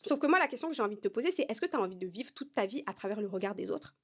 Sauf 0.07 0.21
que 0.21 0.27
moi 0.27 0.39
la 0.39 0.47
question 0.47 0.69
que 0.69 0.75
j'ai 0.75 0.83
envie 0.83 0.97
de 0.97 1.01
te 1.01 1.09
poser 1.09 1.33
c'est 1.33 1.47
est-ce 1.49 1.61
que 1.61 1.67
tu 1.67 1.77
as 1.77 1.81
envie 1.81 1.97
de 1.97 2.07
vivre 2.07 2.33
toute 2.33 2.55
ta 2.55 2.67
vie 2.67 2.85
à 2.87 2.95
travers 2.95 3.21
le 3.21 3.27
regard 3.27 3.57
des 3.57 3.71
autres? 3.73 3.97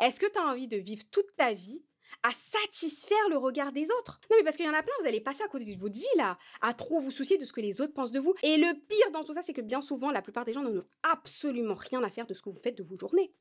Est-ce 0.00 0.20
que 0.20 0.30
tu 0.30 0.38
as 0.38 0.46
envie 0.46 0.68
de 0.68 0.76
vivre 0.76 1.02
toute 1.10 1.34
ta 1.36 1.52
vie 1.52 1.84
à 2.22 2.30
satisfaire 2.32 3.28
le 3.28 3.36
regard 3.36 3.72
des 3.72 3.90
autres? 3.98 4.20
Non 4.30 4.36
mais 4.38 4.44
parce 4.44 4.56
qu'il 4.56 4.66
y 4.66 4.68
en 4.68 4.74
a 4.74 4.82
plein, 4.82 4.92
vous 5.00 5.06
allez 5.06 5.20
passer 5.20 5.42
à 5.42 5.48
côté 5.48 5.64
de 5.64 5.78
votre 5.78 5.94
vie 5.94 6.04
là, 6.16 6.38
à 6.60 6.74
trop 6.74 7.00
vous 7.00 7.10
soucier 7.10 7.38
de 7.38 7.44
ce 7.44 7.52
que 7.52 7.60
les 7.60 7.80
autres 7.80 7.94
pensent 7.94 8.12
de 8.12 8.20
vous. 8.20 8.34
Et 8.42 8.56
le 8.56 8.74
pire 8.86 9.10
dans 9.12 9.24
tout 9.24 9.32
ça, 9.32 9.42
c'est 9.42 9.52
que 9.52 9.60
bien 9.60 9.80
souvent, 9.80 10.10
la 10.10 10.22
plupart 10.22 10.44
des 10.44 10.52
gens 10.52 10.62
n'ont 10.62 10.84
absolument 11.02 11.74
rien 11.74 12.02
à 12.02 12.10
faire 12.10 12.26
de 12.26 12.34
ce 12.34 12.42
que 12.42 12.50
vous 12.50 12.60
faites 12.60 12.78
de 12.78 12.82
vos 12.82 12.98
journées. 12.98 13.32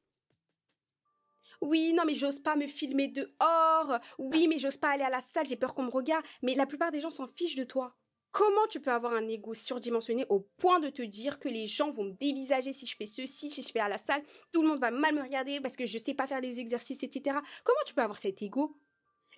Oui, 1.62 1.94
non, 1.94 2.04
mais 2.06 2.14
j'ose 2.14 2.40
pas 2.40 2.56
me 2.56 2.68
filmer 2.68 3.08
dehors. 3.08 4.00
Oui, 4.20 4.48
mais 4.48 4.60
j'ose 4.60 4.78
pas 4.78 4.90
aller 4.90 5.04
à 5.04 5.10
la 5.10 5.22
salle, 5.22 5.48
j'ai 5.48 5.56
peur 5.56 5.74
qu'on 5.74 5.84
me 5.84 5.90
regarde. 5.92 6.24
Mais 6.44 6.56
la 6.56 6.66
plupart 6.66 6.92
des 6.92 7.00
gens 7.00 7.12
s'en 7.12 7.28
fichent 7.28 7.56
de 7.56 7.64
toi. 7.64 7.96
Comment 8.38 8.68
tu 8.70 8.80
peux 8.80 8.92
avoir 8.92 9.14
un 9.14 9.28
ego 9.28 9.56
surdimensionné 9.56 10.24
au 10.30 10.42
point 10.58 10.80
de 10.80 10.90
te 10.90 11.02
dire 11.02 11.40
que 11.40 11.50
les 11.50 11.66
gens 11.66 11.90
vont 11.90 12.04
me 12.04 12.12
dévisager 12.12 12.72
si 12.72 12.86
je 12.86 12.96
fais 12.96 13.08
ceci, 13.08 13.50
si 13.50 13.64
je 13.64 13.72
fais 13.72 13.80
à 13.80 13.90
la 13.90 13.98
salle, 13.98 14.22
tout 14.54 14.62
le 14.62 14.68
monde 14.68 14.80
va 14.80 14.92
mal 14.92 15.16
me 15.16 15.24
regarder 15.24 15.60
parce 15.60 15.76
que 15.76 15.88
je 15.88 15.98
sais 15.98 16.14
pas 16.14 16.28
faire 16.28 16.40
les 16.40 16.60
exercices, 16.60 17.02
etc. 17.02 17.36
Comment 17.64 17.80
tu 17.88 17.96
peux 17.96 18.04
avoir 18.04 18.20
cet 18.20 18.44
ego? 18.44 18.78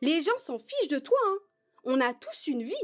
Les 0.02 0.22
gens 0.22 0.38
s'en 0.38 0.60
fichent 0.60 0.90
de 0.90 1.00
toi. 1.00 1.18
Hein. 1.28 1.38
On 1.86 2.02
a 2.02 2.14
tous 2.14 2.48
une 2.48 2.62
vie. 2.62 2.76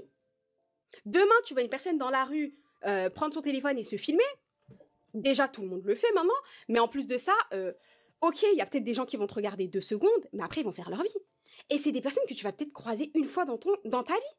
Demain, 1.06 1.36
tu 1.44 1.54
vois 1.54 1.64
une 1.64 1.70
personne 1.70 1.98
dans 1.98 2.10
la 2.10 2.24
rue 2.24 2.56
euh, 2.86 3.10
prendre 3.10 3.34
son 3.34 3.42
téléphone 3.42 3.78
et 3.78 3.84
se 3.84 3.98
filmer. 3.98 4.24
Déjà, 5.14 5.50
tout 5.50 5.64
le 5.64 5.68
monde 5.68 5.84
le 5.84 5.96
fait 5.96 6.14
maintenant. 6.14 6.32
Mais 6.70 6.80
en 6.80 6.88
plus 6.88 7.08
de 7.08 7.18
ça, 7.18 7.36
euh, 7.54 7.74
ok, 8.22 8.42
il 8.54 8.58
y 8.58 8.62
a 8.62 8.66
peut-être 8.66 8.86
des 8.86 8.94
gens 8.94 9.06
qui 9.06 9.18
vont 9.18 9.28
te 9.28 9.34
regarder 9.34 9.68
deux 9.68 9.82
secondes, 9.82 10.30
mais 10.32 10.46
après, 10.46 10.62
ils 10.62 10.66
vont 10.66 10.72
faire 10.72 10.90
leur 10.90 11.04
vie. 11.04 11.18
Et 11.70 11.78
c'est 11.78 11.92
des 11.92 12.02
personnes 12.02 12.24
que 12.30 12.34
tu 12.34 12.46
vas 12.46 12.54
peut-être 12.54 12.72
croiser 12.72 13.12
une 13.16 13.26
fois 13.26 13.44
dans, 13.44 13.58
ton, 13.58 13.72
dans 13.84 14.04
ta 14.04 14.14
vie. 14.14 14.38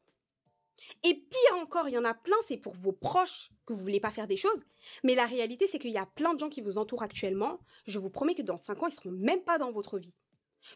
Et 1.03 1.13
pire 1.13 1.57
encore, 1.57 1.87
il 1.87 1.93
y 1.93 1.97
en 1.97 2.05
a 2.05 2.13
plein, 2.13 2.37
c'est 2.47 2.57
pour 2.57 2.73
vos 2.73 2.91
proches 2.91 3.51
que 3.65 3.73
vous 3.73 3.81
voulez 3.81 3.99
pas 3.99 4.09
faire 4.09 4.27
des 4.27 4.37
choses. 4.37 4.61
Mais 5.03 5.15
la 5.15 5.25
réalité, 5.25 5.67
c'est 5.67 5.79
qu'il 5.79 5.91
y 5.91 5.97
a 5.97 6.05
plein 6.05 6.33
de 6.33 6.39
gens 6.39 6.49
qui 6.49 6.61
vous 6.61 6.77
entourent 6.77 7.03
actuellement. 7.03 7.59
Je 7.85 7.99
vous 7.99 8.09
promets 8.09 8.35
que 8.35 8.41
dans 8.41 8.57
cinq 8.57 8.81
ans, 8.83 8.87
ils 8.87 8.93
seront 8.93 9.11
même 9.11 9.41
pas 9.41 9.57
dans 9.57 9.71
votre 9.71 9.99
vie. 9.99 10.13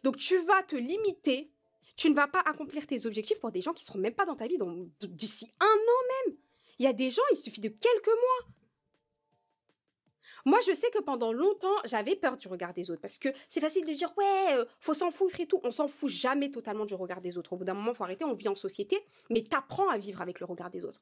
Donc 0.03 0.17
tu 0.17 0.37
vas 0.39 0.63
te 0.63 0.75
limiter. 0.75 1.51
Tu 1.97 2.09
ne 2.09 2.15
vas 2.15 2.27
pas 2.27 2.41
accomplir 2.45 2.87
tes 2.87 3.05
objectifs 3.05 3.39
pour 3.39 3.51
des 3.51 3.61
gens 3.61 3.73
qui 3.73 3.83
seront 3.83 3.99
même 3.99 4.15
pas 4.15 4.25
dans 4.25 4.35
ta 4.35 4.47
vie 4.47 4.57
d'ici 5.01 5.51
un 5.59 5.65
an 5.65 6.27
même. 6.27 6.37
Il 6.79 6.85
y 6.85 6.87
a 6.87 6.93
des 6.93 7.09
gens, 7.09 7.21
il 7.31 7.37
suffit 7.37 7.61
de 7.61 7.69
quelques 7.69 8.07
mois. 8.07 8.53
Moi, 10.45 10.59
je 10.67 10.73
sais 10.73 10.89
que 10.91 10.99
pendant 10.99 11.33
longtemps, 11.33 11.75
j'avais 11.85 12.15
peur 12.15 12.37
du 12.37 12.47
regard 12.47 12.73
des 12.73 12.89
autres 12.89 13.01
parce 13.01 13.17
que 13.17 13.29
c'est 13.47 13.61
facile 13.61 13.85
de 13.85 13.93
dire 13.93 14.11
ouais, 14.17 14.55
euh, 14.55 14.65
faut 14.79 14.93
s'en 14.93 15.11
foutre 15.11 15.39
et 15.39 15.45
tout. 15.45 15.59
On 15.63 15.71
s'en 15.71 15.87
fout 15.87 16.09
jamais 16.09 16.49
totalement 16.49 16.85
du 16.85 16.95
regard 16.95 17.21
des 17.21 17.37
autres. 17.37 17.53
Au 17.53 17.57
bout 17.57 17.63
d'un 17.63 17.73
moment, 17.73 17.93
faut 17.93 18.03
arrêter. 18.03 18.25
On 18.25 18.33
vit 18.33 18.47
en 18.47 18.55
société, 18.55 18.99
mais 19.29 19.43
t'apprends 19.43 19.89
à 19.89 19.97
vivre 19.97 20.21
avec 20.21 20.39
le 20.39 20.45
regard 20.45 20.69
des 20.69 20.85
autres. 20.85 21.01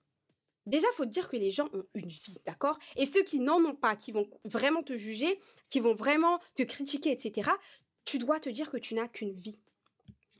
Déjà, 0.66 0.88
faut 0.94 1.06
te 1.06 1.10
dire 1.10 1.30
que 1.30 1.38
les 1.38 1.52
gens 1.52 1.70
ont 1.74 1.86
une 1.96 2.10
vie, 2.10 2.38
d'accord? 2.46 2.78
Et 2.96 3.06
ceux 3.06 3.24
qui 3.24 3.40
n'en 3.40 3.64
ont 3.64 3.76
pas, 3.76 3.96
qui 3.96 4.12
vont 4.12 4.28
vraiment 4.46 4.84
te 4.84 4.96
juger, 4.98 5.40
qui 5.70 5.80
vont 5.80 5.94
vraiment 5.94 6.40
te 6.56 6.64
critiquer, 6.64 7.12
etc., 7.12 7.50
tu 8.06 8.20
dois 8.20 8.40
te 8.40 8.50
dire 8.50 8.70
que 8.70 8.78
tu 8.78 8.94
n'as 8.94 9.08
qu'une 9.08 9.34
vie. 9.34 9.60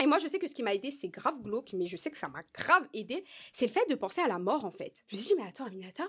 Et 0.02 0.06
moi, 0.06 0.18
je 0.18 0.28
sais 0.28 0.40
que 0.40 0.48
ce 0.48 0.54
qui 0.54 0.64
m'a 0.64 0.76
aidé, 0.76 0.92
c'est 0.92 1.10
grave 1.10 1.42
glauque, 1.42 1.74
mais 1.74 1.88
je 1.88 1.98
sais 1.98 2.12
que 2.12 2.18
ça 2.18 2.30
m'a 2.30 2.44
grave 2.54 2.88
aidé, 2.94 3.24
c'est 3.54 3.68
le 3.68 3.72
fait 3.72 3.90
de 3.90 3.96
penser 3.96 4.22
à 4.22 4.28
la 4.28 4.40
mort, 4.40 4.66
en 4.66 4.72
fait. 4.72 4.94
Je 5.08 5.16
me 5.16 5.22
suis 5.22 5.30
dit, 5.30 5.42
mais 5.42 5.48
attends, 5.48 5.66
Aminata, 5.66 6.08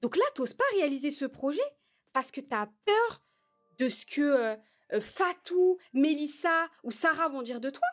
donc 0.00 0.16
là, 0.16 0.24
t'oses 0.34 0.54
pas 0.54 0.64
réaliser 0.74 1.10
ce 1.10 1.24
projet? 1.24 1.62
Parce 2.14 2.30
que 2.30 2.40
tu 2.40 2.54
as 2.54 2.70
peur 2.86 3.22
de 3.78 3.90
ce 3.90 4.06
que 4.06 4.22
euh, 4.22 5.00
Fatou, 5.00 5.78
Mélissa 5.92 6.70
ou 6.84 6.92
Sarah 6.92 7.28
vont 7.28 7.42
dire 7.42 7.60
de 7.60 7.68
toi. 7.68 7.88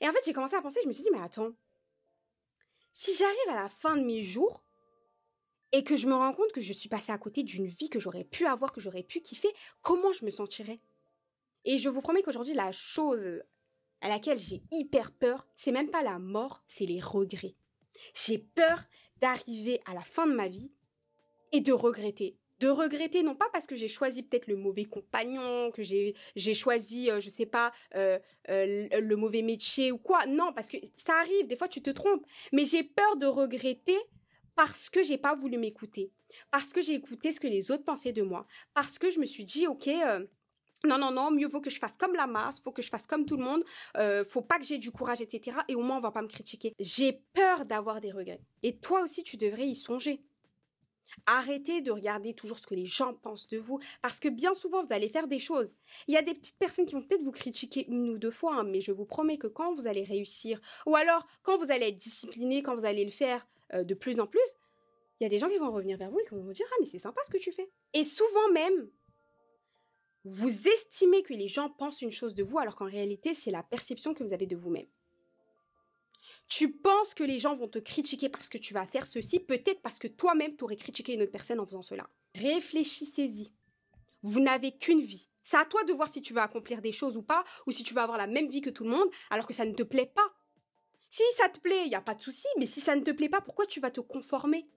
Et 0.00 0.08
en 0.08 0.12
fait, 0.12 0.20
j'ai 0.24 0.32
commencé 0.32 0.54
à 0.54 0.62
penser, 0.62 0.80
je 0.82 0.88
me 0.88 0.92
suis 0.92 1.02
dit, 1.02 1.10
mais 1.12 1.20
attends, 1.20 1.52
si 2.92 3.14
j'arrive 3.14 3.48
à 3.50 3.56
la 3.56 3.68
fin 3.68 3.96
de 3.96 4.04
mes 4.04 4.22
jours 4.22 4.62
et 5.72 5.82
que 5.82 5.96
je 5.96 6.06
me 6.06 6.14
rends 6.14 6.32
compte 6.32 6.52
que 6.52 6.60
je 6.60 6.72
suis 6.72 6.88
passée 6.88 7.12
à 7.12 7.18
côté 7.18 7.42
d'une 7.42 7.66
vie 7.66 7.90
que 7.90 7.98
j'aurais 7.98 8.24
pu 8.24 8.46
avoir, 8.46 8.72
que 8.72 8.80
j'aurais 8.80 9.02
pu 9.02 9.20
kiffer, 9.20 9.52
comment 9.82 10.12
je 10.12 10.24
me 10.24 10.30
sentirais? 10.30 10.80
Et 11.64 11.78
je 11.78 11.88
vous 11.88 12.02
promets 12.02 12.22
qu'aujourd'hui, 12.22 12.54
la 12.54 12.70
chose 12.70 13.42
à 14.00 14.08
laquelle 14.08 14.38
j'ai 14.38 14.62
hyper 14.70 15.10
peur, 15.10 15.44
c'est 15.56 15.72
même 15.72 15.90
pas 15.90 16.02
la 16.02 16.20
mort, 16.20 16.62
c'est 16.68 16.84
les 16.84 17.00
regrets. 17.00 17.56
J'ai 18.14 18.38
peur 18.38 18.84
d'arriver 19.16 19.80
à 19.86 19.94
la 19.94 20.02
fin 20.02 20.28
de 20.28 20.34
ma 20.34 20.46
vie 20.46 20.70
et 21.56 21.60
de 21.62 21.72
regretter. 21.72 22.36
De 22.60 22.68
regretter, 22.68 23.22
non 23.22 23.34
pas 23.34 23.48
parce 23.50 23.66
que 23.66 23.76
j'ai 23.76 23.88
choisi 23.88 24.22
peut-être 24.22 24.46
le 24.46 24.56
mauvais 24.56 24.84
compagnon, 24.84 25.70
que 25.70 25.82
j'ai, 25.82 26.14
choisi, 26.54 27.10
euh, 27.10 27.18
je 27.18 27.30
sais 27.30 27.46
pas, 27.46 27.72
euh, 27.94 28.18
euh, 28.50 28.88
le 29.00 29.16
mauvais 29.16 29.40
métier 29.40 29.90
ou 29.90 29.96
quoi. 29.96 30.26
Non, 30.26 30.52
parce 30.52 30.68
que 30.68 30.76
ça 30.96 31.14
arrive, 31.18 31.46
des 31.46 31.56
fois 31.56 31.68
tu 31.68 31.82
te 31.82 31.90
trompes. 31.90 32.26
Mais 32.52 32.66
j'ai 32.66 32.82
peur 32.82 33.16
de 33.16 33.26
regretter 33.26 33.96
parce 34.54 34.90
que 34.90 35.02
j'ai 35.02 35.16
pas 35.16 35.34
voulu 35.34 35.56
m'écouter. 35.56 36.12
Parce 36.50 36.74
que 36.74 36.82
j'ai 36.82 36.94
écouté 36.94 37.32
ce 37.32 37.40
que 37.40 37.46
les 37.46 37.70
autres 37.70 37.84
pensaient 37.84 38.12
de 38.12 38.22
moi. 38.22 38.46
Parce 38.74 38.98
que 38.98 39.10
je 39.10 39.18
me 39.18 39.24
suis 39.26 39.44
dit, 39.44 39.66
ok, 39.66 39.88
non, 40.84 40.98
non, 40.98 41.10
non, 41.10 41.30
mieux 41.30 41.46
vaut 41.46 41.62
que 41.62 41.70
je 41.70 41.78
fasse 41.78 41.96
comme 41.96 42.14
la 42.14 42.26
masse, 42.26 42.60
faut 42.60 42.72
que 42.72 42.82
je 42.82 42.90
fasse 42.90 43.06
comme 43.06 43.24
tout 43.24 43.38
le 43.38 43.44
monde, 43.44 43.64
faut 44.28 44.42
pas 44.42 44.58
que 44.58 44.64
j'ai 44.64 44.78
du 44.78 44.90
courage, 44.90 45.22
etc. 45.22 45.58
Et 45.68 45.74
au 45.74 45.82
moins, 45.82 45.96
on 45.96 46.00
va 46.00 46.10
pas 46.10 46.22
me 46.22 46.28
critiquer. 46.28 46.74
J'ai 46.78 47.20
peur 47.32 47.64
d'avoir 47.64 48.02
des 48.02 48.12
regrets. 48.12 48.42
Et 48.62 48.76
toi 48.78 49.02
aussi, 49.02 49.22
tu 49.22 49.38
devrais 49.38 49.66
y 49.66 49.74
songer. 49.74 50.22
Arrêtez 51.26 51.80
de 51.80 51.90
regarder 51.90 52.34
toujours 52.34 52.58
ce 52.58 52.66
que 52.66 52.74
les 52.74 52.86
gens 52.86 53.14
pensent 53.14 53.48
de 53.48 53.58
vous, 53.58 53.80
parce 54.02 54.20
que 54.20 54.28
bien 54.28 54.54
souvent, 54.54 54.82
vous 54.82 54.92
allez 54.92 55.08
faire 55.08 55.26
des 55.26 55.38
choses. 55.38 55.74
Il 56.08 56.14
y 56.14 56.16
a 56.16 56.22
des 56.22 56.34
petites 56.34 56.58
personnes 56.58 56.86
qui 56.86 56.94
vont 56.94 57.02
peut-être 57.02 57.22
vous 57.22 57.32
critiquer 57.32 57.86
une 57.88 58.10
ou 58.10 58.18
deux 58.18 58.30
fois, 58.30 58.56
hein, 58.56 58.64
mais 58.64 58.80
je 58.80 58.92
vous 58.92 59.06
promets 59.06 59.38
que 59.38 59.46
quand 59.46 59.74
vous 59.74 59.86
allez 59.86 60.04
réussir, 60.04 60.60
ou 60.86 60.96
alors 60.96 61.26
quand 61.42 61.56
vous 61.58 61.70
allez 61.70 61.88
être 61.88 61.98
discipliné, 61.98 62.62
quand 62.62 62.76
vous 62.76 62.84
allez 62.84 63.04
le 63.04 63.10
faire 63.10 63.46
euh, 63.74 63.84
de 63.84 63.94
plus 63.94 64.20
en 64.20 64.26
plus, 64.26 64.56
il 65.20 65.24
y 65.24 65.26
a 65.26 65.30
des 65.30 65.38
gens 65.38 65.48
qui 65.48 65.58
vont 65.58 65.72
revenir 65.72 65.96
vers 65.96 66.10
vous 66.10 66.20
et 66.20 66.24
qui 66.24 66.30
vont 66.30 66.42
vous 66.42 66.52
dire 66.52 66.66
Ah, 66.70 66.76
mais 66.80 66.86
c'est 66.86 66.98
sympa 66.98 67.20
ce 67.24 67.30
que 67.30 67.38
tu 67.38 67.52
fais. 67.52 67.70
Et 67.94 68.04
souvent 68.04 68.50
même, 68.52 68.90
vous 70.24 70.68
estimez 70.68 71.22
que 71.22 71.34
les 71.34 71.48
gens 71.48 71.70
pensent 71.70 72.02
une 72.02 72.10
chose 72.10 72.34
de 72.34 72.42
vous, 72.42 72.58
alors 72.58 72.76
qu'en 72.76 72.86
réalité, 72.86 73.32
c'est 73.32 73.50
la 73.50 73.62
perception 73.62 74.12
que 74.12 74.24
vous 74.24 74.32
avez 74.32 74.46
de 74.46 74.56
vous-même. 74.56 74.86
Tu 76.48 76.72
penses 76.72 77.14
que 77.14 77.24
les 77.24 77.38
gens 77.38 77.56
vont 77.56 77.68
te 77.68 77.78
critiquer 77.78 78.28
parce 78.28 78.48
que 78.48 78.58
tu 78.58 78.74
vas 78.74 78.86
faire 78.86 79.06
ceci, 79.06 79.40
peut-être 79.40 79.80
parce 79.82 79.98
que 79.98 80.08
toi-même, 80.08 80.56
tu 80.56 80.64
aurais 80.64 80.76
critiqué 80.76 81.14
une 81.14 81.22
autre 81.22 81.32
personne 81.32 81.60
en 81.60 81.66
faisant 81.66 81.82
cela. 81.82 82.08
Réfléchissez-y. 82.34 83.52
Vous 84.22 84.40
n'avez 84.40 84.76
qu'une 84.76 85.02
vie. 85.02 85.28
C'est 85.42 85.56
à 85.56 85.64
toi 85.64 85.84
de 85.84 85.92
voir 85.92 86.08
si 86.08 86.22
tu 86.22 86.32
vas 86.32 86.42
accomplir 86.42 86.82
des 86.82 86.92
choses 86.92 87.16
ou 87.16 87.22
pas, 87.22 87.44
ou 87.66 87.70
si 87.70 87.84
tu 87.84 87.94
vas 87.94 88.02
avoir 88.02 88.18
la 88.18 88.26
même 88.26 88.48
vie 88.48 88.60
que 88.60 88.70
tout 88.70 88.84
le 88.84 88.90
monde, 88.90 89.08
alors 89.30 89.46
que 89.46 89.54
ça 89.54 89.64
ne 89.64 89.74
te 89.74 89.84
plaît 89.84 90.12
pas. 90.12 90.28
Si 91.08 91.22
ça 91.36 91.48
te 91.48 91.60
plaît, 91.60 91.84
il 91.84 91.88
n'y 91.88 91.94
a 91.94 92.00
pas 92.00 92.14
de 92.14 92.20
souci, 92.20 92.48
mais 92.58 92.66
si 92.66 92.80
ça 92.80 92.96
ne 92.96 93.02
te 93.02 93.12
plaît 93.12 93.28
pas, 93.28 93.40
pourquoi 93.40 93.66
tu 93.66 93.78
vas 93.78 93.90
te 93.90 94.00
conformer? 94.00 94.68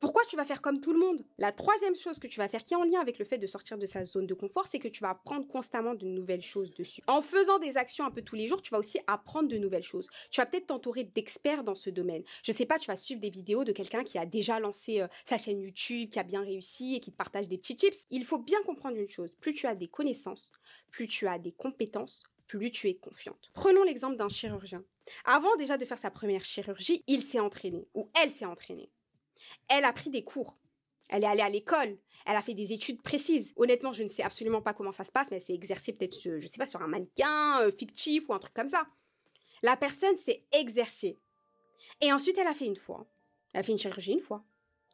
Pourquoi 0.00 0.24
tu 0.26 0.36
vas 0.36 0.44
faire 0.44 0.62
comme 0.62 0.80
tout 0.80 0.92
le 0.92 0.98
monde? 0.98 1.24
La 1.38 1.50
troisième 1.50 1.96
chose 1.96 2.18
que 2.18 2.28
tu 2.28 2.38
vas 2.38 2.48
faire 2.48 2.64
qui 2.64 2.74
est 2.74 2.76
en 2.76 2.84
lien 2.84 3.00
avec 3.00 3.18
le 3.18 3.24
fait 3.24 3.38
de 3.38 3.46
sortir 3.46 3.78
de 3.78 3.86
sa 3.86 4.04
zone 4.04 4.26
de 4.26 4.34
confort, 4.34 4.66
c'est 4.70 4.78
que 4.78 4.88
tu 4.88 5.02
vas 5.02 5.10
apprendre 5.10 5.46
constamment 5.48 5.94
de 5.94 6.06
nouvelles 6.06 6.42
choses 6.42 6.72
dessus. 6.74 7.02
En 7.08 7.20
faisant 7.20 7.58
des 7.58 7.76
actions 7.76 8.06
un 8.06 8.10
peu 8.10 8.22
tous 8.22 8.36
les 8.36 8.46
jours, 8.46 8.62
tu 8.62 8.70
vas 8.70 8.78
aussi 8.78 9.00
apprendre 9.06 9.48
de 9.48 9.58
nouvelles 9.58 9.82
choses. 9.82 10.08
Tu 10.30 10.40
vas 10.40 10.46
peut-être 10.46 10.66
t'entourer 10.66 11.04
d'experts 11.04 11.64
dans 11.64 11.74
ce 11.74 11.90
domaine. 11.90 12.22
Je 12.44 12.52
sais 12.52 12.66
pas, 12.66 12.78
tu 12.78 12.86
vas 12.86 12.96
suivre 12.96 13.20
des 13.20 13.30
vidéos 13.30 13.64
de 13.64 13.72
quelqu'un 13.72 14.04
qui 14.04 14.18
a 14.18 14.26
déjà 14.26 14.60
lancé 14.60 15.00
euh, 15.00 15.08
sa 15.24 15.36
chaîne 15.36 15.60
YouTube, 15.60 16.10
qui 16.10 16.18
a 16.18 16.22
bien 16.22 16.42
réussi 16.42 16.94
et 16.94 17.00
qui 17.00 17.10
te 17.10 17.16
partage 17.16 17.48
des 17.48 17.58
petits 17.58 17.76
tips. 17.76 18.06
Il 18.10 18.24
faut 18.24 18.38
bien 18.38 18.62
comprendre 18.64 18.96
une 18.96 19.08
chose, 19.08 19.32
plus 19.40 19.52
tu 19.52 19.66
as 19.66 19.74
des 19.74 19.88
connaissances, 19.88 20.52
plus 20.90 21.08
tu 21.08 21.26
as 21.26 21.38
des 21.38 21.52
compétences, 21.52 22.22
plus 22.46 22.70
tu 22.70 22.88
es 22.88 22.94
confiante. 22.94 23.50
Prenons 23.54 23.82
l'exemple 23.82 24.16
d'un 24.16 24.28
chirurgien. 24.28 24.84
Avant 25.24 25.56
déjà 25.56 25.76
de 25.76 25.84
faire 25.84 25.98
sa 25.98 26.10
première 26.10 26.44
chirurgie, 26.44 27.02
il 27.06 27.22
s'est 27.22 27.40
entraîné 27.40 27.88
ou 27.94 28.10
elle 28.20 28.30
s'est 28.30 28.44
entraînée. 28.44 28.90
Elle 29.68 29.84
a 29.84 29.92
pris 29.92 30.10
des 30.10 30.24
cours. 30.24 30.56
Elle 31.08 31.24
est 31.24 31.26
allée 31.26 31.42
à 31.42 31.48
l'école. 31.48 31.98
Elle 32.26 32.36
a 32.36 32.42
fait 32.42 32.54
des 32.54 32.72
études 32.72 33.02
précises. 33.02 33.52
Honnêtement, 33.56 33.92
je 33.92 34.02
ne 34.02 34.08
sais 34.08 34.22
absolument 34.22 34.62
pas 34.62 34.74
comment 34.74 34.92
ça 34.92 35.04
se 35.04 35.12
passe, 35.12 35.30
mais 35.30 35.36
elle 35.36 35.42
s'est 35.42 35.54
exercée 35.54 35.92
peut-être, 35.92 36.20
je 36.20 36.34
ne 36.34 36.40
sais 36.40 36.58
pas, 36.58 36.66
sur 36.66 36.82
un 36.82 36.86
mannequin 36.86 37.62
euh, 37.62 37.70
fictif 37.70 38.28
ou 38.28 38.34
un 38.34 38.38
truc 38.38 38.54
comme 38.54 38.68
ça. 38.68 38.86
La 39.62 39.76
personne 39.76 40.16
s'est 40.18 40.44
exercée. 40.52 41.18
Et 42.00 42.12
ensuite, 42.12 42.38
elle 42.38 42.46
a 42.46 42.54
fait 42.54 42.66
une 42.66 42.76
fois. 42.76 43.06
Elle 43.52 43.60
a 43.60 43.62
fait 43.62 43.72
une 43.72 43.78
chirurgie 43.78 44.12
une 44.12 44.20
fois, 44.20 44.44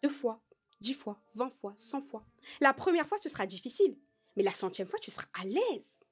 deux 0.02 0.08
fois, 0.08 0.40
dix 0.80 0.94
fois, 0.94 1.20
vingt 1.34 1.50
fois, 1.50 1.74
cent 1.76 2.00
fois. 2.00 2.24
La 2.60 2.72
première 2.72 3.06
fois, 3.06 3.18
ce 3.18 3.28
sera 3.28 3.46
difficile. 3.46 3.98
Mais 4.36 4.42
la 4.42 4.52
centième 4.52 4.86
fois, 4.86 4.98
tu 5.00 5.10
seras 5.10 5.26
à 5.40 5.44
l'aise. 5.44 6.06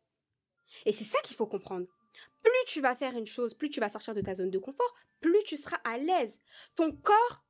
Et 0.84 0.92
c'est 0.92 1.04
ça 1.04 1.20
qu'il 1.22 1.36
faut 1.36 1.46
comprendre. 1.46 1.86
Plus 2.42 2.52
tu 2.66 2.80
vas 2.80 2.96
faire 2.96 3.16
une 3.16 3.26
chose, 3.26 3.54
plus 3.54 3.70
tu 3.70 3.80
vas 3.80 3.88
sortir 3.88 4.14
de 4.14 4.20
ta 4.20 4.34
zone 4.34 4.50
de 4.50 4.58
confort, 4.58 4.94
plus 5.20 5.42
tu 5.44 5.56
seras 5.56 5.78
à 5.84 5.98
l'aise. 5.98 6.38
Ton 6.74 6.92
corps 6.92 7.44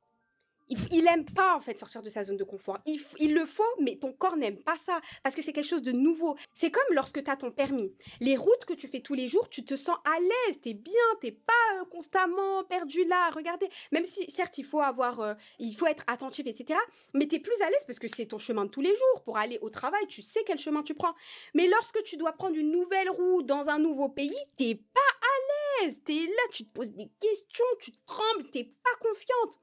il, 0.69 1.07
aime 1.07 1.25
pas 1.25 1.55
en 1.55 1.59
fait 1.59 1.77
sortir 1.77 2.01
de 2.01 2.09
sa 2.09 2.23
zone 2.23 2.37
de 2.37 2.43
confort. 2.43 2.79
Il, 2.85 3.33
le 3.33 3.45
faut, 3.45 3.63
mais 3.79 3.97
ton 3.97 4.13
corps 4.13 4.37
n'aime 4.37 4.57
pas 4.57 4.77
ça 4.85 5.01
parce 5.23 5.35
que 5.35 5.41
c'est 5.41 5.53
quelque 5.53 5.67
chose 5.67 5.81
de 5.81 5.91
nouveau. 5.91 6.35
C'est 6.53 6.71
comme 6.71 6.83
lorsque 6.91 7.23
tu 7.23 7.29
as 7.29 7.35
ton 7.35 7.51
permis. 7.51 7.93
Les 8.19 8.37
routes 8.37 8.65
que 8.65 8.73
tu 8.73 8.87
fais 8.87 9.01
tous 9.01 9.13
les 9.13 9.27
jours, 9.27 9.49
tu 9.49 9.63
te 9.65 9.75
sens 9.75 9.97
à 10.05 10.19
l'aise, 10.19 10.59
tu 10.61 10.69
es 10.69 10.73
bien, 10.73 10.93
t'es 11.21 11.31
pas 11.31 11.53
euh, 11.75 11.85
constamment 11.85 12.63
perdu 12.63 13.05
là. 13.05 13.29
Regardez, 13.31 13.69
même 13.91 14.05
si 14.05 14.29
certes 14.31 14.57
il 14.57 14.65
faut 14.65 14.81
avoir, 14.81 15.19
euh, 15.19 15.33
il 15.59 15.75
faut 15.75 15.87
être 15.87 16.03
attentif, 16.07 16.45
etc. 16.47 16.79
Mais 17.13 17.27
tu 17.27 17.35
es 17.35 17.39
plus 17.39 17.61
à 17.61 17.69
l'aise 17.69 17.83
parce 17.85 17.99
que 17.99 18.07
c'est 18.07 18.27
ton 18.27 18.39
chemin 18.39 18.65
de 18.65 18.69
tous 18.69 18.81
les 18.81 18.95
jours 18.95 19.23
pour 19.23 19.37
aller 19.37 19.59
au 19.61 19.69
travail. 19.69 20.05
Tu 20.07 20.21
sais 20.21 20.41
quel 20.45 20.59
chemin 20.59 20.83
tu 20.83 20.93
prends. 20.93 21.13
Mais 21.53 21.67
lorsque 21.67 22.01
tu 22.03 22.17
dois 22.17 22.33
prendre 22.33 22.55
une 22.55 22.71
nouvelle 22.71 23.09
route 23.09 23.45
dans 23.45 23.69
un 23.69 23.79
nouveau 23.79 24.09
pays, 24.09 24.35
t'es 24.57 24.75
pas 24.75 24.99
à 25.21 25.85
l'aise. 25.85 25.99
T'es 26.05 26.13
là, 26.13 26.43
tu 26.51 26.65
te 26.65 26.71
poses 26.73 26.91
des 26.91 27.09
questions, 27.19 27.65
tu 27.79 27.91
trembles, 28.05 28.49
t'es 28.51 28.63
pas 28.63 29.07
confiante. 29.07 29.59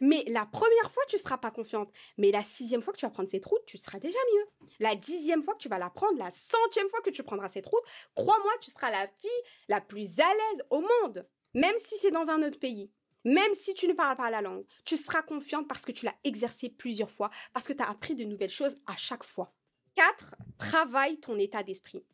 Mais 0.00 0.24
la 0.28 0.46
première 0.46 0.90
fois, 0.90 1.04
tu 1.08 1.16
ne 1.16 1.20
seras 1.20 1.38
pas 1.38 1.50
confiante. 1.50 1.92
Mais 2.18 2.30
la 2.30 2.42
sixième 2.42 2.82
fois 2.82 2.92
que 2.92 2.98
tu 2.98 3.06
vas 3.06 3.10
prendre 3.10 3.30
cette 3.30 3.44
route, 3.44 3.64
tu 3.66 3.78
seras 3.78 3.98
déjà 3.98 4.18
mieux. 4.34 4.68
La 4.78 4.94
dixième 4.94 5.42
fois 5.42 5.54
que 5.54 5.60
tu 5.60 5.68
vas 5.68 5.78
la 5.78 5.90
prendre, 5.90 6.18
la 6.18 6.30
centième 6.30 6.88
fois 6.88 7.00
que 7.00 7.10
tu 7.10 7.22
prendras 7.22 7.48
cette 7.48 7.66
route, 7.66 7.84
crois-moi, 8.14 8.52
tu 8.60 8.70
seras 8.70 8.90
la 8.90 9.08
fille 9.08 9.30
la 9.68 9.80
plus 9.80 10.18
à 10.18 10.32
l'aise 10.34 10.64
au 10.70 10.80
monde. 10.80 11.26
Même 11.54 11.76
si 11.78 11.96
c'est 11.98 12.10
dans 12.10 12.28
un 12.30 12.42
autre 12.42 12.58
pays. 12.58 12.90
Même 13.24 13.54
si 13.54 13.74
tu 13.74 13.86
ne 13.86 13.92
parles 13.92 14.16
pas 14.16 14.30
la 14.30 14.40
langue, 14.40 14.64
tu 14.84 14.96
seras 14.96 15.22
confiante 15.22 15.68
parce 15.68 15.84
que 15.84 15.92
tu 15.92 16.06
l'as 16.06 16.16
exercé 16.24 16.70
plusieurs 16.70 17.10
fois, 17.10 17.30
parce 17.52 17.66
que 17.66 17.74
tu 17.74 17.82
as 17.82 17.90
appris 17.90 18.14
de 18.14 18.24
nouvelles 18.24 18.48
choses 18.48 18.78
à 18.86 18.96
chaque 18.96 19.24
fois. 19.24 19.52
4. 19.96 20.36
Travaille 20.58 21.20
ton 21.20 21.38
état 21.38 21.62
d'esprit. 21.62 22.04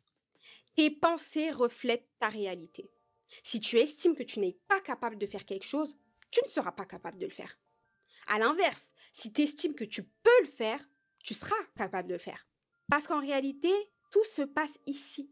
Tes 0.75 0.89
pensées 0.91 1.51
reflètent 1.51 2.09
ta 2.19 2.27
réalité. 2.27 2.89
Si 3.43 3.59
tu 3.59 3.77
estimes 3.77 4.15
que 4.15 4.23
tu 4.23 4.39
n'es 4.39 4.57
pas 4.67 4.81
capable 4.81 5.17
de 5.17 5.25
faire 5.25 5.45
quelque 5.45 5.65
chose, 5.65 5.97
tu 6.29 6.41
ne 6.43 6.49
seras 6.49 6.71
pas 6.71 6.85
capable 6.85 7.17
de 7.17 7.25
le 7.25 7.31
faire. 7.31 7.57
À 8.27 8.39
l'inverse, 8.39 8.93
si 9.13 9.31
tu 9.31 9.41
estimes 9.41 9.75
que 9.75 9.83
tu 9.83 10.03
peux 10.03 10.41
le 10.41 10.47
faire, 10.47 10.83
tu 11.23 11.33
seras 11.33 11.55
capable 11.75 12.09
de 12.09 12.13
le 12.13 12.19
faire. 12.19 12.47
Parce 12.89 13.07
qu'en 13.07 13.19
réalité, 13.19 13.71
tout 14.11 14.23
se 14.23 14.41
passe 14.41 14.77
ici. 14.85 15.31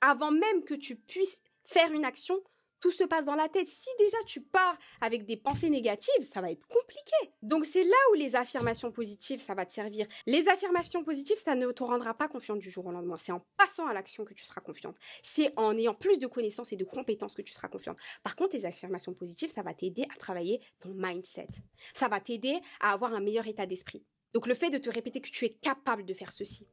Avant 0.00 0.30
même 0.30 0.64
que 0.64 0.74
tu 0.74 0.96
puisses 0.96 1.40
faire 1.64 1.92
une 1.92 2.04
action, 2.04 2.40
tout 2.84 2.90
se 2.90 3.04
passe 3.04 3.24
dans 3.24 3.34
la 3.34 3.48
tête. 3.48 3.66
Si 3.66 3.88
déjà 3.98 4.18
tu 4.26 4.42
pars 4.42 4.76
avec 5.00 5.24
des 5.24 5.38
pensées 5.38 5.70
négatives, 5.70 6.20
ça 6.20 6.42
va 6.42 6.50
être 6.50 6.66
compliqué. 6.66 7.16
Donc 7.40 7.64
c'est 7.64 7.82
là 7.82 7.96
où 8.10 8.14
les 8.14 8.36
affirmations 8.36 8.92
positives, 8.92 9.40
ça 9.40 9.54
va 9.54 9.64
te 9.64 9.72
servir. 9.72 10.06
Les 10.26 10.50
affirmations 10.50 11.02
positives, 11.02 11.38
ça 11.42 11.54
ne 11.54 11.72
te 11.72 11.82
rendra 11.82 12.12
pas 12.12 12.28
confiante 12.28 12.58
du 12.58 12.70
jour 12.70 12.84
au 12.84 12.92
lendemain. 12.92 13.16
C'est 13.16 13.32
en 13.32 13.40
passant 13.56 13.86
à 13.86 13.94
l'action 13.94 14.26
que 14.26 14.34
tu 14.34 14.44
seras 14.44 14.60
confiante. 14.60 14.96
C'est 15.22 15.58
en 15.58 15.74
ayant 15.78 15.94
plus 15.94 16.18
de 16.18 16.26
connaissances 16.26 16.74
et 16.74 16.76
de 16.76 16.84
compétences 16.84 17.32
que 17.34 17.40
tu 17.40 17.54
seras 17.54 17.68
confiante. 17.68 17.96
Par 18.22 18.36
contre, 18.36 18.54
les 18.54 18.66
affirmations 18.66 19.14
positives, 19.14 19.50
ça 19.50 19.62
va 19.62 19.72
t'aider 19.72 20.06
à 20.14 20.18
travailler 20.18 20.60
ton 20.78 20.90
mindset. 20.92 21.48
Ça 21.94 22.08
va 22.08 22.20
t'aider 22.20 22.60
à 22.80 22.92
avoir 22.92 23.14
un 23.14 23.20
meilleur 23.20 23.46
état 23.46 23.64
d'esprit. 23.64 24.04
Donc 24.34 24.46
le 24.46 24.54
fait 24.54 24.68
de 24.68 24.76
te 24.76 24.90
répéter 24.90 25.22
que 25.22 25.30
tu 25.30 25.46
es 25.46 25.54
capable 25.54 26.04
de 26.04 26.12
faire 26.12 26.32
ceci, 26.32 26.68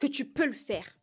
que 0.00 0.08
tu 0.08 0.24
peux 0.24 0.46
le 0.46 0.52
faire, 0.54 0.98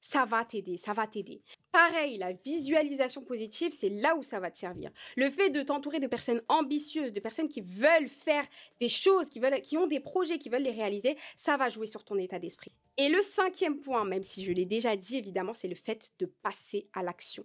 ça 0.00 0.24
va 0.24 0.44
t'aider, 0.44 0.76
ça 0.76 0.92
va 0.92 1.06
t'aider. 1.06 1.42
Pareil, 1.76 2.16
la 2.16 2.32
visualisation 2.32 3.20
positive, 3.20 3.70
c'est 3.70 3.90
là 3.90 4.16
où 4.16 4.22
ça 4.22 4.40
va 4.40 4.50
te 4.50 4.56
servir. 4.56 4.90
Le 5.14 5.28
fait 5.28 5.50
de 5.50 5.60
t'entourer 5.60 6.00
de 6.00 6.06
personnes 6.06 6.40
ambitieuses, 6.48 7.12
de 7.12 7.20
personnes 7.20 7.50
qui 7.50 7.60
veulent 7.60 8.08
faire 8.08 8.46
des 8.80 8.88
choses, 8.88 9.28
qui, 9.28 9.40
veulent, 9.40 9.60
qui 9.60 9.76
ont 9.76 9.86
des 9.86 10.00
projets, 10.00 10.38
qui 10.38 10.48
veulent 10.48 10.62
les 10.62 10.70
réaliser, 10.70 11.18
ça 11.36 11.58
va 11.58 11.68
jouer 11.68 11.86
sur 11.86 12.02
ton 12.02 12.16
état 12.16 12.38
d'esprit. 12.38 12.72
Et 12.96 13.10
le 13.10 13.20
cinquième 13.20 13.78
point, 13.78 14.06
même 14.06 14.22
si 14.22 14.42
je 14.42 14.52
l'ai 14.52 14.64
déjà 14.64 14.96
dit 14.96 15.18
évidemment, 15.18 15.52
c'est 15.52 15.68
le 15.68 15.74
fait 15.74 16.14
de 16.18 16.24
passer 16.24 16.88
à 16.94 17.02
l'action. 17.02 17.44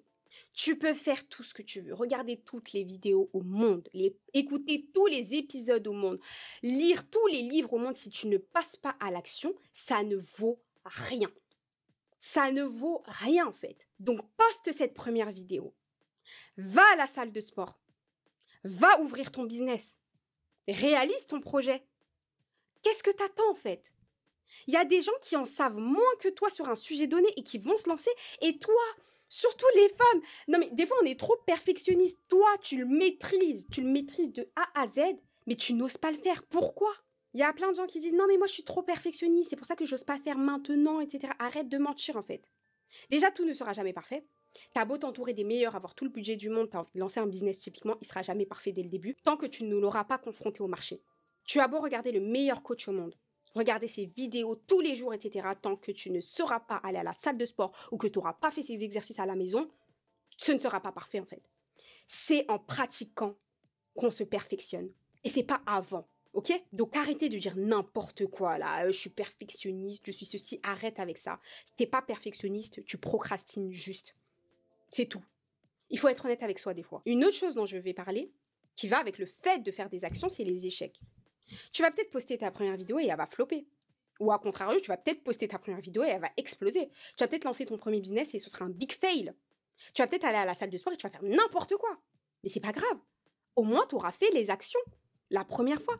Tu 0.53 0.77
peux 0.77 0.93
faire 0.93 1.27
tout 1.27 1.43
ce 1.43 1.53
que 1.53 1.61
tu 1.61 1.81
veux, 1.81 1.93
regarder 1.93 2.37
toutes 2.37 2.71
les 2.71 2.85
vidéos 2.85 3.29
au 3.33 3.41
monde, 3.41 3.89
écouter 4.33 4.87
tous 4.93 5.07
les 5.07 5.33
épisodes 5.33 5.85
au 5.87 5.93
monde, 5.93 6.21
lire 6.63 7.09
tous 7.09 7.27
les 7.27 7.41
livres 7.41 7.73
au 7.73 7.79
monde. 7.79 7.97
Si 7.97 8.09
tu 8.09 8.27
ne 8.27 8.37
passes 8.37 8.77
pas 8.77 8.95
à 9.01 9.11
l'action, 9.11 9.53
ça 9.73 10.03
ne 10.03 10.15
vaut 10.15 10.61
rien 10.85 11.29
ça 12.21 12.51
ne 12.51 12.63
vaut 12.63 13.01
rien 13.07 13.47
en 13.47 13.51
fait. 13.51 13.87
Donc 13.99 14.21
poste 14.37 14.71
cette 14.71 14.93
première 14.93 15.31
vidéo. 15.31 15.73
Va 16.55 16.83
à 16.93 16.95
la 16.95 17.07
salle 17.07 17.31
de 17.31 17.41
sport. 17.41 17.79
Va 18.63 19.01
ouvrir 19.01 19.31
ton 19.31 19.43
business. 19.43 19.97
Réalise 20.67 21.25
ton 21.25 21.41
projet. 21.41 21.83
Qu'est-ce 22.83 23.03
que 23.03 23.11
t'attends 23.11 23.49
en 23.49 23.55
fait? 23.55 23.91
Il 24.67 24.73
y 24.73 24.77
a 24.77 24.85
des 24.85 25.01
gens 25.01 25.17
qui 25.23 25.35
en 25.35 25.45
savent 25.45 25.77
moins 25.77 26.15
que 26.19 26.29
toi 26.29 26.51
sur 26.51 26.69
un 26.69 26.75
sujet 26.75 27.07
donné 27.07 27.27
et 27.37 27.43
qui 27.43 27.57
vont 27.57 27.77
se 27.77 27.89
lancer. 27.89 28.11
Et 28.41 28.59
toi, 28.59 28.83
surtout 29.27 29.65
les 29.75 29.89
femmes, 29.89 30.21
non 30.47 30.59
mais 30.59 30.69
des 30.71 30.85
fois 30.85 30.97
on 31.01 31.05
est 31.05 31.19
trop 31.19 31.37
perfectionniste. 31.47 32.19
Toi, 32.27 32.55
tu 32.61 32.77
le 32.77 32.85
maîtrises, 32.85 33.67
tu 33.71 33.81
le 33.81 33.89
maîtrises 33.89 34.31
de 34.31 34.47
A 34.55 34.79
à 34.79 34.87
Z, 34.87 35.17
mais 35.47 35.55
tu 35.55 35.73
n'oses 35.73 35.97
pas 35.97 36.11
le 36.11 36.19
faire. 36.19 36.43
Pourquoi? 36.43 36.93
Il 37.33 37.39
y 37.39 37.43
a 37.43 37.53
plein 37.53 37.71
de 37.71 37.75
gens 37.75 37.87
qui 37.87 37.99
disent 37.99 38.13
non 38.13 38.25
mais 38.27 38.37
moi 38.37 38.47
je 38.47 38.53
suis 38.53 38.63
trop 38.63 38.83
perfectionniste, 38.83 39.49
c'est 39.49 39.55
pour 39.55 39.67
ça 39.67 39.75
que 39.75 39.85
j'ose 39.85 40.03
pas 40.03 40.17
faire 40.17 40.37
maintenant, 40.37 40.99
etc. 40.99 41.33
Arrête 41.39 41.69
de 41.69 41.77
mentir 41.77 42.17
en 42.17 42.21
fait. 42.21 42.51
Déjà 43.09 43.31
tout 43.31 43.45
ne 43.45 43.53
sera 43.53 43.73
jamais 43.73 43.93
parfait. 43.93 44.25
T'as 44.73 44.83
beau 44.83 44.97
t'entourer 44.97 45.33
des 45.33 45.45
meilleurs, 45.45 45.75
avoir 45.75 45.95
tout 45.95 46.03
le 46.03 46.11
budget 46.11 46.35
du 46.35 46.49
monde, 46.49 46.69
t'as 46.69 46.85
lancer 46.93 47.19
un 47.19 47.27
business 47.27 47.59
typiquement, 47.59 47.95
il 48.01 48.07
sera 48.07 48.21
jamais 48.21 48.45
parfait 48.45 48.73
dès 48.73 48.83
le 48.83 48.89
début, 48.89 49.15
tant 49.23 49.37
que 49.37 49.45
tu 49.45 49.63
ne 49.63 49.77
l'auras 49.77 50.03
pas 50.03 50.17
confronté 50.17 50.61
au 50.61 50.67
marché. 50.67 51.01
Tu 51.45 51.59
as 51.59 51.67
beau 51.67 51.79
regarder 51.79 52.11
le 52.11 52.19
meilleur 52.19 52.61
coach 52.61 52.87
au 52.87 52.91
monde, 52.91 53.15
regarder 53.55 53.87
ses 53.87 54.05
vidéos 54.05 54.55
tous 54.67 54.81
les 54.81 54.95
jours, 54.95 55.13
etc. 55.13 55.47
Tant 55.61 55.75
que 55.75 55.91
tu 55.91 56.11
ne 56.11 56.19
seras 56.19 56.59
pas 56.59 56.77
aller 56.77 56.97
à 56.97 57.03
la 57.03 57.13
salle 57.13 57.37
de 57.37 57.45
sport 57.45 57.71
ou 57.91 57.97
que 57.97 58.07
tu 58.07 58.19
n'auras 58.19 58.33
pas 58.33 58.51
fait 58.51 58.63
ces 58.63 58.83
exercices 58.83 59.19
à 59.19 59.25
la 59.25 59.35
maison, 59.35 59.69
ce 60.37 60.51
ne 60.51 60.59
sera 60.59 60.81
pas 60.81 60.91
parfait 60.91 61.19
en 61.19 61.25
fait. 61.25 61.49
C'est 62.07 62.49
en 62.49 62.59
pratiquant 62.59 63.37
qu'on 63.95 64.11
se 64.11 64.23
perfectionne. 64.23 64.91
Et 65.23 65.29
c'est 65.29 65.43
pas 65.43 65.61
avant. 65.65 66.07
Ok? 66.33 66.53
Donc 66.71 66.95
arrêtez 66.95 67.27
de 67.27 67.37
dire 67.37 67.55
n'importe 67.57 68.25
quoi 68.27 68.57
là. 68.57 68.85
Euh, 68.85 68.91
je 68.91 68.97
suis 68.97 69.09
perfectionniste, 69.09 70.03
je 70.05 70.11
suis 70.11 70.25
ceci. 70.25 70.59
Arrête 70.63 70.99
avec 70.99 71.17
ça. 71.17 71.39
Si 71.65 71.73
t'es 71.75 71.85
pas 71.85 72.01
perfectionniste, 72.01 72.85
tu 72.85 72.97
procrastines 72.97 73.71
juste. 73.71 74.15
C'est 74.89 75.05
tout. 75.05 75.23
Il 75.89 75.99
faut 75.99 76.07
être 76.07 76.23
honnête 76.23 76.43
avec 76.43 76.57
soi 76.57 76.73
des 76.73 76.83
fois. 76.83 77.01
Une 77.05 77.25
autre 77.25 77.35
chose 77.35 77.53
dont 77.53 77.65
je 77.65 77.77
vais 77.77 77.93
parler, 77.93 78.31
qui 78.75 78.87
va 78.87 78.97
avec 78.97 79.17
le 79.17 79.25
fait 79.25 79.59
de 79.59 79.71
faire 79.71 79.89
des 79.89 80.05
actions, 80.05 80.29
c'est 80.29 80.45
les 80.45 80.65
échecs. 80.65 81.01
Tu 81.73 81.81
vas 81.81 81.91
peut-être 81.91 82.11
poster 82.11 82.37
ta 82.37 82.49
première 82.49 82.77
vidéo 82.77 82.97
et 82.99 83.07
elle 83.07 83.17
va 83.17 83.25
flopper. 83.25 83.67
Ou 84.21 84.31
à 84.31 84.39
contrario, 84.39 84.79
tu 84.79 84.87
vas 84.87 84.97
peut-être 84.97 85.23
poster 85.23 85.49
ta 85.49 85.59
première 85.59 85.81
vidéo 85.81 86.03
et 86.03 86.09
elle 86.09 86.21
va 86.21 86.31
exploser. 86.37 86.89
Tu 87.17 87.23
vas 87.23 87.27
peut-être 87.27 87.43
lancer 87.43 87.65
ton 87.65 87.77
premier 87.77 87.99
business 87.99 88.33
et 88.33 88.39
ce 88.39 88.49
sera 88.49 88.63
un 88.63 88.69
big 88.69 88.93
fail. 88.93 89.33
Tu 89.93 90.01
vas 90.01 90.07
peut-être 90.07 90.25
aller 90.25 90.37
à 90.37 90.45
la 90.45 90.55
salle 90.55 90.69
de 90.69 90.77
sport 90.77 90.93
et 90.93 90.97
tu 90.97 91.03
vas 91.03 91.09
faire 91.09 91.23
n'importe 91.23 91.75
quoi. 91.75 91.97
Mais 92.43 92.49
c'est 92.49 92.59
pas 92.59 92.71
grave. 92.71 92.97
Au 93.55 93.63
moins, 93.63 93.85
tu 93.89 93.95
auras 93.95 94.11
fait 94.11 94.29
les 94.31 94.49
actions 94.49 94.79
la 95.31 95.43
première 95.43 95.81
fois. 95.81 95.97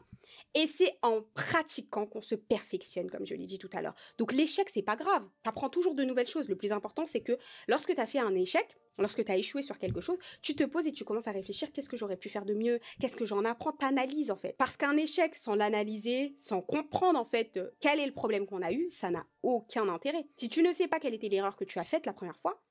Et 0.53 0.67
c'est 0.67 0.97
en 1.01 1.21
pratiquant 1.33 2.05
qu'on 2.05 2.21
se 2.21 2.35
perfectionne, 2.35 3.09
comme 3.09 3.25
je 3.25 3.33
l'ai 3.33 3.47
dit 3.47 3.57
tout 3.57 3.69
à 3.73 3.81
l'heure. 3.81 3.95
Donc 4.17 4.33
l'échec, 4.33 4.69
c'est 4.69 4.81
pas 4.81 4.95
grave. 4.95 5.27
Tu 5.43 5.49
apprends 5.49 5.69
toujours 5.69 5.95
de 5.95 6.03
nouvelles 6.03 6.27
choses. 6.27 6.47
Le 6.49 6.55
plus 6.55 6.71
important, 6.71 7.05
c'est 7.05 7.21
que 7.21 7.37
lorsque 7.67 7.93
tu 7.93 7.99
as 7.99 8.05
fait 8.05 8.19
un 8.19 8.35
échec, 8.35 8.77
lorsque 8.97 9.23
tu 9.25 9.31
as 9.31 9.37
échoué 9.37 9.61
sur 9.61 9.79
quelque 9.79 10.01
chose, 10.01 10.17
tu 10.41 10.55
te 10.55 10.63
poses 10.63 10.87
et 10.87 10.91
tu 10.91 11.03
commences 11.03 11.27
à 11.27 11.31
réfléchir 11.31 11.71
qu'est-ce 11.71 11.89
que 11.89 11.97
j'aurais 11.97 12.17
pu 12.17 12.29
faire 12.29 12.45
de 12.45 12.53
mieux, 12.53 12.79
qu'est-ce 12.99 13.15
que 13.15 13.25
j'en 13.25 13.45
apprends, 13.45 13.71
t'analyses 13.71 14.31
en 14.31 14.35
fait. 14.35 14.55
Parce 14.57 14.77
qu'un 14.77 14.97
échec 14.97 15.35
sans 15.35 15.55
l'analyser, 15.55 16.35
sans 16.37 16.61
comprendre 16.61 17.19
en 17.19 17.25
fait 17.25 17.57
euh, 17.57 17.71
quel 17.79 17.99
est 17.99 18.05
le 18.05 18.13
problème 18.13 18.45
qu'on 18.45 18.61
a 18.61 18.71
eu, 18.71 18.89
ça 18.89 19.09
n'a 19.09 19.25
aucun 19.43 19.87
intérêt. 19.89 20.25
Si 20.37 20.49
tu 20.49 20.61
ne 20.61 20.71
sais 20.71 20.87
pas 20.87 20.99
quelle 20.99 21.13
était 21.13 21.29
l'erreur 21.29 21.55
que 21.55 21.63
tu 21.65 21.79
as 21.79 21.83
faite 21.83 22.05
la 22.05 22.13
première 22.13 22.37
fois, 22.37 22.61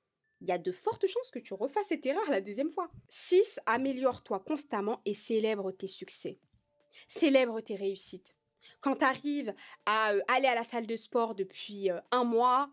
il 0.41 0.49
y 0.49 0.53
a 0.53 0.59
de 0.59 0.73
fortes 0.73 1.07
chances 1.07 1.31
que 1.31 1.39
tu 1.39 1.55
refasses 1.55 1.89
cette 1.89 2.07
erreur 2.07 2.29
la 2.31 2.41
deuxième 2.41 2.71
fois. 2.71 2.91
6. 3.09 3.61
Améliore-toi 3.67 4.41
constamment 4.41 5.03
et 5.05 5.15
célèbre 5.15 5.71
tes 5.73 5.87
succès. 5.87 6.39
Célèbre 7.11 7.61
tes 7.61 7.75
réussites. 7.75 8.37
Quand 8.81 8.97
tu 8.97 9.05
arrives 9.05 9.53
à 9.85 10.13
euh, 10.13 10.21
aller 10.29 10.47
à 10.47 10.55
la 10.55 10.63
salle 10.63 10.87
de 10.87 10.95
sport 10.95 11.35
depuis 11.35 11.91
euh, 11.91 11.99
un 12.13 12.23
mois, 12.23 12.71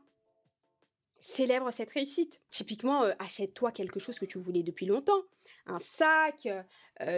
célèbre 1.19 1.71
cette 1.71 1.89
réussite. 1.89 2.39
Typiquement, 2.52 3.04
euh, 3.04 3.13
achète-toi 3.17 3.71
quelque 3.71 4.00
chose 4.00 4.19
que 4.19 4.26
tu 4.26 4.38
voulais 4.38 4.62
depuis 4.62 4.86
longtemps. 4.86 5.23
Un 5.65 5.80
sac, 5.80 6.47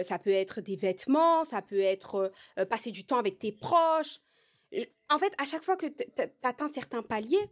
ça 0.02 0.18
peut 0.18 0.32
être 0.32 0.60
des 0.60 0.74
vêtements, 0.74 1.44
ça 1.44 1.62
peut 1.62 1.78
être 1.78 2.32
passer 2.68 2.90
du 2.90 3.04
temps 3.04 3.18
avec 3.18 3.38
tes 3.38 3.52
proches. 3.52 4.20
En 5.08 5.20
fait, 5.20 5.32
à 5.38 5.44
chaque 5.44 5.62
fois 5.62 5.76
que 5.76 5.86
tu 5.86 6.04
atteins 6.42 6.66
certains 6.66 7.02
paliers, 7.02 7.48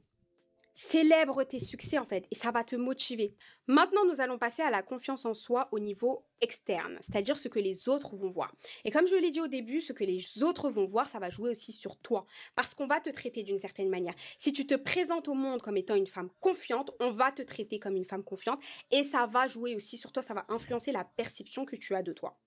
Célèbre 0.80 1.42
tes 1.42 1.58
succès 1.58 1.98
en 1.98 2.04
fait 2.04 2.28
et 2.30 2.36
ça 2.36 2.52
va 2.52 2.62
te 2.62 2.76
motiver. 2.76 3.34
Maintenant, 3.66 4.04
nous 4.04 4.20
allons 4.20 4.38
passer 4.38 4.62
à 4.62 4.70
la 4.70 4.80
confiance 4.80 5.24
en 5.24 5.34
soi 5.34 5.66
au 5.72 5.80
niveau 5.80 6.24
externe, 6.40 7.00
c'est-à-dire 7.00 7.36
ce 7.36 7.48
que 7.48 7.58
les 7.58 7.88
autres 7.88 8.14
vont 8.14 8.28
voir. 8.28 8.54
Et 8.84 8.92
comme 8.92 9.08
je 9.08 9.16
l'ai 9.16 9.32
dit 9.32 9.40
au 9.40 9.48
début, 9.48 9.80
ce 9.80 9.92
que 9.92 10.04
les 10.04 10.40
autres 10.44 10.70
vont 10.70 10.84
voir, 10.84 11.10
ça 11.10 11.18
va 11.18 11.30
jouer 11.30 11.50
aussi 11.50 11.72
sur 11.72 11.96
toi 11.96 12.26
parce 12.54 12.74
qu'on 12.74 12.86
va 12.86 13.00
te 13.00 13.10
traiter 13.10 13.42
d'une 13.42 13.58
certaine 13.58 13.88
manière. 13.88 14.14
Si 14.38 14.52
tu 14.52 14.68
te 14.68 14.76
présentes 14.76 15.26
au 15.26 15.34
monde 15.34 15.62
comme 15.62 15.76
étant 15.76 15.96
une 15.96 16.06
femme 16.06 16.30
confiante, 16.38 16.92
on 17.00 17.10
va 17.10 17.32
te 17.32 17.42
traiter 17.42 17.80
comme 17.80 17.96
une 17.96 18.04
femme 18.04 18.22
confiante 18.22 18.62
et 18.92 19.02
ça 19.02 19.26
va 19.26 19.48
jouer 19.48 19.74
aussi 19.74 19.98
sur 19.98 20.12
toi, 20.12 20.22
ça 20.22 20.32
va 20.32 20.46
influencer 20.48 20.92
la 20.92 21.02
perception 21.02 21.64
que 21.64 21.74
tu 21.74 21.96
as 21.96 22.04
de 22.04 22.12
toi. 22.12 22.38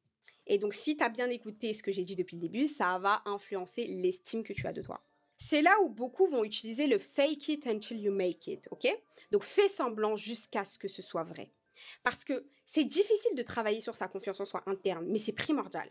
Et 0.48 0.58
donc 0.58 0.74
si 0.74 0.96
tu 0.96 1.04
as 1.04 1.10
bien 1.10 1.30
écouté 1.30 1.74
ce 1.74 1.84
que 1.84 1.92
j'ai 1.92 2.06
dit 2.06 2.16
depuis 2.16 2.38
le 2.38 2.44
début, 2.44 2.70
ça 2.70 2.98
va 2.98 3.24
influencer 3.26 3.88
l'estime 3.88 4.44
que 4.44 4.54
tu 4.54 4.68
as 4.68 4.72
de 4.72 4.82
toi. 4.82 5.04
C'est 5.44 5.64
là 5.64 5.76
où 5.82 5.90
beaucoup 5.90 6.28
vont 6.28 6.44
utiliser 6.44 6.86
le 6.86 7.00
fake 7.00 7.50
it 7.50 7.66
until 7.66 8.00
you 8.00 8.14
make 8.14 8.46
it, 8.46 8.68
ok? 8.70 8.88
Donc 9.32 9.44
fais 9.44 9.68
semblant 9.68 10.16
jusqu'à 10.16 10.64
ce 10.64 10.78
que 10.78 10.88
ce 10.88 11.02
soit 11.02 11.24
vrai. 11.24 11.50
Parce 12.04 12.24
que 12.24 12.46
c'est 12.68 12.84
difficile 12.84 13.36
de 13.36 13.42
travailler 13.42 13.82
sur 13.82 13.96
sa 13.96 14.08
confiance 14.08 14.40
en 14.40 14.46
soi 14.46 14.62
interne, 14.68 15.08
mais 15.08 15.18
c'est 15.18 15.32
primordial. 15.32 15.90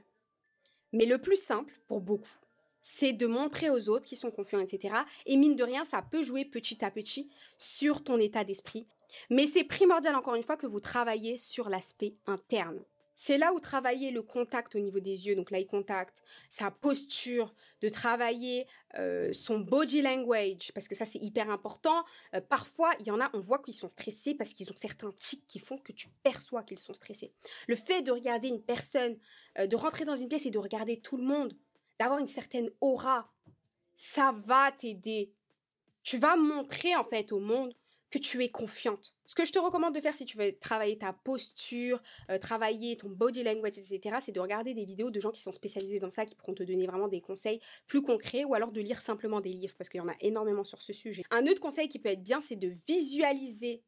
Mais 0.93 1.05
le 1.05 1.19
plus 1.19 1.37
simple 1.37 1.75
pour 1.89 2.01
beaucoup, 2.01 2.39
c'est 2.81 3.13
de 3.13 3.27
montrer 3.27 3.71
aux 3.71 3.89
autres 3.89 4.07
qui 4.07 4.15
sont 4.15 4.31
confiants, 4.31 4.61
etc. 4.61 4.95
Et 5.27 5.37
mine 5.37 5.57
de 5.57 5.65
rien, 5.65 5.85
ça 5.85 6.01
peut 6.01 6.23
jouer 6.23 6.45
petit 6.45 6.85
à 6.85 6.93
petit 6.93 7.29
sur 7.59 8.05
ton 8.05 8.19
état 8.19 8.45
d'esprit. 8.45 8.87
Mais 9.31 9.49
c'est 9.49 9.65
primordial 9.65 10.15
encore 10.15 10.37
une 10.37 10.45
fois 10.45 10.57
que 10.57 10.69
vous 10.69 10.81
travaillez 10.81 11.39
sur 11.39 11.69
l'aspect 11.69 12.15
interne. 12.27 12.81
C'est 13.23 13.37
là 13.37 13.53
où 13.53 13.61
travailler 13.61 14.11
le 14.11 14.23
contact 14.23 14.75
au 14.77 14.79
niveau 14.79 14.99
des 14.99 15.27
yeux, 15.27 15.37
donc 15.37 15.51
l'eye 15.51 15.67
contact, 15.67 16.23
sa 16.49 16.71
posture, 16.71 17.53
de 17.83 17.91
travailler 17.91 18.67
euh, 18.99 19.31
son 19.35 19.59
body 19.59 20.01
language, 20.01 20.73
parce 20.73 20.89
que 20.89 20.95
ça 20.95 21.05
c'est 21.05 21.19
hyper 21.19 21.51
important. 21.51 22.03
Euh, 22.35 22.41
parfois, 22.41 22.95
il 22.99 23.07
y 23.07 23.11
en 23.11 23.21
a, 23.21 23.29
on 23.35 23.41
voit 23.41 23.59
qu'ils 23.59 23.75
sont 23.75 23.91
stressés 23.91 24.35
parce 24.35 24.55
qu'ils 24.55 24.71
ont 24.73 24.77
certains 24.77 25.13
tics 25.13 25.47
qui 25.47 25.59
font 25.59 25.77
que 25.77 25.93
tu 25.93 26.09
perçois 26.23 26.63
qu'ils 26.63 26.79
sont 26.79 26.95
stressés. 26.95 27.31
Le 27.69 27.77
fait 27.77 28.01
de 28.01 28.11
regarder 28.11 28.49
une 28.49 28.63
personne, 28.63 29.19
euh, 29.59 29.67
de 29.67 29.77
rentrer 29.77 30.07
dans 30.07 30.17
une 30.17 30.29
pièce 30.29 30.47
et 30.47 30.51
de 30.51 30.59
regarder 30.59 30.99
tout 30.99 31.19
le 31.19 31.25
monde, 31.25 31.55
d'avoir 31.99 32.21
une 32.21 32.27
certaine 32.27 32.71
aura, 32.81 33.31
ça 33.97 34.35
va 34.47 34.73
t'aider. 34.73 35.31
Tu 36.05 36.17
vas 36.17 36.37
montrer 36.37 36.97
en 36.97 37.05
fait 37.05 37.33
au 37.33 37.39
monde 37.39 37.75
que 38.11 38.19
tu 38.19 38.43
es 38.43 38.51
confiante. 38.51 39.15
Ce 39.27 39.35
que 39.35 39.45
je 39.45 39.53
te 39.53 39.59
recommande 39.59 39.95
de 39.95 40.01
faire 40.01 40.15
si 40.15 40.25
tu 40.25 40.37
veux 40.37 40.57
travailler 40.59 40.99
ta 40.99 41.13
posture, 41.13 42.03
euh, 42.31 42.39
travailler 42.39 42.97
ton 42.97 43.09
body 43.09 43.45
language, 43.45 43.79
etc., 43.79 44.17
c'est 44.21 44.33
de 44.33 44.41
regarder 44.41 44.75
des 44.75 44.85
vidéos 44.85 45.11
de 45.11 45.21
gens 45.21 45.31
qui 45.31 45.43
sont 45.43 45.53
spécialisés 45.53 46.01
dans 46.01 46.11
ça, 46.11 46.27
qui 46.27 46.35
pourront 46.35 46.55
te 46.55 46.65
donner 46.65 46.87
vraiment 46.87 47.09
des 47.09 47.21
conseils 47.21 47.61
plus 47.87 48.03
concrets, 48.03 48.45
ou 48.45 48.55
alors 48.55 48.73
de 48.73 48.81
lire 48.81 49.01
simplement 49.01 49.41
des 49.41 49.53
livres, 49.53 49.75
parce 49.79 49.89
qu'il 49.89 49.99
y 49.99 50.03
en 50.03 50.09
a 50.09 50.17
énormément 50.21 50.65
sur 50.65 50.83
ce 50.83 50.93
sujet. 50.93 51.23
Un 51.31 51.47
autre 51.47 51.61
conseil 51.61 51.89
qui 51.89 51.99
peut 51.99 52.09
être 52.09 52.23
bien, 52.23 52.41
c'est 52.41 52.57
de 52.57 52.73
visualiser 52.89 53.83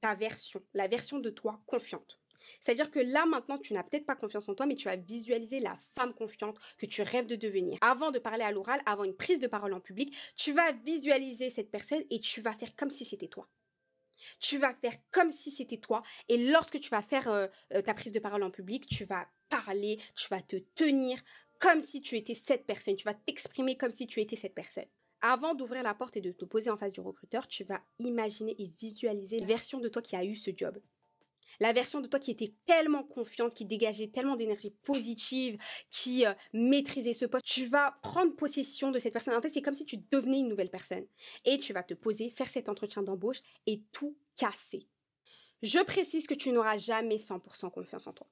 ta 0.00 0.14
version, 0.14 0.62
la 0.74 0.88
version 0.88 1.18
de 1.18 1.30
toi 1.30 1.60
confiante. 1.66 2.20
C'est-à-dire 2.66 2.90
que 2.90 2.98
là, 2.98 3.26
maintenant, 3.26 3.58
tu 3.58 3.74
n'as 3.74 3.84
peut-être 3.84 4.06
pas 4.06 4.16
confiance 4.16 4.48
en 4.48 4.54
toi, 4.56 4.66
mais 4.66 4.74
tu 4.74 4.86
vas 4.86 4.96
visualiser 4.96 5.60
la 5.60 5.78
femme 5.94 6.12
confiante 6.12 6.58
que 6.78 6.86
tu 6.86 7.00
rêves 7.00 7.28
de 7.28 7.36
devenir. 7.36 7.78
Avant 7.80 8.10
de 8.10 8.18
parler 8.18 8.42
à 8.42 8.50
l'oral, 8.50 8.82
avant 8.86 9.04
une 9.04 9.14
prise 9.14 9.38
de 9.38 9.46
parole 9.46 9.72
en 9.72 9.78
public, 9.78 10.16
tu 10.34 10.50
vas 10.50 10.72
visualiser 10.72 11.48
cette 11.48 11.70
personne 11.70 12.02
et 12.10 12.18
tu 12.18 12.40
vas 12.40 12.52
faire 12.54 12.74
comme 12.74 12.90
si 12.90 13.04
c'était 13.04 13.28
toi. 13.28 13.46
Tu 14.40 14.58
vas 14.58 14.74
faire 14.74 14.94
comme 15.12 15.30
si 15.30 15.52
c'était 15.52 15.76
toi. 15.76 16.02
Et 16.28 16.50
lorsque 16.50 16.80
tu 16.80 16.90
vas 16.90 17.02
faire 17.02 17.28
euh, 17.28 17.46
euh, 17.72 17.82
ta 17.82 17.94
prise 17.94 18.10
de 18.10 18.18
parole 18.18 18.42
en 18.42 18.50
public, 18.50 18.84
tu 18.86 19.04
vas 19.04 19.28
parler, 19.48 20.00
tu 20.16 20.26
vas 20.26 20.40
te 20.40 20.56
tenir 20.74 21.22
comme 21.60 21.80
si 21.80 22.00
tu 22.00 22.16
étais 22.16 22.34
cette 22.34 22.66
personne. 22.66 22.96
Tu 22.96 23.04
vas 23.04 23.14
t'exprimer 23.14 23.76
comme 23.76 23.92
si 23.92 24.08
tu 24.08 24.20
étais 24.20 24.34
cette 24.34 24.56
personne. 24.56 24.86
Avant 25.20 25.54
d'ouvrir 25.54 25.84
la 25.84 25.94
porte 25.94 26.16
et 26.16 26.20
de 26.20 26.32
te 26.32 26.44
poser 26.44 26.70
en 26.70 26.76
face 26.76 26.90
du 26.90 27.00
recruteur, 27.00 27.46
tu 27.46 27.62
vas 27.62 27.80
imaginer 28.00 28.60
et 28.60 28.72
visualiser 28.76 29.38
la 29.38 29.46
version 29.46 29.78
de 29.78 29.88
toi 29.88 30.02
qui 30.02 30.16
a 30.16 30.24
eu 30.24 30.34
ce 30.34 30.50
job. 30.52 30.80
La 31.60 31.72
version 31.72 32.00
de 32.00 32.06
toi 32.06 32.20
qui 32.20 32.30
était 32.30 32.54
tellement 32.66 33.02
confiante, 33.02 33.54
qui 33.54 33.64
dégageait 33.64 34.08
tellement 34.08 34.36
d'énergie 34.36 34.74
positive, 34.84 35.58
qui 35.90 36.26
euh, 36.26 36.34
maîtrisait 36.52 37.12
ce 37.12 37.24
poste. 37.24 37.44
Tu 37.46 37.66
vas 37.66 37.98
prendre 38.02 38.34
possession 38.34 38.90
de 38.90 38.98
cette 38.98 39.12
personne. 39.12 39.34
En 39.34 39.40
fait, 39.40 39.48
c'est 39.48 39.62
comme 39.62 39.74
si 39.74 39.86
tu 39.86 39.98
devenais 40.10 40.40
une 40.40 40.48
nouvelle 40.48 40.70
personne. 40.70 41.06
Et 41.44 41.58
tu 41.58 41.72
vas 41.72 41.82
te 41.82 41.94
poser, 41.94 42.28
faire 42.28 42.48
cet 42.48 42.68
entretien 42.68 43.02
d'embauche 43.02 43.40
et 43.66 43.82
tout 43.92 44.16
casser. 44.36 44.86
Je 45.62 45.78
précise 45.78 46.26
que 46.26 46.34
tu 46.34 46.52
n'auras 46.52 46.76
jamais 46.76 47.16
100% 47.16 47.70
confiance 47.70 48.06
en 48.06 48.12
toi. 48.12 48.26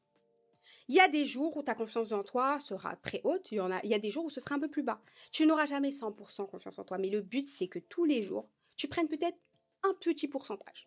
Il 0.89 0.95
y 0.95 1.01
a 1.01 1.09
des 1.09 1.25
jours 1.25 1.57
où 1.57 1.63
ta 1.63 1.75
confiance 1.75 2.13
en 2.13 2.23
toi 2.23 2.61
sera 2.61 2.95
très 2.97 3.23
haute, 3.25 3.51
il 3.51 3.55
y, 3.57 3.61
en 3.61 3.71
a, 3.71 3.81
il 3.85 3.91
y 3.91 3.95
a 3.95 3.99
des 3.99 4.11
jours 4.11 4.27
où 4.27 4.31
ce 4.31 4.41
sera 4.41 4.55
un 4.55 4.61
peu 4.61 4.69
plus 4.69 4.83
bas. 4.83 5.01
Tu 5.33 5.47
n'auras 5.47 5.65
jamais 5.65 5.91
100% 5.91 6.47
confiance 6.47 6.79
en 6.79 6.85
toi, 6.85 6.99
mais 6.99 7.09
le 7.09 7.23
but 7.23 7.49
c'est 7.49 7.69
que 7.69 7.79
tous 7.79 8.05
les 8.05 8.21
jours, 8.21 8.51
tu 8.77 8.87
prennes 8.87 9.09
peut-être 9.09 9.39
un 9.83 9.95
petit 9.95 10.29
pourcentage. 10.29 10.87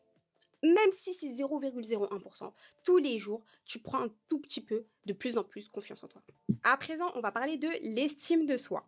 Même 0.64 0.92
si 0.92 1.14
c'est 1.14 1.34
0,01%, 1.34 2.52
tous 2.84 2.98
les 2.98 3.18
jours, 3.18 3.44
tu 3.66 3.80
prends 3.80 4.04
un 4.04 4.12
tout 4.28 4.40
petit 4.40 4.62
peu 4.62 4.86
de 5.06 5.14
plus 5.14 5.38
en 5.38 5.44
plus 5.44 5.70
confiance 5.70 6.04
en 6.04 6.08
toi. 6.08 6.22
À 6.64 6.78
présent, 6.78 7.12
on 7.16 7.22
va 7.22 7.32
parler 7.32 7.58
de 7.58 7.70
l'estime 7.82 8.46
de 8.46 8.58
soi. 8.58 8.88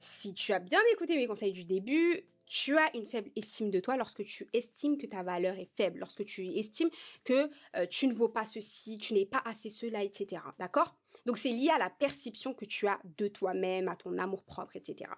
Si 0.00 0.34
tu 0.34 0.52
as 0.52 0.58
bien 0.58 0.80
écouté 0.92 1.16
mes 1.16 1.26
conseils 1.26 1.52
du 1.52 1.64
début, 1.64 2.24
tu 2.46 2.76
as 2.76 2.94
une 2.96 3.06
faible 3.06 3.30
estime 3.36 3.70
de 3.70 3.80
toi 3.80 3.96
lorsque 3.96 4.24
tu 4.24 4.48
estimes 4.52 4.98
que 4.98 5.06
ta 5.06 5.22
valeur 5.22 5.58
est 5.58 5.68
faible, 5.76 5.98
lorsque 5.98 6.24
tu 6.24 6.46
estimes 6.46 6.90
que 7.24 7.50
euh, 7.76 7.86
tu 7.86 8.06
ne 8.06 8.12
vaux 8.12 8.28
pas 8.28 8.44
ceci, 8.44 8.98
tu 8.98 9.14
n'es 9.14 9.26
pas 9.26 9.42
assez 9.44 9.68
cela, 9.68 10.02
etc. 10.02 10.42
D'accord? 10.58 10.94
Donc 11.24 11.38
c'est 11.38 11.50
lié 11.50 11.70
à 11.70 11.78
la 11.78 11.90
perception 11.90 12.54
que 12.54 12.64
tu 12.64 12.86
as 12.86 13.00
de 13.18 13.26
toi-même, 13.26 13.88
à 13.88 13.96
ton 13.96 14.16
amour-propre, 14.16 14.76
etc. 14.76 15.10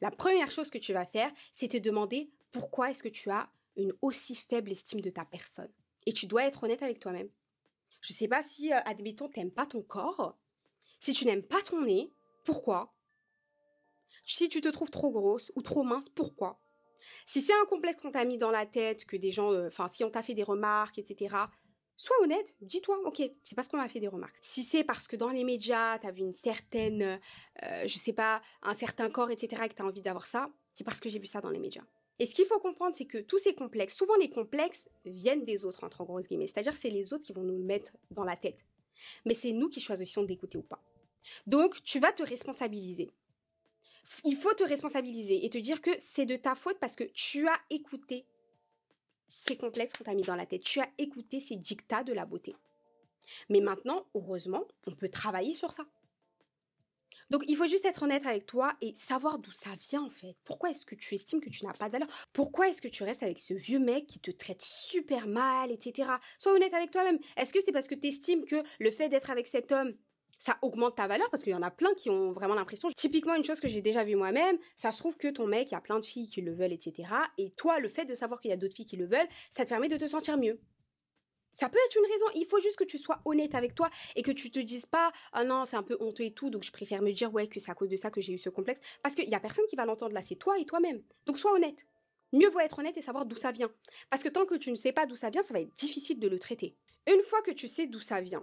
La 0.00 0.10
première 0.10 0.50
chose 0.50 0.70
que 0.70 0.78
tu 0.78 0.92
vas 0.92 1.06
faire, 1.06 1.32
c'est 1.52 1.68
te 1.68 1.78
demander 1.78 2.30
pourquoi 2.52 2.90
est-ce 2.90 3.02
que 3.02 3.08
tu 3.08 3.30
as 3.30 3.48
une 3.76 3.92
aussi 4.02 4.34
faible 4.34 4.72
estime 4.72 5.00
de 5.00 5.10
ta 5.10 5.24
personne. 5.24 5.72
Et 6.06 6.12
tu 6.12 6.26
dois 6.26 6.44
être 6.44 6.64
honnête 6.64 6.82
avec 6.82 7.00
toi-même. 7.00 7.28
Je 8.00 8.12
sais 8.12 8.28
pas 8.28 8.42
si, 8.42 8.72
euh, 8.72 8.78
admettons, 8.84 9.28
tu 9.28 9.38
n'aimes 9.38 9.50
pas 9.50 9.66
ton 9.66 9.82
corps. 9.82 10.36
Si 11.00 11.12
tu 11.12 11.24
n'aimes 11.24 11.42
pas 11.42 11.62
ton 11.62 11.82
nez, 11.82 12.12
pourquoi? 12.44 12.94
Si 14.26 14.48
tu 14.48 14.60
te 14.60 14.68
trouves 14.68 14.90
trop 14.90 15.10
grosse 15.10 15.50
ou 15.56 15.62
trop 15.62 15.82
mince, 15.82 16.08
pourquoi? 16.08 16.60
Si 17.26 17.40
c'est 17.40 17.52
un 17.52 17.64
complexe 17.66 18.00
qu'on 18.00 18.10
t'a 18.10 18.24
mis 18.24 18.38
dans 18.38 18.50
la 18.50 18.66
tête, 18.66 19.04
que 19.04 19.16
des 19.16 19.30
gens, 19.30 19.52
euh, 19.52 19.68
enfin, 19.68 19.88
si 19.88 20.04
on 20.04 20.10
t'a 20.10 20.22
fait 20.22 20.34
des 20.34 20.42
remarques, 20.42 20.98
etc., 20.98 21.36
sois 21.96 22.16
honnête, 22.22 22.56
dis-toi, 22.60 22.98
ok, 23.04 23.22
c'est 23.42 23.54
parce 23.54 23.68
qu'on 23.68 23.76
m'a 23.76 23.88
fait 23.88 24.00
des 24.00 24.08
remarques. 24.08 24.36
Si 24.40 24.62
c'est 24.62 24.84
parce 24.84 25.06
que 25.06 25.16
dans 25.16 25.30
les 25.30 25.44
médias, 25.44 25.98
t'as 25.98 26.10
vu 26.10 26.20
une 26.20 26.32
certaine, 26.32 27.20
euh, 27.62 27.86
je 27.86 27.98
sais 27.98 28.12
pas, 28.12 28.42
un 28.62 28.74
certain 28.74 29.10
corps, 29.10 29.30
etc., 29.30 29.62
et 29.64 29.68
que 29.68 29.74
t'as 29.74 29.84
envie 29.84 30.02
d'avoir 30.02 30.26
ça, 30.26 30.50
c'est 30.72 30.84
parce 30.84 31.00
que 31.00 31.08
j'ai 31.08 31.18
vu 31.18 31.26
ça 31.26 31.40
dans 31.40 31.50
les 31.50 31.60
médias. 31.60 31.84
Et 32.18 32.26
ce 32.26 32.34
qu'il 32.34 32.44
faut 32.44 32.60
comprendre, 32.60 32.94
c'est 32.94 33.06
que 33.06 33.18
tous 33.18 33.38
ces 33.38 33.54
complexes, 33.54 33.96
souvent 33.96 34.14
les 34.16 34.30
complexes 34.30 34.88
viennent 35.04 35.44
des 35.44 35.64
autres, 35.64 35.82
entre 35.84 36.04
grosses 36.04 36.28
guillemets. 36.28 36.46
C'est-à-dire 36.46 36.74
c'est 36.74 36.90
les 36.90 37.12
autres 37.12 37.24
qui 37.24 37.32
vont 37.32 37.42
nous 37.42 37.58
le 37.58 37.64
mettre 37.64 37.92
dans 38.10 38.24
la 38.24 38.36
tête. 38.36 38.64
Mais 39.24 39.34
c'est 39.34 39.52
nous 39.52 39.68
qui 39.68 39.80
choisissons 39.80 40.22
d'écouter 40.22 40.58
ou 40.58 40.62
pas. 40.62 40.80
Donc, 41.46 41.82
tu 41.82 41.98
vas 41.98 42.12
te 42.12 42.22
responsabiliser 42.22 43.10
il 44.24 44.36
faut 44.36 44.52
te 44.54 44.64
responsabiliser 44.64 45.44
et 45.44 45.50
te 45.50 45.58
dire 45.58 45.80
que 45.80 45.90
c'est 45.98 46.26
de 46.26 46.36
ta 46.36 46.54
faute 46.54 46.78
parce 46.78 46.96
que 46.96 47.04
tu 47.04 47.48
as 47.48 47.58
écouté 47.70 48.26
ces 49.26 49.56
complexes 49.56 49.94
qu'on 49.94 50.04
t'a 50.04 50.14
mis 50.14 50.22
dans 50.22 50.36
la 50.36 50.46
tête. 50.46 50.62
Tu 50.62 50.80
as 50.80 50.88
écouté 50.98 51.40
ces 51.40 51.56
dictats 51.56 52.04
de 52.04 52.12
la 52.12 52.26
beauté. 52.26 52.54
Mais 53.48 53.60
maintenant, 53.60 54.04
heureusement, 54.14 54.66
on 54.86 54.92
peut 54.92 55.08
travailler 55.08 55.54
sur 55.54 55.72
ça. 55.72 55.84
Donc, 57.30 57.44
il 57.48 57.56
faut 57.56 57.66
juste 57.66 57.84
être 57.84 58.02
honnête 58.02 58.26
avec 58.26 58.46
toi 58.46 58.74
et 58.80 58.94
savoir 58.94 59.38
d'où 59.38 59.50
ça 59.50 59.70
vient 59.90 60.02
en 60.02 60.10
fait. 60.10 60.36
Pourquoi 60.44 60.70
est-ce 60.70 60.86
que 60.86 60.94
tu 60.94 61.14
estimes 61.14 61.40
que 61.40 61.50
tu 61.50 61.64
n'as 61.64 61.72
pas 61.72 61.86
de 61.86 61.92
valeur? 61.92 62.08
Pourquoi 62.32 62.68
est-ce 62.68 62.82
que 62.82 62.88
tu 62.88 63.02
restes 63.02 63.22
avec 63.22 63.40
ce 63.40 63.54
vieux 63.54 63.78
mec 63.78 64.06
qui 64.06 64.20
te 64.20 64.30
traite 64.30 64.62
super 64.62 65.26
mal, 65.26 65.70
etc. 65.70 66.10
Sois 66.38 66.52
honnête 66.52 66.74
avec 66.74 66.90
toi-même. 66.90 67.18
Est-ce 67.36 67.52
que 67.52 67.60
c'est 67.64 67.72
parce 67.72 67.88
que 67.88 67.94
tu 67.94 68.08
estimes 68.08 68.44
que 68.44 68.62
le 68.78 68.90
fait 68.90 69.08
d'être 69.08 69.30
avec 69.30 69.48
cet 69.48 69.72
homme, 69.72 69.94
ça 70.38 70.58
augmente 70.62 70.96
ta 70.96 71.06
valeur? 71.06 71.28
Parce 71.30 71.42
qu'il 71.42 71.52
y 71.52 71.56
en 71.56 71.62
a 71.62 71.70
plein 71.70 71.94
qui 71.94 72.10
ont 72.10 72.32
vraiment 72.32 72.54
l'impression. 72.54 72.88
Typiquement, 72.90 73.34
une 73.34 73.44
chose 73.44 73.60
que 73.60 73.68
j'ai 73.68 73.80
déjà 73.80 74.04
vue 74.04 74.16
moi-même, 74.16 74.58
ça 74.76 74.92
se 74.92 74.98
trouve 74.98 75.16
que 75.16 75.28
ton 75.28 75.46
mec, 75.46 75.70
il 75.70 75.74
y 75.74 75.76
a 75.76 75.80
plein 75.80 75.98
de 75.98 76.04
filles 76.04 76.28
qui 76.28 76.42
le 76.42 76.52
veulent, 76.52 76.72
etc. 76.72 77.08
Et 77.38 77.50
toi, 77.52 77.78
le 77.80 77.88
fait 77.88 78.04
de 78.04 78.14
savoir 78.14 78.40
qu'il 78.40 78.50
y 78.50 78.54
a 78.54 78.56
d'autres 78.56 78.74
filles 78.74 78.84
qui 78.84 78.96
le 78.96 79.06
veulent, 79.06 79.28
ça 79.52 79.64
te 79.64 79.70
permet 79.70 79.88
de 79.88 79.96
te 79.96 80.06
sentir 80.06 80.36
mieux. 80.36 80.60
Ça 81.56 81.68
peut 81.68 81.78
être 81.86 81.96
une 81.96 82.10
raison, 82.10 82.26
il 82.34 82.46
faut 82.46 82.58
juste 82.58 82.76
que 82.76 82.84
tu 82.84 82.98
sois 82.98 83.20
honnête 83.24 83.54
avec 83.54 83.76
toi 83.76 83.88
et 84.16 84.22
que 84.22 84.32
tu 84.32 84.50
te 84.50 84.58
dises 84.58 84.86
pas 84.86 85.12
ah 85.32 85.44
non, 85.44 85.64
c'est 85.64 85.76
un 85.76 85.84
peu 85.84 85.96
honteux 86.00 86.24
et 86.24 86.32
tout, 86.32 86.50
donc 86.50 86.64
je 86.64 86.72
préfère 86.72 87.00
me 87.00 87.12
dire 87.12 87.32
ouais 87.32 87.46
que 87.46 87.60
c'est 87.60 87.70
à 87.70 87.74
cause 87.74 87.88
de 87.88 87.96
ça 87.96 88.10
que 88.10 88.20
j'ai 88.20 88.32
eu 88.32 88.38
ce 88.38 88.48
complexe 88.48 88.80
parce 89.04 89.14
qu'il 89.14 89.28
y 89.28 89.34
a 89.34 89.40
personne 89.40 89.64
qui 89.68 89.76
va 89.76 89.84
l'entendre 89.84 90.14
là, 90.14 90.22
c'est 90.22 90.34
toi 90.34 90.58
et 90.58 90.64
toi-même. 90.64 91.00
Donc 91.26 91.38
sois 91.38 91.52
honnête. 91.52 91.86
Mieux 92.32 92.48
vaut 92.48 92.58
être 92.58 92.80
honnête 92.80 92.96
et 92.96 93.02
savoir 93.02 93.24
d'où 93.24 93.36
ça 93.36 93.52
vient. 93.52 93.70
Parce 94.10 94.24
que 94.24 94.28
tant 94.28 94.44
que 94.44 94.56
tu 94.56 94.72
ne 94.72 94.74
sais 94.74 94.90
pas 94.90 95.06
d'où 95.06 95.14
ça 95.14 95.30
vient, 95.30 95.44
ça 95.44 95.54
va 95.54 95.60
être 95.60 95.72
difficile 95.76 96.18
de 96.18 96.26
le 96.26 96.40
traiter. 96.40 96.74
Une 97.06 97.22
fois 97.22 97.40
que 97.42 97.52
tu 97.52 97.68
sais 97.68 97.86
d'où 97.86 98.00
ça 98.00 98.20
vient, 98.20 98.42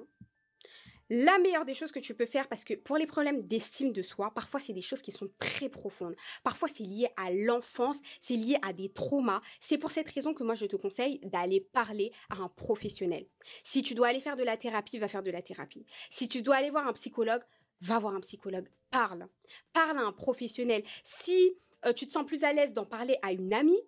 la 1.14 1.40
meilleure 1.40 1.66
des 1.66 1.74
choses 1.74 1.92
que 1.92 2.00
tu 2.00 2.16
peux 2.16 2.26
faire, 2.26 2.48
parce 2.48 2.64
que 2.64 2.74
pour 2.74 2.96
les 2.96 3.06
problèmes 3.06 3.46
d'estime 3.46 3.92
de 3.92 4.02
soi, 4.02 4.32
parfois 4.34 4.62
c'est 4.62 4.72
des 4.72 4.82
choses 4.82 5.02
qui 5.02 5.12
sont 5.12 5.30
très 5.40 5.68
profondes. 5.68 6.16
Parfois 6.42 6.70
c'est 6.70 6.86
lié 6.86 7.10
à 7.18 7.30
l'enfance, 7.32 8.00
c'est 8.22 8.38
lié 8.38 8.58
à 8.62 8.72
des 8.72 8.88
traumas. 8.88 9.42
C'est 9.60 9.78
pour 9.78 9.92
cette 9.92 10.10
raison 10.10 10.34
que 10.34 10.44
moi 10.44 10.56
je 10.56 10.66
te 10.66 10.78
conseille 10.78 11.20
d'aller 11.24 11.60
parler 11.60 12.14
à 12.30 12.38
un 12.38 12.48
professionnel. 12.48 13.28
Si 13.66 13.84
tu 13.84 13.94
dois 13.94 14.08
aller 14.08 14.22
faire 14.22 14.38
de 14.38 14.44
la 14.44 14.56
thérapie, 14.56 15.00
va 15.00 15.10
faire 15.10 15.22
de 15.22 15.32
la 15.32 15.42
thérapie. 15.42 15.86
Si 16.10 16.30
tu 16.30 16.42
dois 16.42 16.56
aller 16.56 16.70
voir 16.70 16.88
un 16.88 16.94
psychologue, 16.94 17.42
va 17.82 18.00
voir 18.00 18.16
un 18.16 18.22
psychologue. 18.22 18.70
Parle. 18.90 19.28
Parle 19.74 19.98
à 19.98 20.04
un 20.04 20.14
professionnel. 20.14 20.82
Si 21.04 21.58
euh, 21.86 21.92
tu 21.92 22.08
te 22.08 22.14
sens 22.14 22.26
plus 22.26 22.46
à 22.46 22.54
l'aise 22.54 22.72
d'en 22.72 22.86
parler 22.86 23.18
à 23.22 23.34
une 23.34 23.54
amie, 23.54 23.82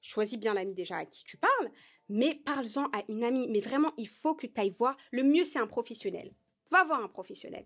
choisis 0.00 0.38
bien 0.38 0.54
l'ami 0.54 0.74
déjà 0.74 0.98
à 0.98 1.06
qui 1.06 1.24
tu 1.24 1.36
parles, 1.38 1.72
mais 2.10 2.34
parle-en 2.34 2.86
à 2.92 3.04
une 3.08 3.24
amie. 3.24 3.48
Mais 3.48 3.60
vraiment, 3.60 3.92
il 3.96 4.08
faut 4.08 4.34
que 4.34 4.46
tu 4.46 4.60
ailles 4.60 4.74
voir. 4.76 4.96
Le 5.12 5.22
mieux, 5.22 5.44
c'est 5.44 5.60
un 5.60 5.66
professionnel. 5.66 6.34
Va 6.70 6.84
voir 6.84 7.02
un 7.02 7.08
professionnel. 7.08 7.64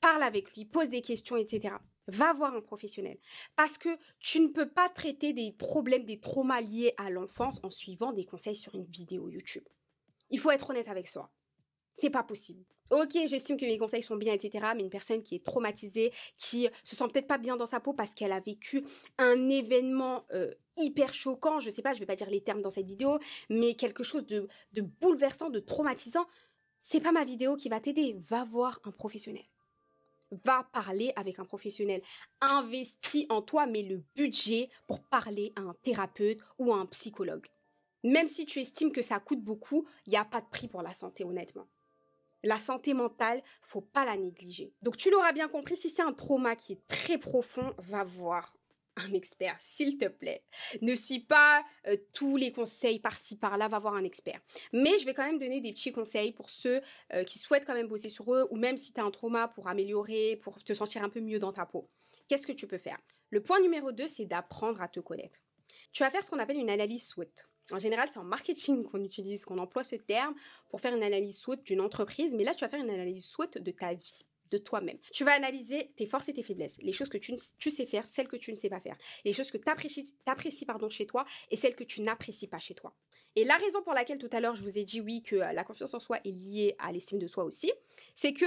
Parle 0.00 0.22
avec 0.22 0.54
lui, 0.54 0.66
pose 0.66 0.90
des 0.90 1.00
questions, 1.00 1.36
etc. 1.36 1.76
Va 2.08 2.32
voir 2.34 2.54
un 2.54 2.60
professionnel. 2.60 3.18
Parce 3.56 3.78
que 3.78 3.88
tu 4.20 4.40
ne 4.40 4.48
peux 4.48 4.68
pas 4.68 4.88
traiter 4.88 5.32
des 5.32 5.52
problèmes, 5.52 6.04
des 6.04 6.20
traumas 6.20 6.60
liés 6.60 6.92
à 6.98 7.08
l'enfance 7.08 7.60
en 7.62 7.70
suivant 7.70 8.12
des 8.12 8.24
conseils 8.24 8.56
sur 8.56 8.74
une 8.74 8.84
vidéo 8.84 9.28
YouTube. 9.30 9.64
Il 10.30 10.38
faut 10.38 10.50
être 10.50 10.68
honnête 10.70 10.88
avec 10.88 11.08
soi. 11.08 11.32
C'est 11.94 12.10
pas 12.10 12.24
possible. 12.24 12.64
Ok, 12.90 13.16
j'estime 13.26 13.56
que 13.56 13.64
mes 13.64 13.78
conseils 13.78 14.02
sont 14.02 14.16
bien, 14.16 14.34
etc. 14.34 14.66
Mais 14.76 14.82
une 14.82 14.90
personne 14.90 15.22
qui 15.22 15.36
est 15.36 15.44
traumatisée, 15.44 16.12
qui 16.36 16.68
se 16.84 16.94
sent 16.94 17.04
peut-être 17.12 17.26
pas 17.26 17.38
bien 17.38 17.56
dans 17.56 17.66
sa 17.66 17.80
peau 17.80 17.94
parce 17.94 18.12
qu'elle 18.14 18.32
a 18.32 18.40
vécu 18.40 18.84
un 19.18 19.48
événement 19.48 20.24
euh, 20.32 20.52
hyper 20.76 21.14
choquant, 21.14 21.60
je 21.60 21.70
sais 21.70 21.82
pas, 21.82 21.94
je 21.94 22.00
vais 22.00 22.06
pas 22.06 22.16
dire 22.16 22.28
les 22.28 22.42
termes 22.42 22.60
dans 22.60 22.70
cette 22.70 22.86
vidéo, 22.86 23.18
mais 23.48 23.74
quelque 23.74 24.02
chose 24.02 24.26
de, 24.26 24.48
bouleversant, 25.00 25.48
de 25.48 25.60
traumatisant, 25.60 26.26
c'est 26.78 27.00
pas 27.00 27.12
ma 27.12 27.24
vidéo 27.24 27.56
qui 27.56 27.70
va 27.70 27.80
t'aider. 27.80 28.16
Va 28.18 28.44
voir 28.44 28.80
un 28.84 28.90
professionnel. 28.90 29.44
Va 30.44 30.68
parler 30.72 31.12
avec 31.16 31.38
un 31.38 31.44
professionnel. 31.44 32.02
Investis 32.42 33.26
en 33.30 33.40
toi, 33.40 33.66
mais 33.66 33.82
le 33.82 34.02
budget 34.14 34.68
pour 34.86 35.02
parler 35.02 35.52
à 35.56 35.60
un 35.60 35.74
thérapeute 35.82 36.38
ou 36.58 36.72
à 36.72 36.76
un 36.76 36.86
psychologue. 36.86 37.46
Même 38.02 38.26
si 38.26 38.44
tu 38.44 38.60
estimes 38.60 38.92
que 38.92 39.00
ça 39.00 39.18
coûte 39.20 39.42
beaucoup, 39.42 39.86
il 40.06 40.10
n'y 40.10 40.18
a 40.18 40.26
pas 40.26 40.42
de 40.42 40.46
prix 40.50 40.68
pour 40.68 40.82
la 40.82 40.94
santé, 40.94 41.24
honnêtement. 41.24 41.66
La 42.44 42.58
santé 42.58 42.94
mentale, 42.94 43.42
faut 43.62 43.80
pas 43.80 44.04
la 44.04 44.16
négliger. 44.16 44.72
Donc 44.82 44.96
tu 44.96 45.10
l'auras 45.10 45.32
bien 45.32 45.48
compris, 45.48 45.76
si 45.76 45.90
c'est 45.90 46.02
un 46.02 46.12
trauma 46.12 46.54
qui 46.54 46.74
est 46.74 46.86
très 46.86 47.18
profond, 47.18 47.74
va 47.78 48.04
voir 48.04 48.54
un 48.96 49.12
expert, 49.12 49.56
s'il 49.60 49.98
te 49.98 50.06
plaît. 50.06 50.44
Ne 50.80 50.94
suis 50.94 51.20
pas 51.20 51.64
euh, 51.86 51.96
tous 52.12 52.36
les 52.36 52.52
conseils 52.52 53.00
par-ci 53.00 53.36
par-là, 53.36 53.66
va 53.68 53.78
voir 53.78 53.94
un 53.94 54.04
expert. 54.04 54.40
Mais 54.72 54.98
je 54.98 55.06
vais 55.06 55.14
quand 55.14 55.24
même 55.24 55.38
donner 55.38 55.60
des 55.60 55.72
petits 55.72 55.90
conseils 55.90 56.32
pour 56.32 56.50
ceux 56.50 56.80
euh, 57.12 57.24
qui 57.24 57.38
souhaitent 57.38 57.64
quand 57.64 57.74
même 57.74 57.88
bosser 57.88 58.08
sur 58.08 58.32
eux, 58.32 58.46
ou 58.50 58.56
même 58.56 58.76
si 58.76 58.92
tu 58.92 59.00
as 59.00 59.04
un 59.04 59.10
trauma 59.10 59.48
pour 59.48 59.68
améliorer, 59.68 60.36
pour 60.36 60.62
te 60.62 60.72
sentir 60.74 61.02
un 61.02 61.08
peu 61.08 61.20
mieux 61.20 61.38
dans 61.38 61.52
ta 61.52 61.66
peau. 61.66 61.90
Qu'est-ce 62.28 62.46
que 62.46 62.52
tu 62.52 62.66
peux 62.66 62.78
faire? 62.78 62.98
Le 63.30 63.42
point 63.42 63.60
numéro 63.60 63.90
2, 63.90 64.06
c'est 64.06 64.26
d'apprendre 64.26 64.80
à 64.80 64.88
te 64.88 65.00
connaître. 65.00 65.40
tu 65.92 66.02
vas 66.02 66.10
faire 66.10 66.22
ce 66.22 66.30
qu'on 66.30 66.38
appelle 66.38 66.58
une 66.58 66.70
analyse 66.70 67.06
SWOT. 67.06 67.32
En 67.70 67.78
général, 67.78 68.08
c'est 68.12 68.18
en 68.18 68.24
marketing 68.24 68.84
qu'on 68.84 69.02
utilise, 69.02 69.44
qu'on 69.44 69.58
emploie 69.58 69.84
ce 69.84 69.96
terme 69.96 70.34
pour 70.68 70.80
faire 70.80 70.94
une 70.94 71.02
analyse 71.02 71.38
SWOT 71.38 71.56
d'une 71.56 71.80
entreprise, 71.80 72.34
mais 72.34 72.44
là, 72.44 72.54
tu 72.54 72.60
vas 72.60 72.68
faire 72.68 72.82
une 72.82 72.90
analyse 72.90 73.24
SWOT 73.24 73.58
de 73.60 73.70
ta 73.70 73.94
vie 73.94 74.24
de 74.50 74.58
toi-même. 74.58 74.98
Tu 75.12 75.24
vas 75.24 75.32
analyser 75.32 75.92
tes 75.96 76.06
forces 76.06 76.28
et 76.28 76.34
tes 76.34 76.42
faiblesses, 76.42 76.76
les 76.80 76.92
choses 76.92 77.08
que 77.08 77.18
tu, 77.18 77.70
sais 77.70 77.86
faire, 77.86 78.06
celles 78.06 78.28
que 78.28 78.36
tu 78.36 78.50
ne 78.50 78.56
sais 78.56 78.68
pas 78.68 78.80
faire, 78.80 78.96
les 79.24 79.32
choses 79.32 79.50
que 79.50 79.58
tu 79.58 79.68
apprécies, 79.68 80.64
pardon, 80.66 80.88
chez 80.88 81.06
toi 81.06 81.24
et 81.50 81.56
celles 81.56 81.74
que 81.74 81.84
tu 81.84 82.02
n'apprécies 82.02 82.46
pas 82.46 82.58
chez 82.58 82.74
toi. 82.74 82.94
Et 83.36 83.44
la 83.44 83.56
raison 83.56 83.82
pour 83.82 83.94
laquelle 83.94 84.18
tout 84.18 84.30
à 84.30 84.40
l'heure 84.40 84.54
je 84.54 84.62
vous 84.62 84.78
ai 84.78 84.84
dit 84.84 85.00
oui 85.00 85.22
que 85.22 85.36
euh, 85.36 85.52
la 85.52 85.64
confiance 85.64 85.92
en 85.94 85.98
soi 85.98 86.18
est 86.24 86.30
liée 86.30 86.76
à 86.78 86.92
l'estime 86.92 87.18
de 87.18 87.26
soi 87.26 87.42
aussi, 87.42 87.72
c'est 88.14 88.32
que 88.32 88.46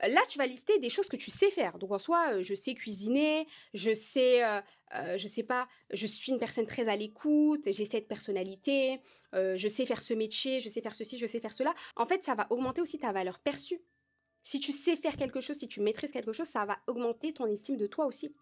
Là, 0.00 0.20
tu 0.28 0.38
vas 0.38 0.46
lister 0.46 0.78
des 0.78 0.90
choses 0.90 1.08
que 1.08 1.16
tu 1.16 1.30
sais 1.30 1.50
faire. 1.50 1.78
Donc 1.78 1.92
en 1.92 1.98
soi, 1.98 2.34
euh, 2.34 2.42
je 2.42 2.54
sais 2.54 2.74
cuisiner, 2.74 3.46
je 3.72 3.94
sais, 3.94 4.42
euh, 4.42 4.60
euh, 4.94 5.16
je 5.16 5.28
sais 5.28 5.44
pas, 5.44 5.68
je 5.90 6.06
suis 6.06 6.32
une 6.32 6.38
personne 6.38 6.66
très 6.66 6.88
à 6.88 6.96
l'écoute, 6.96 7.62
j'ai 7.66 7.84
cette 7.84 8.08
personnalité, 8.08 9.00
je 9.32 9.68
sais 9.68 9.86
faire 9.86 10.00
ce 10.00 10.14
métier, 10.14 10.60
je 10.60 10.68
sais 10.68 10.80
faire 10.80 10.94
ceci, 10.94 11.18
je 11.18 11.26
sais 11.26 11.40
faire 11.40 11.54
cela. 11.54 11.74
En 11.96 12.06
fait, 12.06 12.24
ça 12.24 12.34
va 12.34 12.46
augmenter 12.50 12.80
aussi 12.80 12.98
ta 12.98 13.12
valeur 13.12 13.38
perçue. 13.38 13.80
Si 14.42 14.58
tu 14.58 14.72
sais 14.72 14.96
faire 14.96 15.16
quelque 15.16 15.40
chose, 15.40 15.56
si 15.56 15.68
tu 15.68 15.80
maîtrises 15.80 16.10
quelque 16.10 16.32
chose, 16.32 16.48
ça 16.48 16.64
va 16.64 16.78
augmenter 16.88 17.32
ton 17.32 17.46
estime 17.46 17.76
de 17.76 17.86
toi 17.86 18.06
aussi. 18.06 18.34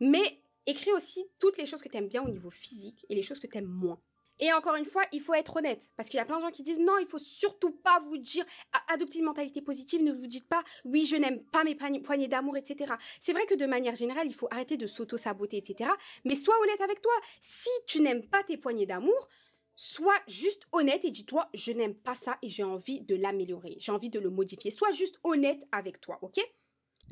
Mais 0.00 0.40
écris 0.66 0.92
aussi 0.92 1.26
toutes 1.38 1.58
les 1.58 1.66
choses 1.66 1.82
que 1.82 1.88
tu 1.88 1.96
aimes 1.96 2.08
bien 2.08 2.22
au 2.22 2.30
niveau 2.30 2.50
physique 2.50 3.04
et 3.10 3.14
les 3.14 3.22
choses 3.22 3.38
que 3.38 3.46
tu 3.46 3.58
aimes 3.58 3.66
moins. 3.66 4.00
Et 4.42 4.52
encore 4.52 4.74
une 4.74 4.84
fois, 4.84 5.04
il 5.12 5.20
faut 5.20 5.34
être 5.34 5.56
honnête. 5.56 5.88
Parce 5.96 6.08
qu'il 6.08 6.18
y 6.18 6.20
a 6.20 6.24
plein 6.24 6.38
de 6.38 6.42
gens 6.42 6.50
qui 6.50 6.64
disent 6.64 6.80
non, 6.80 6.98
il 7.00 7.06
faut 7.06 7.18
surtout 7.18 7.70
pas 7.70 8.00
vous 8.00 8.18
dire, 8.18 8.44
adopter 8.92 9.20
une 9.20 9.26
mentalité 9.26 9.62
positive, 9.62 10.02
ne 10.02 10.10
vous 10.10 10.26
dites 10.26 10.48
pas, 10.48 10.64
oui, 10.84 11.06
je 11.06 11.14
n'aime 11.14 11.44
pas 11.44 11.62
mes 11.62 11.76
poignées 12.00 12.26
d'amour, 12.26 12.56
etc. 12.56 12.92
C'est 13.20 13.32
vrai 13.32 13.46
que 13.46 13.54
de 13.54 13.66
manière 13.66 13.94
générale, 13.94 14.26
il 14.26 14.34
faut 14.34 14.48
arrêter 14.50 14.76
de 14.76 14.88
s'auto-saboter, 14.88 15.58
etc. 15.58 15.88
Mais 16.24 16.34
sois 16.34 16.58
honnête 16.60 16.80
avec 16.80 17.00
toi. 17.00 17.12
Si 17.40 17.70
tu 17.86 18.00
n'aimes 18.00 18.26
pas 18.26 18.42
tes 18.42 18.56
poignées 18.56 18.84
d'amour, 18.84 19.28
sois 19.76 20.18
juste 20.26 20.64
honnête 20.72 21.04
et 21.04 21.12
dis-toi, 21.12 21.48
je 21.54 21.70
n'aime 21.70 21.94
pas 21.94 22.16
ça 22.16 22.36
et 22.42 22.50
j'ai 22.50 22.64
envie 22.64 23.00
de 23.00 23.14
l'améliorer. 23.14 23.76
J'ai 23.78 23.92
envie 23.92 24.10
de 24.10 24.18
le 24.18 24.28
modifier. 24.28 24.72
Sois 24.72 24.90
juste 24.90 25.20
honnête 25.22 25.62
avec 25.70 26.00
toi, 26.00 26.18
ok? 26.20 26.40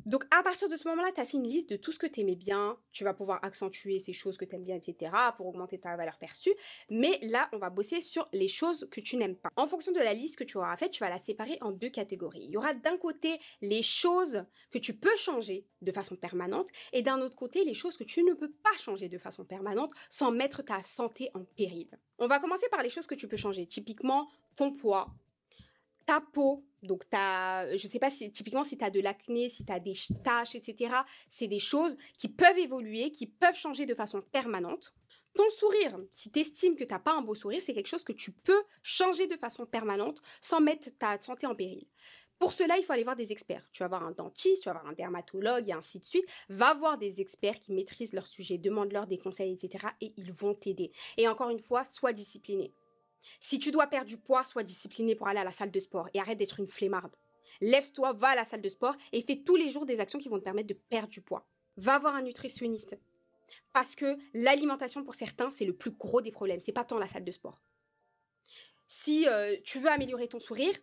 Donc 0.06 0.24
à 0.36 0.42
partir 0.42 0.68
de 0.68 0.76
ce 0.76 0.88
moment-là, 0.88 1.10
tu 1.14 1.20
as 1.20 1.24
fait 1.24 1.36
une 1.36 1.48
liste 1.48 1.70
de 1.70 1.76
tout 1.76 1.92
ce 1.92 1.98
que 1.98 2.06
tu 2.06 2.20
aimais 2.20 2.36
bien, 2.36 2.76
tu 2.92 3.04
vas 3.04 3.14
pouvoir 3.14 3.44
accentuer 3.44 3.98
ces 3.98 4.12
choses 4.12 4.36
que 4.36 4.44
tu 4.44 4.54
aimes 4.54 4.64
bien, 4.64 4.76
etc. 4.76 5.12
pour 5.36 5.46
augmenter 5.46 5.78
ta 5.78 5.96
valeur 5.96 6.18
perçue. 6.18 6.54
Mais 6.88 7.18
là, 7.22 7.48
on 7.52 7.58
va 7.58 7.70
bosser 7.70 8.00
sur 8.00 8.28
les 8.32 8.48
choses 8.48 8.88
que 8.90 9.00
tu 9.00 9.16
n'aimes 9.16 9.36
pas. 9.36 9.50
En 9.56 9.66
fonction 9.66 9.92
de 9.92 9.98
la 9.98 10.14
liste 10.14 10.36
que 10.36 10.44
tu 10.44 10.56
auras 10.56 10.76
faite, 10.76 10.92
tu 10.92 11.00
vas 11.00 11.10
la 11.10 11.18
séparer 11.18 11.58
en 11.60 11.72
deux 11.72 11.90
catégories. 11.90 12.44
Il 12.44 12.50
y 12.50 12.56
aura 12.56 12.74
d'un 12.74 12.96
côté 12.96 13.38
les 13.60 13.82
choses 13.82 14.44
que 14.70 14.78
tu 14.78 14.94
peux 14.94 15.16
changer 15.16 15.66
de 15.82 15.92
façon 15.92 16.16
permanente 16.16 16.68
et 16.92 17.02
d'un 17.02 17.20
autre 17.20 17.36
côté 17.36 17.64
les 17.64 17.74
choses 17.74 17.96
que 17.96 18.04
tu 18.04 18.22
ne 18.22 18.34
peux 18.34 18.50
pas 18.50 18.76
changer 18.78 19.08
de 19.08 19.18
façon 19.18 19.44
permanente 19.44 19.92
sans 20.08 20.30
mettre 20.30 20.62
ta 20.62 20.82
santé 20.82 21.30
en 21.34 21.44
péril. 21.56 21.88
On 22.18 22.26
va 22.26 22.38
commencer 22.38 22.68
par 22.70 22.82
les 22.82 22.90
choses 22.90 23.06
que 23.06 23.14
tu 23.14 23.28
peux 23.28 23.36
changer. 23.36 23.66
Typiquement, 23.66 24.28
ton 24.56 24.72
poids, 24.72 25.08
ta 26.10 26.20
peau, 26.20 26.64
donc 26.82 27.04
as, 27.12 27.76
je 27.76 27.86
sais 27.86 28.00
pas 28.00 28.10
si 28.10 28.32
typiquement 28.32 28.64
si 28.64 28.76
tu 28.76 28.84
as 28.84 28.90
de 28.90 28.98
l'acné, 28.98 29.48
si 29.48 29.64
tu 29.64 29.72
as 29.72 29.78
des 29.78 29.94
taches, 30.24 30.56
etc. 30.56 30.92
C'est 31.28 31.46
des 31.46 31.60
choses 31.60 31.96
qui 32.18 32.28
peuvent 32.28 32.58
évoluer, 32.58 33.12
qui 33.12 33.28
peuvent 33.28 33.54
changer 33.54 33.86
de 33.86 33.94
façon 33.94 34.20
permanente. 34.20 34.92
Ton 35.36 35.48
sourire, 35.50 35.96
si 36.10 36.32
tu 36.32 36.40
estimes 36.40 36.74
que 36.74 36.82
tu 36.82 36.92
n'as 36.92 36.98
pas 36.98 37.12
un 37.12 37.22
beau 37.22 37.36
sourire, 37.36 37.62
c'est 37.64 37.74
quelque 37.74 37.86
chose 37.86 38.02
que 38.02 38.12
tu 38.12 38.32
peux 38.32 38.60
changer 38.82 39.28
de 39.28 39.36
façon 39.36 39.66
permanente 39.66 40.20
sans 40.42 40.60
mettre 40.60 40.88
ta 40.98 41.20
santé 41.20 41.46
en 41.46 41.54
péril. 41.54 41.86
Pour 42.40 42.52
cela, 42.52 42.76
il 42.76 42.82
faut 42.82 42.92
aller 42.92 43.04
voir 43.04 43.14
des 43.14 43.30
experts. 43.30 43.68
Tu 43.70 43.84
vas 43.84 43.88
voir 43.88 44.02
un 44.02 44.10
dentiste, 44.10 44.64
tu 44.64 44.68
vas 44.68 44.72
voir 44.72 44.88
un 44.88 44.94
dermatologue 44.94 45.68
et 45.68 45.72
ainsi 45.72 46.00
de 46.00 46.04
suite. 46.04 46.24
Va 46.48 46.74
voir 46.74 46.98
des 46.98 47.20
experts 47.20 47.60
qui 47.60 47.72
maîtrisent 47.72 48.14
leur 48.14 48.26
sujet, 48.26 48.58
demande-leur 48.58 49.06
des 49.06 49.18
conseils, 49.18 49.52
etc. 49.52 49.86
Et 50.00 50.12
ils 50.16 50.32
vont 50.32 50.54
t'aider. 50.54 50.90
Et 51.18 51.28
encore 51.28 51.50
une 51.50 51.60
fois, 51.60 51.84
sois 51.84 52.12
discipliné. 52.12 52.72
Si 53.40 53.58
tu 53.58 53.70
dois 53.70 53.86
perdre 53.86 54.06
du 54.06 54.16
poids, 54.16 54.42
sois 54.44 54.62
discipliné 54.62 55.14
pour 55.14 55.28
aller 55.28 55.40
à 55.40 55.44
la 55.44 55.52
salle 55.52 55.70
de 55.70 55.80
sport 55.80 56.08
et 56.14 56.20
arrête 56.20 56.38
d'être 56.38 56.60
une 56.60 56.66
flemmarde. 56.66 57.14
Lève-toi, 57.60 58.12
va 58.14 58.28
à 58.28 58.34
la 58.34 58.44
salle 58.44 58.62
de 58.62 58.68
sport 58.68 58.96
et 59.12 59.22
fais 59.22 59.36
tous 59.36 59.56
les 59.56 59.70
jours 59.70 59.86
des 59.86 60.00
actions 60.00 60.18
qui 60.18 60.28
vont 60.28 60.38
te 60.38 60.44
permettre 60.44 60.68
de 60.68 60.74
perdre 60.74 61.08
du 61.08 61.20
poids. 61.20 61.46
Va 61.76 61.98
voir 61.98 62.14
un 62.14 62.22
nutritionniste. 62.22 62.98
Parce 63.72 63.94
que 63.94 64.16
l'alimentation 64.34 65.04
pour 65.04 65.14
certains, 65.14 65.50
c'est 65.50 65.64
le 65.64 65.74
plus 65.74 65.90
gros 65.90 66.20
des 66.20 66.30
problèmes. 66.30 66.60
C'est 66.60 66.72
pas 66.72 66.84
tant 66.84 66.98
la 66.98 67.08
salle 67.08 67.24
de 67.24 67.32
sport. 67.32 67.60
Si 68.86 69.28
euh, 69.28 69.56
tu 69.64 69.78
veux 69.78 69.88
améliorer 69.88 70.28
ton 70.28 70.40
sourire, 70.40 70.74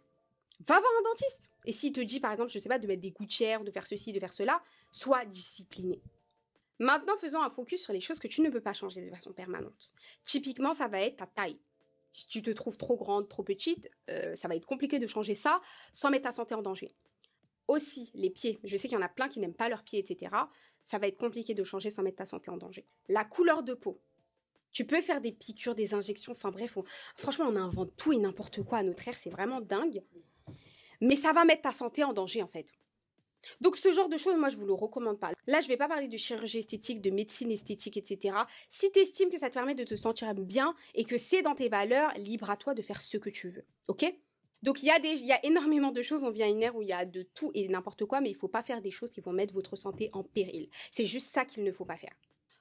va 0.61 0.79
voir 0.79 0.91
un 0.99 1.09
dentiste. 1.09 1.51
Et 1.65 1.71
s'il 1.71 1.93
te 1.93 1.99
dit, 1.99 2.19
par 2.19 2.31
exemple, 2.31 2.51
je 2.51 2.59
sais 2.59 2.69
pas, 2.69 2.79
de 2.79 2.87
mettre 2.87 3.01
des 3.01 3.11
gouttières, 3.11 3.63
de 3.63 3.71
faire 3.71 3.87
ceci, 3.87 4.13
de 4.13 4.19
faire 4.19 4.33
cela, 4.33 4.61
sois 4.91 5.25
discipliné. 5.25 6.01
Maintenant, 6.79 7.17
faisons 7.17 7.41
un 7.41 7.49
focus 7.49 7.81
sur 7.81 7.93
les 7.93 7.99
choses 7.99 8.19
que 8.19 8.27
tu 8.27 8.41
ne 8.41 8.49
peux 8.49 8.61
pas 8.61 8.73
changer 8.73 9.01
de 9.01 9.09
façon 9.09 9.33
permanente. 9.33 9.91
Typiquement, 10.25 10.73
ça 10.73 10.87
va 10.87 11.01
être 11.01 11.17
ta 11.17 11.27
taille 11.27 11.59
si 12.17 12.27
tu 12.27 12.41
te 12.41 12.49
trouves 12.49 12.77
trop 12.77 12.97
grande, 12.97 13.29
trop 13.29 13.43
petite, 13.43 13.91
euh, 14.09 14.35
ça 14.35 14.47
va 14.47 14.55
être 14.55 14.65
compliqué 14.65 14.97
de 14.97 15.05
changer 15.05 15.35
ça 15.35 15.61
sans 15.93 16.09
mettre 16.09 16.23
ta 16.23 16.31
santé 16.31 16.55
en 16.55 16.63
danger. 16.63 16.95
Aussi, 17.67 18.09
les 18.15 18.31
pieds. 18.31 18.59
Je 18.63 18.75
sais 18.75 18.87
qu'il 18.87 18.97
y 18.97 18.99
en 18.99 19.05
a 19.05 19.09
plein 19.09 19.27
qui 19.27 19.39
n'aiment 19.39 19.53
pas 19.53 19.69
leurs 19.69 19.83
pieds, 19.83 19.99
etc. 19.99 20.35
Ça 20.83 20.97
va 20.97 21.07
être 21.07 21.17
compliqué 21.17 21.53
de 21.53 21.63
changer 21.63 21.91
sans 21.91 22.01
mettre 22.01 22.17
ta 22.17 22.25
santé 22.25 22.49
en 22.49 22.57
danger. 22.57 22.87
La 23.07 23.23
couleur 23.23 23.61
de 23.61 23.75
peau. 23.75 24.01
Tu 24.71 24.85
peux 24.85 25.01
faire 25.01 25.21
des 25.21 25.31
piqûres, 25.31 25.75
des 25.75 25.93
injections, 25.93 26.31
enfin 26.31 26.49
bref, 26.49 26.77
franchement, 27.15 27.45
on 27.47 27.55
invente 27.55 27.95
tout 27.97 28.13
et 28.13 28.17
n'importe 28.17 28.63
quoi 28.63 28.79
à 28.79 28.83
notre 28.83 29.07
ère, 29.07 29.15
c'est 29.15 29.29
vraiment 29.29 29.61
dingue. 29.61 30.01
Mais 31.01 31.15
ça 31.15 31.33
va 31.33 31.45
mettre 31.45 31.63
ta 31.63 31.71
santé 31.71 32.03
en 32.03 32.13
danger 32.13 32.41
en 32.41 32.47
fait. 32.47 32.67
Donc 33.61 33.77
ce 33.77 33.91
genre 33.91 34.09
de 34.09 34.17
choses, 34.17 34.37
moi 34.37 34.49
je 34.49 34.57
vous 34.57 34.65
le 34.65 34.73
recommande 34.73 35.19
pas. 35.19 35.31
Là, 35.47 35.61
je 35.61 35.67
vais 35.67 35.77
pas 35.77 35.87
parler 35.87 36.07
de 36.07 36.17
chirurgie 36.17 36.59
esthétique, 36.59 37.01
de 37.01 37.09
médecine 37.09 37.51
esthétique, 37.51 37.97
etc. 37.97 38.35
Si 38.69 38.91
tu 38.91 38.99
estimes 38.99 39.29
que 39.29 39.37
ça 39.37 39.49
te 39.49 39.53
permet 39.53 39.75
de 39.75 39.83
te 39.83 39.95
sentir 39.95 40.33
bien 40.33 40.75
et 40.95 41.05
que 41.05 41.17
c'est 41.17 41.41
dans 41.41 41.55
tes 41.55 41.69
valeurs, 41.69 42.13
libre 42.17 42.49
à 42.49 42.57
toi 42.57 42.73
de 42.73 42.81
faire 42.81 43.01
ce 43.01 43.17
que 43.17 43.29
tu 43.29 43.49
veux. 43.49 43.65
Ok? 43.87 44.05
Donc 44.63 44.81
il 44.81 44.87
y, 44.87 44.91
a 44.91 44.97
y 44.99 45.31
a 45.31 45.45
énormément 45.45 45.91
de 45.91 46.01
choses, 46.01 46.23
on 46.23 46.31
vient 46.31 46.47
à 46.47 46.49
une 46.49 46.63
ère 46.63 46.75
où 46.75 46.81
il 46.81 46.87
y 46.87 46.93
a 46.93 47.05
de 47.05 47.21
tout 47.21 47.51
et 47.53 47.67
n'importe 47.67 48.05
quoi, 48.05 48.21
mais 48.21 48.29
il 48.29 48.33
ne 48.33 48.37
faut 48.37 48.47
pas 48.47 48.63
faire 48.63 48.81
des 48.81 48.91
choses 48.91 49.11
qui 49.11 49.21
vont 49.21 49.31
mettre 49.31 49.53
votre 49.53 49.75
santé 49.75 50.09
en 50.13 50.23
péril. 50.23 50.69
C'est 50.91 51.05
juste 51.05 51.29
ça 51.31 51.45
qu'il 51.45 51.63
ne 51.63 51.71
faut 51.71 51.85
pas 51.85 51.97
faire. 51.97 52.15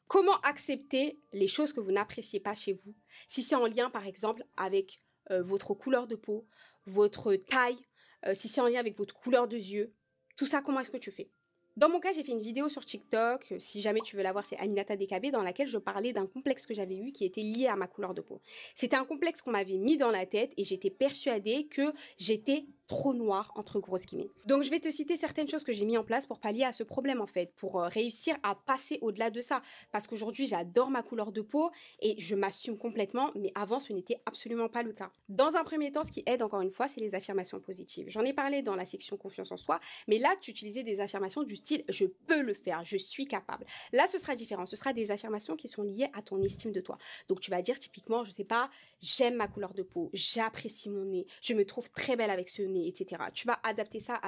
Comment 0.07 0.39
accepter 0.43 1.19
les 1.33 1.49
choses 1.49 1.73
que 1.73 1.81
vous 1.81 1.91
n'appréciez 1.91 2.39
pas 2.39 2.55
chez 2.55 2.75
vous? 2.75 2.95
Si 3.29 3.43
c'est 3.43 3.57
en 3.57 3.67
lien 3.67 3.91
par 3.91 4.07
exemple 4.07 4.45
avec 4.57 5.01
euh, 5.31 5.43
votre 5.43 5.75
couleur 5.75 6.07
de 6.07 6.15
peau, 6.15 6.47
votre 6.85 7.35
taille, 7.35 7.79
euh, 8.27 8.35
si 8.35 8.49
c'est 8.49 8.61
en 8.61 8.69
lien 8.69 8.79
avec 8.79 8.97
votre 8.97 9.15
couleur 9.15 9.49
de 9.49 9.57
yeux, 9.57 9.93
tout 10.37 10.47
ça, 10.47 10.63
comment 10.63 10.81
est-ce 10.81 10.91
que 10.91 10.97
tu 10.97 11.11
fais? 11.11 11.29
Dans 11.77 11.91
mon 11.91 12.01
cas, 12.01 12.13
j'ai 12.13 12.25
fait 12.25 12.33
une 12.33 12.41
vidéo 12.41 12.71
sur 12.71 12.87
TikTok, 12.87 13.53
euh, 13.53 13.59
si 13.59 13.83
jamais 13.83 14.01
tu 14.01 14.17
veux 14.17 14.23
la 14.23 14.33
voir, 14.33 14.47
c'est 14.47 14.57
Aminata 14.57 14.97
DKB, 14.97 15.31
dans 15.31 15.43
laquelle 15.43 15.69
je 15.69 15.77
parlais 15.77 16.15
d'un 16.15 16.27
complexe 16.27 16.65
que 16.65 16.73
j'avais 16.73 16.97
eu 16.97 17.13
qui 17.13 17.27
était 17.27 17.43
lié 17.43 17.67
à 17.67 17.77
ma 17.77 17.87
couleur 17.87 18.15
de 18.15 18.23
peau. 18.23 18.41
C'était 18.75 18.97
un 18.97 19.05
complexe 19.05 19.43
qu'on 19.43 19.51
m'avait 19.51 19.77
mis 19.77 19.99
dans 19.99 20.11
la 20.11 20.25
tête 20.25 20.53
et 20.57 20.65
j'étais 20.65 20.89
persuadée 20.89 21.67
que 21.67 21.93
j'étais 22.17 22.65
trop 22.87 23.15
noire 23.15 23.53
entre 23.57 23.81
grosses 23.81 24.07
guillemets. 24.07 24.31
Donc 24.47 24.63
je 24.63 24.71
vais 24.71 24.81
te 24.81 24.91
citer 24.91 25.17
certaines 25.17 25.49
choses 25.49 25.65
que 25.65 25.73
j'ai 25.73 25.85
mis 25.85 25.99
en 25.99 26.05
place 26.05 26.27
pour 26.27 26.39
pallier 26.39 26.65
à 26.65 26.73
ce 26.73 26.83
problème 26.83 27.21
en 27.21 27.27
fait, 27.27 27.53
pour 27.57 27.81
euh, 27.81 27.89
réussir 27.89 28.37
à 28.43 28.55
passer 28.55 28.99
au-delà 29.03 29.31
de 29.31 29.41
ça. 29.41 29.63
Parce 29.93 30.07
qu'aujourd'hui 30.07 30.47
j'adore 30.47 30.91
ma 30.91 31.03
couleur 31.03 31.33
de 31.33 31.41
peau 31.41 31.71
et 32.01 32.15
je 32.19 32.35
m'assume 32.35 32.79
complètement, 32.79 33.31
mais 33.35 33.53
avant 33.55 33.81
ce 33.81 33.93
n'était 33.93 34.21
absolument 34.27 34.69
pas 34.69 34.83
le 34.83 34.93
cas. 34.93 35.11
Dans 35.29 35.57
un 35.57 35.65
premier 35.65 35.91
temps, 35.91 36.05
ce 36.05 36.13
qui 36.13 36.23
aide 36.27 36.43
encore 36.43 36.61
une 36.61 36.71
fois, 36.71 36.89
c'est 36.89 37.01
les 37.01 37.15
affirmations 37.15 37.61
positives. 37.61 38.07
J'en 38.09 38.23
ai 38.23 38.33
parlé 38.33 38.63
dans 38.63 38.77
la 38.77 38.85
section 38.85 39.17
confiance 39.17 39.51
en 39.51 39.57
soi, 39.57 39.81
mais 40.07 40.19
là 40.19 40.35
tu 40.41 40.51
utilisais 40.51 40.83
des 40.83 41.01
affirmations 41.01 41.43
du 41.43 41.57
style 41.57 41.85
je 41.89 42.05
peux 42.05 42.41
le 42.41 42.55
faire, 42.55 42.85
je 42.85 42.97
suis 42.97 43.27
capable. 43.27 43.67
Là 43.93 44.07
ce 44.07 44.19
sera 44.19 44.37
différent, 44.37 44.67
ce 44.67 44.77
sera 44.77 44.93
des 44.93 45.11
affirmations 45.11 45.57
qui 45.57 45.69
sont 45.69 45.83
liées 45.83 46.09
à 46.15 46.23
ton 46.23 46.41
estime 46.43 46.73
de 46.73 46.81
toi. 46.81 46.99
Donc 47.29 47.41
tu 47.41 47.51
vas 47.51 47.63
dire 47.63 47.79
typiquement, 47.79 48.25
je 48.25 48.31
sais 48.31 48.45
pas, 48.45 48.71
j'aime 49.01 49.35
ma 49.35 49.49
couleur 49.49 49.75
de 49.75 49.83
peau, 49.83 50.11
j'apprécie 50.13 50.91
mon 50.91 51.05
nez, 51.05 51.27
je 51.43 51.55
me 51.55 51.65
trouve 51.65 51.91
très 51.91 52.17
belle 52.17 52.31
avec 52.31 52.49
ce 52.49 52.63
nez 52.63 52.76
etc. 52.85 53.23
Tu 53.33 53.47
vas 53.47 53.59
adapter 53.63 54.01
ça 54.01 54.21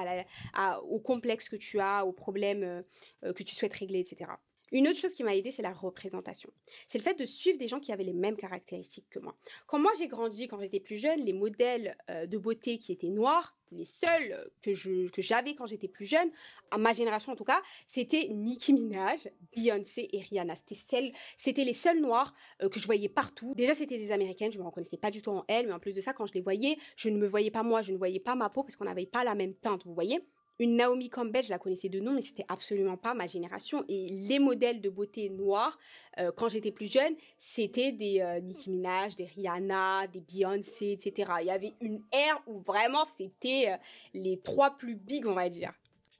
au 0.83 0.99
complexe 0.99 1.49
que 1.49 1.55
tu 1.55 1.79
as, 1.79 2.05
aux 2.05 2.13
problèmes 2.13 2.63
euh, 2.63 2.81
euh, 3.23 3.33
que 3.33 3.43
tu 3.43 3.55
souhaites 3.55 3.73
régler, 3.73 3.99
etc. 3.99 4.31
Une 4.71 4.87
autre 4.87 4.99
chose 4.99 5.13
qui 5.13 5.23
m'a 5.23 5.35
aidé, 5.35 5.51
c'est 5.51 5.61
la 5.61 5.73
représentation. 5.73 6.51
C'est 6.87 6.97
le 6.97 7.03
fait 7.03 7.17
de 7.17 7.25
suivre 7.25 7.57
des 7.57 7.67
gens 7.67 7.79
qui 7.79 7.91
avaient 7.91 8.03
les 8.03 8.13
mêmes 8.13 8.37
caractéristiques 8.37 9.09
que 9.09 9.19
moi. 9.19 9.35
Quand 9.67 9.79
moi 9.79 9.91
j'ai 9.97 10.07
grandi, 10.07 10.47
quand 10.47 10.59
j'étais 10.59 10.79
plus 10.79 10.97
jeune, 10.97 11.21
les 11.21 11.33
modèles 11.33 11.97
euh, 12.09 12.25
de 12.25 12.37
beauté 12.37 12.77
qui 12.77 12.91
étaient 12.91 13.09
noirs, 13.09 13.55
les 13.71 13.85
seuls 13.85 14.49
que 14.61 14.73
j'avais 15.21 15.53
quand 15.55 15.67
j'étais 15.67 15.87
plus 15.87 16.05
jeune, 16.05 16.29
à 16.71 16.77
ma 16.77 16.93
génération 16.93 17.31
en 17.33 17.35
tout 17.35 17.43
cas, 17.43 17.61
c'était 17.87 18.27
Nicki 18.29 18.73
Minaj, 18.73 19.29
Beyoncé 19.55 20.09
et 20.11 20.21
Rihanna. 20.21 20.55
C'était 20.55 21.13
c'était 21.37 21.63
les 21.63 21.73
seuls 21.73 21.99
noirs 21.99 22.33
euh, 22.63 22.69
que 22.69 22.79
je 22.79 22.85
voyais 22.85 23.09
partout. 23.09 23.53
Déjà 23.55 23.73
c'était 23.73 23.97
des 23.97 24.11
américaines, 24.11 24.51
je 24.51 24.59
me 24.59 24.63
reconnaissais 24.63 24.97
pas 24.97 25.11
du 25.11 25.21
tout 25.21 25.31
en 25.31 25.45
elles, 25.47 25.67
mais 25.67 25.73
en 25.73 25.79
plus 25.79 25.93
de 25.93 26.01
ça, 26.01 26.13
quand 26.13 26.25
je 26.25 26.33
les 26.33 26.41
voyais, 26.41 26.77
je 26.95 27.09
ne 27.09 27.17
me 27.17 27.27
voyais 27.27 27.51
pas 27.51 27.63
moi, 27.63 27.81
je 27.81 27.91
ne 27.91 27.97
voyais 27.97 28.19
pas 28.19 28.35
ma 28.35 28.49
peau 28.49 28.63
parce 28.63 28.75
qu'on 28.75 28.85
n'avait 28.85 29.05
pas 29.05 29.23
la 29.23 29.35
même 29.35 29.53
teinte, 29.53 29.85
vous 29.85 29.93
voyez. 29.93 30.21
Une 30.59 30.75
Naomi 30.75 31.09
Campbell, 31.09 31.43
je 31.43 31.49
la 31.49 31.57
connaissais 31.57 31.87
de 31.87 32.01
nom, 32.01 32.11
mais 32.11 32.21
c'était 32.21 32.45
absolument 32.49 32.97
pas 32.97 33.13
ma 33.13 33.27
génération. 33.27 33.85
Et 33.87 34.09
les 34.09 34.39
modèles 34.39 34.81
de 34.81 34.89
beauté 34.89 35.29
noirs, 35.29 35.79
euh, 36.19 36.33
quand 36.35 36.49
j'étais 36.49 36.73
plus 36.73 36.91
jeune, 36.91 37.15
c'était 37.37 37.93
des 37.93 38.19
euh, 38.19 38.41
Nicki 38.41 38.69
Minaj, 38.69 39.15
des 39.15 39.25
Rihanna, 39.25 40.07
des 40.07 40.19
Beyoncé, 40.19 40.91
etc. 40.91 41.31
Il 41.39 41.47
y 41.47 41.51
avait 41.51 41.73
une 41.79 42.03
ère 42.11 42.41
où 42.45 42.59
vraiment 42.59 43.05
c'était 43.17 43.71
euh, 43.71 43.77
les 44.13 44.41
trois 44.41 44.71
plus 44.71 44.95
big, 44.95 45.25
on 45.25 45.33
va 45.33 45.47
dire. 45.47 45.71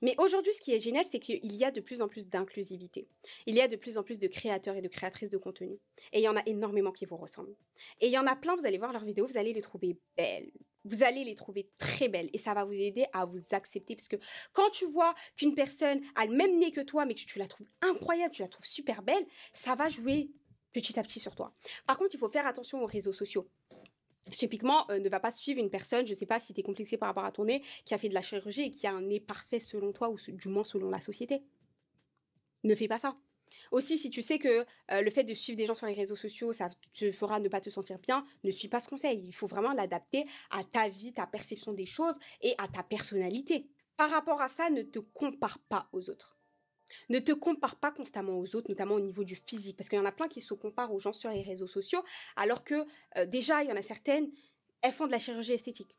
Mais 0.01 0.15
aujourd'hui, 0.17 0.53
ce 0.53 0.61
qui 0.61 0.73
est 0.73 0.79
génial, 0.79 1.03
c'est 1.11 1.19
qu'il 1.19 1.53
y 1.57 1.65
a 1.65 1.71
de 1.71 1.81
plus 1.81 2.01
en 2.01 2.07
plus 2.07 2.29
d'inclusivité. 2.29 3.07
Il 3.45 3.55
y 3.55 3.61
a 3.61 3.67
de 3.67 3.75
plus 3.75 3.97
en 3.97 4.03
plus 4.03 4.17
de 4.17 4.27
créateurs 4.27 4.77
et 4.77 4.81
de 4.81 4.87
créatrices 4.87 5.29
de 5.29 5.37
contenu. 5.37 5.77
Et 6.13 6.19
il 6.19 6.23
y 6.23 6.29
en 6.29 6.37
a 6.37 6.43
énormément 6.45 6.93
qui 6.93 7.05
vous 7.05 7.17
ressemblent. 7.17 7.55
Et 7.99 8.07
il 8.07 8.13
y 8.13 8.17
en 8.17 8.25
a 8.25 8.37
plein, 8.37 8.55
vous 8.55 8.65
allez 8.65 8.77
voir 8.77 8.93
leurs 8.93 9.03
vidéos, 9.03 9.27
vous 9.27 9.37
allez 9.37 9.51
les 9.51 9.61
trouver 9.61 9.97
belles. 10.15 10.51
Vous 10.85 11.03
allez 11.03 11.23
les 11.23 11.35
trouver 11.35 11.69
très 11.77 12.07
belles 12.07 12.29
et 12.33 12.37
ça 12.37 12.53
va 12.53 12.63
vous 12.63 12.73
aider 12.73 13.05
à 13.13 13.25
vous 13.25 13.39
accepter 13.51 13.95
parce 13.95 14.07
que 14.07 14.15
quand 14.53 14.69
tu 14.71 14.85
vois 14.85 15.13
qu'une 15.35 15.53
personne 15.53 16.01
a 16.15 16.25
le 16.25 16.35
même 16.35 16.57
nez 16.57 16.71
que 16.71 16.81
toi 16.81 17.05
mais 17.05 17.15
que 17.15 17.19
tu 17.19 17.39
la 17.39 17.47
trouves 17.47 17.67
incroyable, 17.81 18.33
tu 18.33 18.41
la 18.41 18.47
trouves 18.47 18.65
super 18.65 19.01
belle, 19.01 19.25
ça 19.53 19.75
va 19.75 19.89
jouer 19.89 20.31
petit 20.73 20.99
à 20.99 21.03
petit 21.03 21.19
sur 21.19 21.35
toi. 21.35 21.53
Par 21.87 21.97
contre, 21.97 22.15
il 22.15 22.17
faut 22.17 22.29
faire 22.29 22.47
attention 22.47 22.81
aux 22.83 22.85
réseaux 22.85 23.13
sociaux. 23.13 23.49
Typiquement, 24.31 24.89
euh, 24.91 24.99
ne 24.99 25.09
va 25.09 25.19
pas 25.19 25.31
suivre 25.31 25.59
une 25.59 25.71
personne, 25.71 26.05
je 26.05 26.13
ne 26.13 26.17
sais 26.17 26.25
pas 26.25 26.39
si 26.39 26.53
tu 26.53 26.59
es 26.59 26.63
complexé 26.63 26.97
par 26.97 27.07
rapport 27.07 27.25
à 27.25 27.31
ton 27.31 27.45
nez, 27.45 27.63
qui 27.85 27.93
a 27.93 27.97
fait 27.97 28.09
de 28.09 28.13
la 28.13 28.21
chirurgie 28.21 28.63
et 28.63 28.71
qui 28.71 28.85
a 28.85 28.93
un 28.93 29.01
nez 29.01 29.19
parfait 29.19 29.59
selon 29.59 29.91
toi 29.91 30.09
ou 30.09 30.17
du 30.27 30.47
moins 30.49 30.63
selon 30.63 30.89
la 30.89 31.01
société. 31.01 31.43
Ne 32.63 32.75
fais 32.75 32.87
pas 32.87 32.99
ça. 32.99 33.17
Aussi, 33.71 33.97
si 33.97 34.09
tu 34.09 34.21
sais 34.21 34.39
que 34.39 34.65
euh, 34.91 35.01
le 35.01 35.09
fait 35.09 35.23
de 35.23 35.33
suivre 35.33 35.57
des 35.57 35.65
gens 35.65 35.75
sur 35.75 35.87
les 35.87 35.93
réseaux 35.93 36.15
sociaux, 36.15 36.53
ça 36.53 36.69
te 36.93 37.11
fera 37.11 37.39
ne 37.39 37.49
pas 37.49 37.61
te 37.61 37.69
sentir 37.69 37.99
bien, 37.99 38.25
ne 38.43 38.51
suis 38.51 38.67
pas 38.67 38.79
ce 38.79 38.89
conseil. 38.89 39.23
Il 39.25 39.33
faut 39.33 39.47
vraiment 39.47 39.73
l'adapter 39.73 40.25
à 40.49 40.63
ta 40.63 40.89
vie, 40.89 41.13
ta 41.13 41.27
perception 41.27 41.73
des 41.73 41.85
choses 41.85 42.15
et 42.41 42.55
à 42.57 42.67
ta 42.67 42.83
personnalité. 42.83 43.67
Par 43.97 44.09
rapport 44.09 44.41
à 44.41 44.47
ça, 44.47 44.69
ne 44.69 44.81
te 44.81 44.99
compare 44.99 45.59
pas 45.69 45.89
aux 45.91 46.09
autres. 46.09 46.37
Ne 47.09 47.19
te 47.19 47.31
compare 47.31 47.75
pas 47.75 47.91
constamment 47.91 48.39
aux 48.39 48.55
autres, 48.55 48.69
notamment 48.69 48.95
au 48.95 48.99
niveau 48.99 49.23
du 49.23 49.35
physique, 49.35 49.77
parce 49.77 49.89
qu'il 49.89 49.99
y 49.99 50.01
en 50.01 50.05
a 50.05 50.11
plein 50.11 50.27
qui 50.27 50.41
se 50.41 50.53
comparent 50.53 50.93
aux 50.93 50.99
gens 50.99 51.13
sur 51.13 51.29
les 51.29 51.43
réseaux 51.43 51.67
sociaux, 51.67 52.03
alors 52.35 52.63
que 52.63 52.85
euh, 53.17 53.25
déjà, 53.25 53.61
il 53.61 53.69
y 53.69 53.71
en 53.71 53.75
a 53.75 53.81
certaines, 53.83 54.31
elles 54.81 54.93
font 54.93 55.05
de 55.05 55.11
la 55.11 55.19
chirurgie 55.19 55.53
esthétique. 55.53 55.98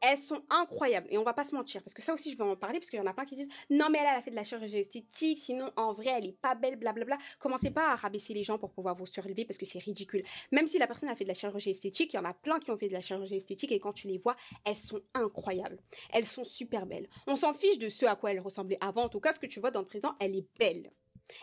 Elles 0.00 0.18
sont 0.18 0.42
incroyables. 0.50 1.06
Et 1.10 1.18
on 1.18 1.22
va 1.22 1.32
pas 1.32 1.44
se 1.44 1.54
mentir. 1.54 1.82
Parce 1.82 1.94
que 1.94 2.02
ça 2.02 2.14
aussi, 2.14 2.32
je 2.32 2.36
vais 2.36 2.44
en 2.44 2.56
parler. 2.56 2.78
Parce 2.78 2.90
qu'il 2.90 2.98
y 2.98 3.02
en 3.02 3.06
a 3.06 3.12
plein 3.12 3.24
qui 3.24 3.36
disent 3.36 3.48
Non, 3.70 3.88
mais 3.90 3.98
elle, 3.98 4.06
a 4.06 4.22
fait 4.22 4.30
de 4.30 4.36
la 4.36 4.44
chirurgie 4.44 4.78
esthétique. 4.78 5.38
Sinon, 5.38 5.72
en 5.76 5.92
vrai, 5.92 6.10
elle 6.16 6.26
est 6.26 6.40
pas 6.40 6.54
belle, 6.54 6.76
blablabla. 6.76 7.18
Commencez 7.38 7.70
pas 7.70 7.92
à 7.92 7.94
rabaisser 7.96 8.34
les 8.34 8.44
gens 8.44 8.58
pour 8.58 8.70
pouvoir 8.70 8.94
vous 8.94 9.06
surlever. 9.06 9.44
Parce 9.44 9.58
que 9.58 9.66
c'est 9.66 9.78
ridicule. 9.78 10.24
Même 10.52 10.66
si 10.66 10.78
la 10.78 10.86
personne 10.86 11.08
a 11.08 11.16
fait 11.16 11.24
de 11.24 11.28
la 11.28 11.34
chirurgie 11.34 11.70
esthétique, 11.70 12.12
il 12.12 12.16
y 12.16 12.20
en 12.20 12.24
a 12.24 12.34
plein 12.34 12.58
qui 12.58 12.70
ont 12.70 12.76
fait 12.76 12.88
de 12.88 12.94
la 12.94 13.00
chirurgie 13.00 13.36
esthétique. 13.36 13.72
Et 13.72 13.80
quand 13.80 13.92
tu 13.92 14.06
les 14.08 14.18
vois, 14.18 14.36
elles 14.64 14.76
sont 14.76 15.00
incroyables. 15.14 15.78
Elles 16.12 16.26
sont 16.26 16.44
super 16.44 16.86
belles. 16.86 17.08
On 17.26 17.36
s'en 17.36 17.54
fiche 17.54 17.78
de 17.78 17.88
ce 17.88 18.06
à 18.06 18.16
quoi 18.16 18.32
elles 18.32 18.40
ressemblaient 18.40 18.78
avant. 18.80 19.04
En 19.04 19.08
tout 19.08 19.20
cas, 19.20 19.32
ce 19.32 19.40
que 19.40 19.46
tu 19.46 19.60
vois 19.60 19.70
dans 19.70 19.80
le 19.80 19.86
présent, 19.86 20.14
elle 20.20 20.36
est 20.36 20.46
belle. 20.58 20.90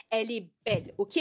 Elle 0.10 0.32
est 0.32 0.48
belle, 0.66 0.94
ok? 0.98 1.20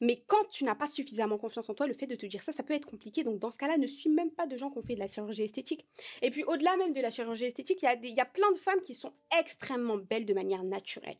Mais 0.00 0.22
quand 0.26 0.44
tu 0.50 0.64
n'as 0.64 0.74
pas 0.74 0.86
suffisamment 0.86 1.38
confiance 1.38 1.68
en 1.68 1.74
toi, 1.74 1.86
le 1.86 1.94
fait 1.94 2.06
de 2.06 2.14
te 2.14 2.26
dire 2.26 2.42
ça, 2.42 2.52
ça 2.52 2.62
peut 2.62 2.74
être 2.74 2.86
compliqué. 2.86 3.24
Donc 3.24 3.38
dans 3.38 3.50
ce 3.50 3.58
cas-là, 3.58 3.76
ne 3.76 3.86
suis 3.86 4.10
même 4.10 4.30
pas 4.30 4.46
de 4.46 4.56
gens 4.56 4.70
qui 4.70 4.78
ont 4.78 4.82
fait 4.82 4.94
de 4.94 5.00
la 5.00 5.06
chirurgie 5.06 5.42
esthétique. 5.42 5.86
Et 6.22 6.30
puis 6.30 6.44
au-delà 6.44 6.76
même 6.76 6.92
de 6.92 7.00
la 7.00 7.10
chirurgie 7.10 7.44
esthétique, 7.44 7.82
il 7.82 8.08
y, 8.08 8.12
y, 8.12 8.20
a 8.20 8.24
plein 8.24 8.50
de 8.52 8.58
femmes 8.58 8.80
qui 8.80 8.94
sont 8.94 9.12
extrêmement 9.38 9.96
belles 9.96 10.26
de 10.26 10.34
manière 10.34 10.64
naturelle. 10.64 11.18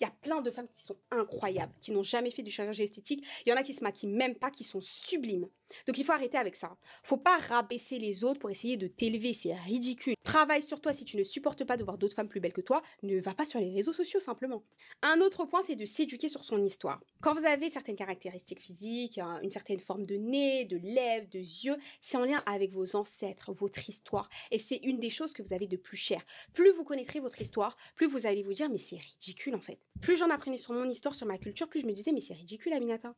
Il 0.00 0.04
y 0.04 0.06
a 0.06 0.10
plein 0.22 0.40
de 0.40 0.50
femmes 0.50 0.68
qui 0.68 0.82
sont 0.82 0.96
incroyables, 1.10 1.72
qui 1.80 1.92
n'ont 1.92 2.02
jamais 2.02 2.30
fait 2.30 2.42
de 2.42 2.50
chirurgie 2.50 2.82
esthétique. 2.82 3.24
Il 3.44 3.50
y 3.50 3.52
en 3.52 3.56
a 3.56 3.62
qui 3.62 3.74
se 3.74 3.84
maquillent 3.84 4.08
même 4.08 4.34
pas, 4.34 4.50
qui 4.50 4.64
sont 4.64 4.80
sublimes. 4.80 5.48
Donc 5.86 5.98
il 5.98 6.04
faut 6.04 6.12
arrêter 6.12 6.38
avec 6.38 6.56
ça. 6.56 6.76
Faut 7.02 7.16
pas 7.16 7.38
rabaisser 7.38 7.98
les 7.98 8.24
autres 8.24 8.40
pour 8.40 8.50
essayer 8.50 8.76
de 8.76 8.86
t'élever, 8.86 9.32
c'est 9.32 9.54
ridicule. 9.54 10.14
Travaille 10.22 10.62
sur 10.62 10.80
toi 10.80 10.92
si 10.92 11.04
tu 11.04 11.16
ne 11.16 11.24
supportes 11.24 11.64
pas 11.64 11.76
de 11.76 11.84
voir 11.84 11.98
d'autres 11.98 12.14
femmes 12.14 12.28
plus 12.28 12.40
belles 12.40 12.52
que 12.52 12.60
toi, 12.60 12.82
ne 13.02 13.18
va 13.20 13.34
pas 13.34 13.44
sur 13.44 13.60
les 13.60 13.72
réseaux 13.72 13.92
sociaux 13.92 14.20
simplement. 14.20 14.62
Un 15.02 15.20
autre 15.20 15.44
point, 15.44 15.62
c'est 15.62 15.76
de 15.76 15.84
s'éduquer 15.84 16.28
sur 16.28 16.44
son 16.44 16.62
histoire. 16.64 17.00
Quand 17.22 17.34
vous 17.34 17.44
avez 17.46 17.70
certaines 17.70 17.96
caractéristiques 17.96 18.60
physiques, 18.60 19.18
une 19.42 19.50
certaine 19.50 19.80
forme 19.80 20.04
de 20.04 20.16
nez, 20.16 20.64
de 20.64 20.78
lèvres, 20.78 21.28
de 21.30 21.38
yeux, 21.38 21.76
c'est 22.00 22.16
en 22.16 22.24
lien 22.24 22.42
avec 22.46 22.72
vos 22.72 22.96
ancêtres, 22.96 23.52
votre 23.52 23.88
histoire. 23.88 24.28
Et 24.50 24.58
c'est 24.58 24.80
une 24.82 24.98
des 24.98 25.10
choses 25.10 25.32
que 25.32 25.42
vous 25.42 25.54
avez 25.54 25.66
de 25.66 25.76
plus 25.76 25.96
cher. 25.96 26.24
Plus 26.52 26.70
vous 26.72 26.84
connaîtrez 26.84 27.20
votre 27.20 27.40
histoire, 27.40 27.76
plus 27.94 28.06
vous 28.06 28.26
allez 28.26 28.42
vous 28.42 28.54
dire 28.54 28.68
mais 28.68 28.78
c'est 28.78 28.96
ridicule 28.96 29.54
en 29.54 29.60
fait. 29.60 29.78
Plus 30.00 30.16
j'en 30.16 30.30
apprenais 30.30 30.58
sur 30.58 30.72
mon 30.72 30.88
histoire, 30.88 31.14
sur 31.14 31.26
ma 31.26 31.38
culture, 31.38 31.68
plus 31.68 31.80
je 31.80 31.86
me 31.86 31.92
disais 31.92 32.12
mais 32.12 32.20
c'est 32.20 32.34
ridicule 32.34 32.72
Aminata. 32.72 33.14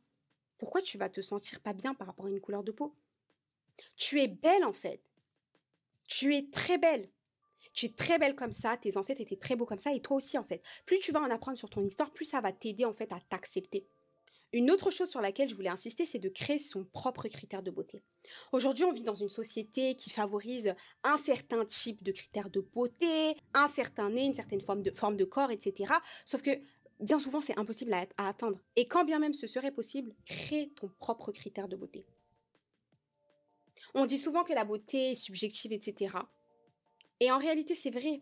Pourquoi 0.59 0.81
tu 0.81 0.97
vas 0.97 1.09
te 1.09 1.21
sentir 1.21 1.61
pas 1.61 1.73
bien 1.73 1.95
par 1.95 2.07
rapport 2.07 2.27
à 2.27 2.29
une 2.29 2.41
couleur 2.41 2.63
de 2.63 2.71
peau? 2.71 2.93
Tu 3.95 4.21
es 4.21 4.27
belle 4.27 4.65
en 4.65 4.73
fait. 4.73 5.01
Tu 6.07 6.35
es 6.35 6.49
très 6.51 6.77
belle. 6.77 7.09
Tu 7.73 7.85
es 7.85 7.89
très 7.89 8.19
belle 8.19 8.35
comme 8.35 8.51
ça, 8.51 8.77
tes 8.77 8.97
ancêtres 8.97 9.21
étaient 9.21 9.37
très 9.37 9.55
beaux 9.55 9.65
comme 9.65 9.79
ça, 9.79 9.93
et 9.93 10.01
toi 10.01 10.17
aussi 10.17 10.37
en 10.37 10.43
fait. 10.43 10.61
Plus 10.85 10.99
tu 10.99 11.11
vas 11.11 11.21
en 11.21 11.29
apprendre 11.29 11.57
sur 11.57 11.69
ton 11.69 11.85
histoire, 11.85 12.11
plus 12.11 12.25
ça 12.25 12.41
va 12.41 12.51
t'aider 12.51 12.83
en 12.83 12.93
fait 12.93 13.11
à 13.11 13.19
t'accepter. 13.29 13.87
Une 14.51 14.71
autre 14.71 14.89
chose 14.89 15.09
sur 15.09 15.21
laquelle 15.21 15.47
je 15.47 15.53
voulais 15.53 15.69
insister, 15.69 16.07
c'est 16.07 16.17
de 16.17 16.27
créer 16.27 16.57
son 16.57 16.83
propre 16.83 17.27
critère 17.27 17.61
de 17.61 17.69
beauté. 17.69 18.01
Aujourd'hui, 18.51 18.83
on 18.83 18.91
vit 18.91 19.03
dans 19.03 19.13
une 19.13 19.29
société 19.29 19.95
qui 19.95 20.09
favorise 20.09 20.73
un 21.03 21.17
certain 21.17 21.65
type 21.65 22.01
de 22.01 22.11
critères 22.11 22.49
de 22.49 22.59
beauté, 22.59 23.35
un 23.53 23.67
certain 23.67 24.09
nez, 24.09 24.23
une 24.23 24.33
certaine 24.33 24.61
forme 24.61 24.81
de 24.81 25.25
corps, 25.25 25.51
etc. 25.51 25.93
Sauf 26.25 26.41
que 26.41 26.59
bien 26.99 27.19
souvent, 27.19 27.41
c'est 27.41 27.57
impossible 27.57 27.93
à, 27.93 28.07
atteindre. 28.17 28.59
Et 28.75 28.87
quand 28.87 29.05
bien 29.05 29.19
même 29.19 29.33
ce 29.33 29.47
serait 29.47 29.71
possible, 29.71 30.13
crée 30.25 30.71
ton 30.75 30.89
propre 30.99 31.31
critère 31.31 31.67
de 31.67 31.75
beauté. 31.75 32.05
On 33.93 34.05
dit 34.05 34.19
souvent 34.19 34.43
que 34.43 34.53
la 34.53 34.65
beauté 34.65 35.11
est 35.11 35.15
subjective, 35.15 35.73
etc. 35.73 36.17
Et 37.19 37.31
en 37.31 37.37
réalité, 37.37 37.75
c'est 37.75 37.89
vrai. 37.89 38.21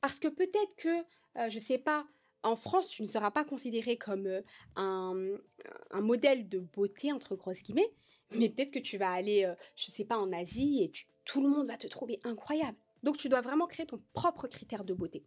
Parce 0.00 0.18
que 0.18 0.28
peut-être 0.28 0.76
que, 0.76 1.00
euh, 1.36 1.48
je 1.48 1.58
ne 1.58 1.64
sais 1.64 1.78
pas, 1.78 2.06
en 2.42 2.56
France, 2.56 2.88
tu 2.88 3.02
ne 3.02 3.06
seras 3.06 3.30
pas 3.30 3.44
considéré 3.44 3.96
comme 3.96 4.26
euh, 4.26 4.42
un, 4.76 6.00
modèle 6.00 6.48
de 6.48 6.58
beauté, 6.58 7.12
entre 7.12 7.36
grosses 7.36 7.62
guillemets, 7.62 7.92
mais 8.32 8.48
peut-être 8.48 8.70
que 8.70 8.78
tu 8.78 8.96
vas 8.96 9.10
aller, 9.10 9.44
euh, 9.44 9.54
je 9.74 9.90
ne 9.90 9.92
sais 9.92 10.04
pas, 10.04 10.18
en 10.18 10.32
Asie 10.32 10.82
et 10.82 10.92
tout 11.24 11.42
le 11.42 11.48
monde 11.48 11.66
va 11.66 11.76
te 11.76 11.86
trouver 11.86 12.20
incroyable. 12.24 12.76
Donc 13.02 13.16
tu 13.16 13.28
dois 13.28 13.40
vraiment 13.40 13.66
créer 13.66 13.86
ton 13.86 14.00
propre 14.12 14.46
critère 14.46 14.84
de 14.84 14.94
beauté. 14.94 15.24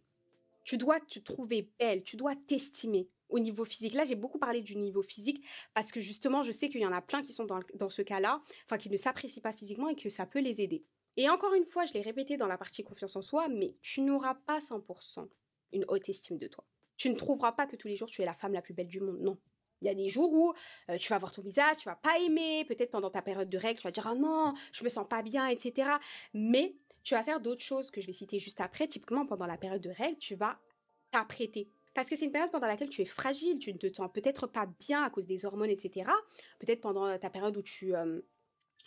Tu 0.64 0.76
dois 0.76 1.00
te 1.00 1.18
trouver 1.18 1.70
belle, 1.78 2.02
tu 2.02 2.16
dois 2.16 2.34
t'estimer 2.36 3.08
au 3.28 3.38
niveau 3.38 3.64
physique. 3.64 3.94
Là, 3.94 4.04
j'ai 4.04 4.14
beaucoup 4.14 4.38
parlé 4.38 4.62
du 4.62 4.76
niveau 4.76 5.02
physique 5.02 5.44
parce 5.74 5.90
que 5.90 6.00
justement, 6.00 6.42
je 6.42 6.52
sais 6.52 6.68
qu'il 6.68 6.80
y 6.80 6.86
en 6.86 6.92
a 6.92 7.00
plein 7.00 7.22
qui 7.22 7.32
sont 7.32 7.46
dans, 7.46 7.90
ce 7.90 8.02
cas-là, 8.02 8.40
enfin 8.66 8.78
qui 8.78 8.90
ne 8.90 8.96
s'apprécient 8.96 9.42
pas 9.42 9.52
physiquement 9.52 9.88
et 9.88 9.96
que 9.96 10.08
ça 10.08 10.26
peut 10.26 10.40
les 10.40 10.60
aider. 10.60 10.84
Et 11.16 11.28
encore 11.28 11.54
une 11.54 11.64
fois, 11.64 11.84
je 11.84 11.92
l'ai 11.92 12.00
répété 12.00 12.36
dans 12.36 12.46
la 12.46 12.56
partie 12.56 12.84
confiance 12.84 13.16
en 13.16 13.22
soi, 13.22 13.48
mais 13.48 13.74
tu 13.82 14.00
n'auras 14.00 14.34
pas 14.34 14.58
100% 14.58 15.28
une 15.72 15.84
haute 15.88 16.08
estime 16.08 16.38
de 16.38 16.46
toi. 16.46 16.64
Tu 16.96 17.10
ne 17.10 17.16
trouveras 17.16 17.52
pas 17.52 17.66
que 17.66 17.76
tous 17.76 17.88
les 17.88 17.96
jours 17.96 18.08
tu 18.08 18.22
es 18.22 18.24
la 18.24 18.34
femme 18.34 18.52
la 18.52 18.62
plus 18.62 18.74
belle 18.74 18.86
du 18.86 19.00
monde. 19.00 19.18
Non. 19.20 19.38
Il 19.80 19.86
y 19.86 19.88
a 19.88 19.94
des 19.94 20.08
jours 20.08 20.32
où 20.32 20.54
euh, 20.90 20.96
tu 20.96 21.08
vas 21.08 21.18
voir 21.18 21.32
ton 21.32 21.42
visage, 21.42 21.78
tu 21.78 21.88
vas 21.88 21.96
pas 21.96 22.16
aimer, 22.20 22.64
peut-être 22.66 22.92
pendant 22.92 23.10
ta 23.10 23.20
période 23.20 23.50
de 23.50 23.58
règles, 23.58 23.80
tu 23.80 23.84
vas 23.84 23.90
dire 23.90 24.06
ah 24.06 24.14
non, 24.14 24.54
je 24.70 24.84
me 24.84 24.88
sens 24.88 25.08
pas 25.08 25.22
bien, 25.22 25.48
etc. 25.48 25.88
Mais 26.34 26.76
tu 27.02 27.14
vas 27.14 27.22
faire 27.22 27.40
d'autres 27.40 27.62
choses 27.62 27.90
que 27.90 28.00
je 28.00 28.06
vais 28.06 28.12
citer 28.12 28.38
juste 28.38 28.60
après. 28.60 28.88
Typiquement, 28.88 29.26
pendant 29.26 29.46
la 29.46 29.56
période 29.56 29.82
de 29.82 29.90
règles, 29.90 30.18
tu 30.18 30.34
vas 30.34 30.58
t'apprêter. 31.10 31.68
Parce 31.94 32.08
que 32.08 32.16
c'est 32.16 32.24
une 32.24 32.32
période 32.32 32.50
pendant 32.50 32.66
laquelle 32.66 32.88
tu 32.88 33.02
es 33.02 33.06
fragile, 33.06 33.58
tu 33.58 33.72
ne 33.72 33.78
te 33.78 33.92
sens 33.92 34.10
peut-être 34.12 34.46
pas 34.46 34.66
bien 34.80 35.02
à 35.02 35.10
cause 35.10 35.26
des 35.26 35.44
hormones, 35.44 35.70
etc. 35.70 36.10
Peut-être 36.58 36.80
pendant 36.80 37.18
ta 37.18 37.28
période 37.28 37.56
où 37.56 37.62
tu, 37.62 37.94
euh, 37.94 38.22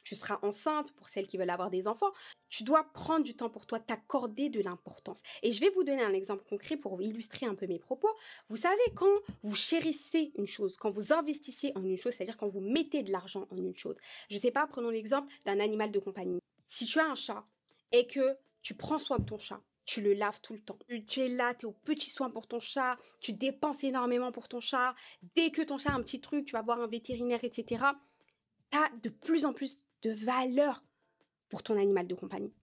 tu 0.06 0.16
seras 0.16 0.40
enceinte, 0.44 0.92
pour 0.94 1.10
celles 1.10 1.28
qui 1.28 1.38
veulent 1.38 1.50
avoir 1.50 1.70
des 1.70 1.88
enfants. 1.88 2.12
Tu 2.50 2.64
dois 2.64 2.84
prendre 2.94 3.26
du 3.26 3.36
temps 3.36 3.50
pour 3.50 3.66
toi, 3.66 3.80
t'accorder 3.80 4.50
de 4.50 4.62
l'importance. 4.62 5.20
Et 5.44 5.52
je 5.52 5.60
vais 5.60 5.70
vous 5.72 5.84
donner 5.84 6.04
un 6.04 6.14
exemple 6.14 6.46
concret 6.48 6.78
pour 6.78 7.02
illustrer 7.02 7.46
un 7.46 7.56
peu 7.56 7.68
mes 7.68 7.80
propos. 7.80 8.10
Vous 8.48 8.58
savez, 8.58 8.82
quand 8.96 9.20
vous 9.42 9.56
chérissez 9.56 10.32
une 10.38 10.48
chose, 10.48 10.78
quand 10.78 10.92
vous 10.92 11.12
investissez 11.12 11.74
en 11.76 11.84
une 11.84 11.98
chose, 11.98 12.14
c'est-à-dire 12.14 12.38
quand 12.38 12.48
vous 12.48 12.62
mettez 12.62 13.04
de 13.04 13.12
l'argent 13.12 13.48
en 13.52 13.58
une 13.58 13.76
chose. 13.76 13.98
Je 14.30 14.36
ne 14.36 14.40
sais 14.40 14.52
pas, 14.52 14.66
prenons 14.68 14.90
l'exemple 14.90 15.32
d'un 15.46 15.60
animal 15.60 15.92
de 15.92 16.00
compagnie. 16.00 16.40
Si 16.68 16.86
tu 16.86 17.00
as 17.00 17.06
un 17.06 17.16
chat, 17.16 17.46
et 17.92 18.08
que 18.08 18.38
tu 18.62 18.74
prends 18.74 19.00
soin 19.00 19.20
de 19.20 19.26
ton 19.26 19.38
chat. 19.38 19.62
Tu 19.86 20.02
le 20.02 20.14
laves 20.14 20.42
tout 20.42 20.54
le 20.54 20.62
temps. 20.62 20.80
Tu 21.08 21.20
es 21.20 21.28
là, 21.28 21.54
tu 21.54 21.66
es 21.66 21.70
au 21.70 21.72
petit 21.72 22.10
soin 22.10 22.32
pour 22.32 22.48
ton 22.48 22.60
chat. 22.60 22.98
Tu 23.20 23.34
dépenses 23.34 23.84
énormément 23.84 24.32
pour 24.32 24.48
ton 24.48 24.60
chat. 24.60 24.96
Dès 25.36 25.52
que 25.52 25.62
ton 25.62 25.78
chat 25.78 25.92
a 25.92 25.96
un 25.96 26.02
petit 26.02 26.22
truc, 26.22 26.46
tu 26.46 26.54
vas 26.54 26.64
voir 26.64 26.82
un 26.82 26.88
vétérinaire, 26.88 27.44
etc. 27.44 27.86
Tu 28.72 28.78
as 28.78 28.90
de 29.04 29.10
plus 29.10 29.46
en 29.46 29.54
plus 29.54 29.80
de 30.02 30.12
valeur 30.12 30.84
pour 31.50 31.62
ton 31.62 31.78
animal 31.78 32.08
de 32.08 32.16
compagnie. 32.16 32.54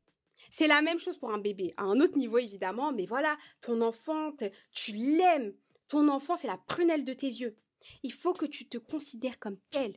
C'est 0.50 0.66
la 0.66 0.82
même 0.82 0.98
chose 0.98 1.16
pour 1.16 1.32
un 1.32 1.38
bébé, 1.38 1.72
à 1.76 1.84
un 1.84 2.00
autre 2.00 2.18
niveau 2.18 2.38
évidemment, 2.38 2.92
mais 2.92 3.06
voilà, 3.06 3.38
ton 3.60 3.80
enfant, 3.80 4.32
tu 4.72 4.92
l'aimes. 4.92 5.54
Ton 5.88 6.08
enfant, 6.08 6.36
c'est 6.36 6.48
la 6.48 6.58
prunelle 6.58 7.04
de 7.04 7.12
tes 7.12 7.26
yeux. 7.26 7.56
Il 8.02 8.12
faut 8.12 8.32
que 8.32 8.46
tu 8.46 8.68
te 8.68 8.78
considères 8.78 9.38
comme 9.38 9.58
tel. 9.70 9.94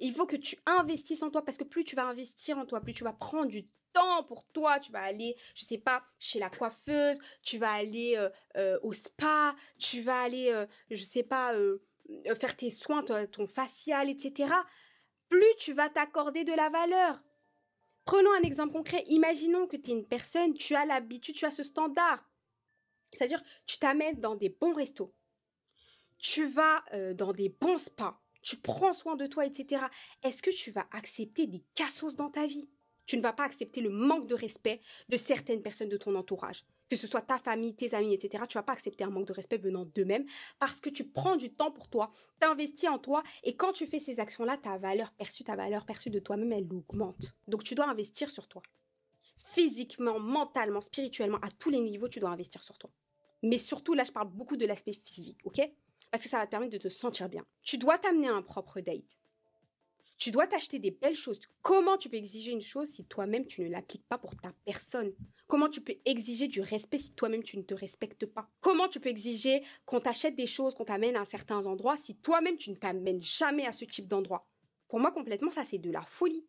Il 0.00 0.12
faut 0.12 0.26
que 0.26 0.36
tu 0.36 0.56
investisses 0.66 1.22
en 1.22 1.30
toi 1.30 1.44
parce 1.44 1.58
que 1.58 1.64
plus 1.64 1.84
tu 1.84 1.96
vas 1.96 2.06
investir 2.06 2.58
en 2.58 2.66
toi, 2.66 2.80
plus 2.80 2.94
tu 2.94 3.04
vas 3.04 3.12
prendre 3.12 3.46
du 3.46 3.64
temps 3.92 4.22
pour 4.24 4.46
toi. 4.48 4.78
Tu 4.80 4.92
vas 4.92 5.02
aller, 5.02 5.36
je 5.54 5.64
sais 5.64 5.78
pas, 5.78 6.04
chez 6.18 6.38
la 6.38 6.50
coiffeuse, 6.50 7.18
tu 7.42 7.58
vas 7.58 7.72
aller 7.72 8.14
euh, 8.16 8.28
euh, 8.56 8.78
au 8.82 8.92
spa, 8.92 9.54
tu 9.78 10.02
vas 10.02 10.22
aller, 10.22 10.50
euh, 10.50 10.66
je 10.90 11.02
sais 11.02 11.22
pas, 11.22 11.54
faire 12.38 12.56
tes 12.56 12.70
soins, 12.70 13.02
ton, 13.02 13.46
facial, 13.46 14.10
etc. 14.10 14.52
Plus 15.28 15.56
tu 15.58 15.72
vas 15.72 15.88
t'accorder 15.88 16.44
de 16.44 16.52
la 16.52 16.68
valeur. 16.68 17.22
Prenons 18.04 18.32
un 18.34 18.42
exemple 18.42 18.72
concret. 18.72 19.04
Imaginons 19.08 19.66
que 19.66 19.76
tu 19.76 19.90
es 19.90 19.94
une 19.94 20.06
personne, 20.06 20.52
tu 20.54 20.74
as 20.74 20.84
l'habitude, 20.84 21.34
tu 21.34 21.46
as 21.46 21.50
ce 21.50 21.62
standard. 21.62 22.28
C'est-à-dire, 23.12 23.42
tu 23.64 23.78
t'amènes 23.78 24.20
dans 24.20 24.34
des 24.34 24.50
bons 24.50 24.74
restos. 24.74 25.14
Tu 26.18 26.46
vas 26.46 26.82
dans 27.14 27.32
des 27.32 27.48
bons 27.48 27.78
spas 27.78 28.23
tu 28.44 28.56
prends 28.58 28.92
soin 28.92 29.16
de 29.16 29.26
toi, 29.26 29.46
etc. 29.46 29.82
Est-ce 30.22 30.42
que 30.42 30.50
tu 30.50 30.70
vas 30.70 30.86
accepter 30.92 31.46
des 31.46 31.64
cassos 31.74 32.14
dans 32.14 32.30
ta 32.30 32.46
vie? 32.46 32.68
Tu 33.06 33.16
ne 33.16 33.22
vas 33.22 33.32
pas 33.32 33.44
accepter 33.44 33.80
le 33.80 33.90
manque 33.90 34.26
de 34.26 34.34
respect 34.34 34.80
de 35.08 35.16
certaines 35.16 35.62
personnes 35.62 35.88
de 35.88 35.96
ton 35.96 36.14
entourage. 36.14 36.64
Que 36.88 36.96
ce 36.96 37.06
soit 37.06 37.22
ta 37.22 37.38
famille, 37.38 37.74
tes 37.74 37.94
amis, 37.94 38.14
etc. 38.14 38.44
Tu 38.48 38.56
vas 38.56 38.62
pas 38.62 38.72
accepter 38.72 39.04
un 39.04 39.10
manque 39.10 39.26
de 39.26 39.32
respect 39.32 39.56
venant 39.56 39.84
d'eux-mêmes 39.86 40.26
parce 40.58 40.80
que 40.80 40.90
tu 40.90 41.04
prends 41.04 41.36
du 41.36 41.50
temps 41.50 41.70
pour 41.70 41.88
toi, 41.88 42.12
t'investis 42.38 42.88
en 42.88 42.98
toi 42.98 43.22
et 43.42 43.56
quand 43.56 43.72
tu 43.72 43.86
fais 43.86 43.98
ces 43.98 44.20
actions-là, 44.20 44.58
ta 44.58 44.76
valeur 44.76 45.10
perçue, 45.12 45.44
ta 45.44 45.56
valeur 45.56 45.86
perçue 45.86 46.10
de 46.10 46.18
toi-même, 46.18 46.52
elle 46.52 46.70
augmente. 46.72 47.34
Donc 47.48 47.64
tu 47.64 47.74
dois 47.74 47.88
investir 47.88 48.30
sur 48.30 48.46
toi. 48.46 48.62
Physiquement, 49.52 50.18
mentalement, 50.18 50.80
spirituellement, 50.80 51.38
à 51.42 51.50
tous 51.50 51.70
les 51.70 51.80
niveaux, 51.80 52.08
tu 52.08 52.20
dois 52.20 52.30
investir 52.30 52.62
sur 52.62 52.78
toi. 52.78 52.90
Mais 53.42 53.58
surtout, 53.58 53.94
là, 53.94 54.04
je 54.04 54.12
parle 54.12 54.28
beaucoup 54.28 54.56
de 54.56 54.66
l'aspect 54.66 54.94
physique, 55.04 55.38
ok? 55.44 55.60
Parce 56.10 56.22
que 56.22 56.28
ça 56.28 56.38
va 56.38 56.46
te 56.46 56.50
permettre 56.50 56.72
de 56.72 56.78
te 56.78 56.88
sentir 56.88 57.28
bien. 57.28 57.44
Tu 57.62 57.78
dois 57.78 57.98
t'amener 57.98 58.28
à 58.28 58.34
un 58.34 58.42
propre 58.42 58.80
date. 58.80 59.18
Tu 60.16 60.30
dois 60.30 60.46
t'acheter 60.46 60.78
des 60.78 60.92
belles 60.92 61.16
choses. 61.16 61.40
Comment 61.60 61.98
tu 61.98 62.08
peux 62.08 62.16
exiger 62.16 62.52
une 62.52 62.60
chose 62.60 62.88
si 62.88 63.04
toi-même 63.04 63.46
tu 63.46 63.62
ne 63.62 63.68
l'appliques 63.68 64.06
pas 64.08 64.16
pour 64.16 64.36
ta 64.36 64.52
personne? 64.64 65.12
Comment 65.48 65.68
tu 65.68 65.80
peux 65.80 65.96
exiger 66.04 66.46
du 66.46 66.60
respect 66.60 66.98
si 66.98 67.12
toi-même 67.12 67.42
tu 67.42 67.58
ne 67.58 67.62
te 67.62 67.74
respectes 67.74 68.24
pas? 68.24 68.48
Comment 68.60 68.88
tu 68.88 69.00
peux 69.00 69.08
exiger 69.08 69.62
qu'on 69.84 70.00
t'achète 70.00 70.36
des 70.36 70.46
choses, 70.46 70.74
qu'on 70.74 70.84
t'amène 70.84 71.16
à 71.16 71.24
certains 71.24 71.66
endroits 71.66 71.96
si 71.96 72.14
toi-même 72.16 72.56
tu 72.56 72.70
ne 72.70 72.76
t'amènes 72.76 73.22
jamais 73.22 73.66
à 73.66 73.72
ce 73.72 73.84
type 73.84 74.06
d'endroit? 74.06 74.46
Pour 74.88 75.00
moi, 75.00 75.10
complètement, 75.10 75.50
ça 75.50 75.64
c'est 75.64 75.78
de 75.78 75.90
la 75.90 76.02
folie. 76.02 76.46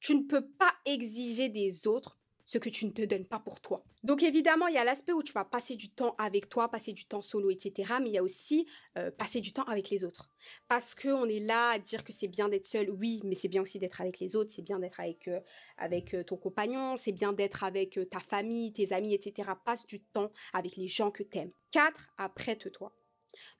Tu 0.00 0.14
ne 0.14 0.22
peux 0.22 0.46
pas 0.46 0.74
exiger 0.86 1.48
des 1.50 1.86
autres 1.86 2.18
ce 2.44 2.58
que 2.58 2.68
tu 2.68 2.86
ne 2.86 2.90
te 2.90 3.02
donnes 3.02 3.24
pas 3.24 3.38
pour 3.38 3.60
toi. 3.60 3.84
Donc 4.02 4.22
évidemment, 4.22 4.66
il 4.66 4.74
y 4.74 4.78
a 4.78 4.84
l'aspect 4.84 5.12
où 5.12 5.22
tu 5.22 5.32
vas 5.32 5.44
passer 5.44 5.76
du 5.76 5.88
temps 5.90 6.14
avec 6.18 6.48
toi, 6.48 6.70
passer 6.70 6.92
du 6.92 7.06
temps 7.06 7.22
solo, 7.22 7.50
etc. 7.50 7.94
Mais 8.02 8.10
il 8.10 8.14
y 8.14 8.18
a 8.18 8.22
aussi 8.22 8.66
euh, 8.98 9.10
passer 9.10 9.40
du 9.40 9.52
temps 9.52 9.64
avec 9.64 9.90
les 9.90 10.04
autres. 10.04 10.30
Parce 10.68 10.94
qu'on 10.94 11.28
est 11.28 11.40
là 11.40 11.70
à 11.70 11.78
dire 11.78 12.04
que 12.04 12.12
c'est 12.12 12.28
bien 12.28 12.48
d'être 12.48 12.66
seul, 12.66 12.90
oui, 12.90 13.20
mais 13.24 13.34
c'est 13.34 13.48
bien 13.48 13.62
aussi 13.62 13.78
d'être 13.78 14.00
avec 14.00 14.20
les 14.20 14.36
autres, 14.36 14.52
c'est 14.54 14.62
bien 14.62 14.78
d'être 14.78 15.00
avec, 15.00 15.28
euh, 15.28 15.40
avec 15.78 16.14
euh, 16.14 16.22
ton 16.22 16.36
compagnon, 16.36 16.96
c'est 16.98 17.12
bien 17.12 17.32
d'être 17.32 17.64
avec 17.64 17.98
ta 18.10 18.20
famille, 18.20 18.72
tes 18.72 18.92
amis, 18.92 19.14
etc. 19.14 19.50
Passe 19.64 19.86
du 19.86 20.00
temps 20.00 20.30
avec 20.52 20.76
les 20.76 20.88
gens 20.88 21.10
que 21.10 21.22
t'aimes. 21.22 21.52
4. 21.70 22.12
Apprête-toi. 22.18 22.92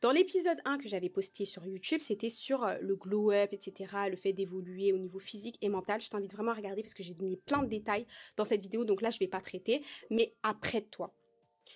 Dans 0.01 0.13
l'épisode 0.13 0.59
1 0.65 0.79
que 0.79 0.89
j'avais 0.89 1.09
posté 1.09 1.45
sur 1.45 1.67
YouTube, 1.67 2.01
c'était 2.01 2.31
sur 2.31 2.65
euh, 2.65 2.79
le 2.81 2.97
glow-up, 2.97 3.53
etc., 3.53 3.95
le 4.11 4.17
fait 4.17 4.33
d'évoluer 4.33 4.93
au 4.93 4.99
niveau 4.99 5.19
physique 5.19 5.59
et 5.61 5.69
mental. 5.69 6.01
Je 6.01 6.09
t'invite 6.09 6.33
vraiment 6.33 6.53
à 6.53 6.55
regarder 6.55 6.83
parce 6.83 6.95
que 6.95 7.03
j'ai 7.03 7.15
donné 7.15 7.37
plein 7.37 7.63
de 7.63 7.69
détails 7.69 8.07
dans 8.37 8.45
cette 8.45 8.63
vidéo, 8.63 8.85
donc 8.85 9.03
là, 9.03 9.11
je 9.11 9.17
ne 9.17 9.21
vais 9.21 9.29
pas 9.29 9.41
traiter, 9.41 9.83
mais 10.11 10.35
apprête-toi. 10.43 11.15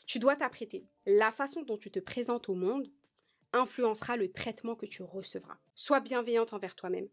Tu 0.06 0.18
dois 0.18 0.36
t'apprêter. 0.36 0.84
La 1.06 1.30
façon 1.30 1.62
dont 1.62 1.78
tu 1.78 1.90
te 1.90 1.98
présentes 1.98 2.48
au 2.48 2.54
monde 2.54 2.90
influencera 3.52 4.16
le 4.16 4.30
traitement 4.30 4.74
que 4.74 4.86
tu 4.86 5.02
recevras. 5.02 5.58
Sois 5.74 6.00
bienveillante 6.00 6.52
envers 6.52 6.74
toi-même. 6.74 7.08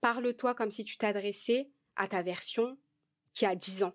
Parle-toi 0.00 0.54
comme 0.54 0.70
si 0.70 0.84
tu 0.84 0.96
t'adressais 0.96 1.70
à 1.96 2.08
ta 2.08 2.22
version 2.22 2.76
qui 3.32 3.46
a 3.46 3.54
10 3.54 3.84
ans 3.84 3.94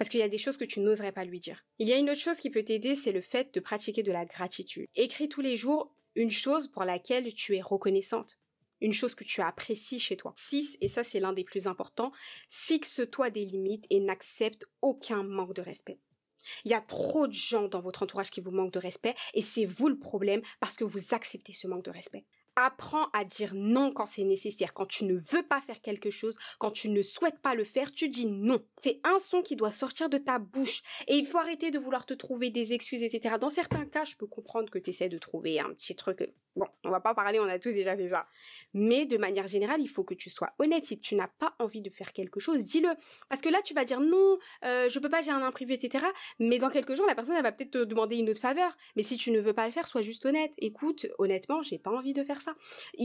parce 0.00 0.08
qu'il 0.08 0.20
y 0.20 0.22
a 0.22 0.30
des 0.30 0.38
choses 0.38 0.56
que 0.56 0.64
tu 0.64 0.80
n'oserais 0.80 1.12
pas 1.12 1.26
lui 1.26 1.40
dire. 1.40 1.62
Il 1.78 1.86
y 1.86 1.92
a 1.92 1.98
une 1.98 2.08
autre 2.08 2.18
chose 2.18 2.38
qui 2.38 2.48
peut 2.48 2.62
t'aider, 2.62 2.94
c'est 2.94 3.12
le 3.12 3.20
fait 3.20 3.52
de 3.52 3.60
pratiquer 3.60 4.02
de 4.02 4.10
la 4.10 4.24
gratitude. 4.24 4.86
Écris 4.94 5.28
tous 5.28 5.42
les 5.42 5.56
jours 5.56 5.94
une 6.14 6.30
chose 6.30 6.68
pour 6.68 6.84
laquelle 6.84 7.34
tu 7.34 7.54
es 7.54 7.60
reconnaissante. 7.60 8.38
Une 8.80 8.94
chose 8.94 9.14
que 9.14 9.24
tu 9.24 9.42
apprécies 9.42 10.00
chez 10.00 10.16
toi. 10.16 10.32
6, 10.38 10.78
et 10.80 10.88
ça 10.88 11.04
c'est 11.04 11.20
l'un 11.20 11.34
des 11.34 11.44
plus 11.44 11.66
importants, 11.66 12.12
fixe-toi 12.48 13.28
des 13.28 13.44
limites 13.44 13.84
et 13.90 14.00
n'accepte 14.00 14.64
aucun 14.80 15.22
manque 15.22 15.52
de 15.52 15.60
respect. 15.60 15.98
Il 16.64 16.70
y 16.70 16.74
a 16.74 16.80
trop 16.80 17.26
de 17.26 17.34
gens 17.34 17.68
dans 17.68 17.80
votre 17.80 18.04
entourage 18.04 18.30
qui 18.30 18.40
vous 18.40 18.52
manquent 18.52 18.72
de 18.72 18.78
respect 18.78 19.14
et 19.34 19.42
c'est 19.42 19.66
vous 19.66 19.90
le 19.90 19.98
problème 19.98 20.40
parce 20.60 20.76
que 20.76 20.84
vous 20.84 21.12
acceptez 21.12 21.52
ce 21.52 21.66
manque 21.66 21.84
de 21.84 21.90
respect. 21.90 22.24
Apprends 22.62 23.06
à 23.14 23.24
dire 23.24 23.54
non 23.54 23.90
quand 23.90 24.04
c'est 24.04 24.22
nécessaire. 24.22 24.74
Quand 24.74 24.84
tu 24.84 25.06
ne 25.06 25.14
veux 25.14 25.42
pas 25.42 25.62
faire 25.62 25.80
quelque 25.80 26.10
chose, 26.10 26.36
quand 26.58 26.70
tu 26.70 26.90
ne 26.90 27.00
souhaites 27.00 27.38
pas 27.40 27.54
le 27.54 27.64
faire, 27.64 27.90
tu 27.90 28.10
dis 28.10 28.26
non. 28.26 28.62
C'est 28.82 29.00
un 29.02 29.18
son 29.18 29.40
qui 29.40 29.56
doit 29.56 29.70
sortir 29.70 30.10
de 30.10 30.18
ta 30.18 30.38
bouche. 30.38 30.82
Et 31.08 31.16
il 31.16 31.24
faut 31.24 31.38
arrêter 31.38 31.70
de 31.70 31.78
vouloir 31.78 32.04
te 32.04 32.12
trouver 32.12 32.50
des 32.50 32.74
excuses, 32.74 33.02
etc. 33.02 33.36
Dans 33.40 33.48
certains 33.48 33.86
cas, 33.86 34.04
je 34.04 34.14
peux 34.16 34.26
comprendre 34.26 34.68
que 34.68 34.78
tu 34.78 34.90
essaies 34.90 35.08
de 35.08 35.16
trouver 35.16 35.58
un 35.58 35.72
petit 35.72 35.96
truc. 35.96 36.30
Bon, 36.56 36.66
on 36.84 36.90
va 36.90 37.00
pas 37.00 37.14
parler, 37.14 37.38
on 37.38 37.44
a 37.44 37.58
tous 37.58 37.74
déjà 37.74 37.96
fait 37.96 38.08
ça. 38.08 38.26
Mais 38.74 39.06
de 39.06 39.16
manière 39.16 39.46
générale, 39.46 39.80
il 39.80 39.88
faut 39.88 40.02
que 40.02 40.14
tu 40.14 40.30
sois 40.30 40.50
honnête. 40.58 40.84
Si 40.84 40.98
tu 40.98 41.14
n'as 41.14 41.28
pas 41.28 41.54
envie 41.58 41.80
de 41.80 41.90
faire 41.90 42.12
quelque 42.12 42.40
chose, 42.40 42.64
dis-le. 42.64 42.88
Parce 43.28 43.40
que 43.40 43.48
là, 43.48 43.62
tu 43.62 43.72
vas 43.72 43.84
dire 43.84 44.00
non, 44.00 44.38
euh, 44.64 44.88
je 44.88 44.98
peux 44.98 45.08
pas, 45.08 45.22
j'ai 45.22 45.30
un 45.30 45.42
imprévu, 45.42 45.74
etc. 45.74 46.04
Mais 46.38 46.58
dans 46.58 46.70
quelques 46.70 46.94
jours, 46.94 47.06
la 47.06 47.14
personne, 47.14 47.36
elle 47.36 47.42
va 47.42 47.52
peut-être 47.52 47.70
te 47.70 47.84
demander 47.84 48.16
une 48.16 48.28
autre 48.30 48.40
faveur. 48.40 48.76
Mais 48.96 49.02
si 49.04 49.16
tu 49.16 49.30
ne 49.30 49.40
veux 49.40 49.52
pas 49.52 49.66
le 49.66 49.72
faire, 49.72 49.86
sois 49.86 50.02
juste 50.02 50.26
honnête. 50.26 50.52
Écoute, 50.58 51.06
honnêtement, 51.18 51.62
j'ai 51.62 51.78
pas 51.78 51.90
envie 51.90 52.12
de 52.12 52.24
faire 52.24 52.40
ça. 52.40 52.54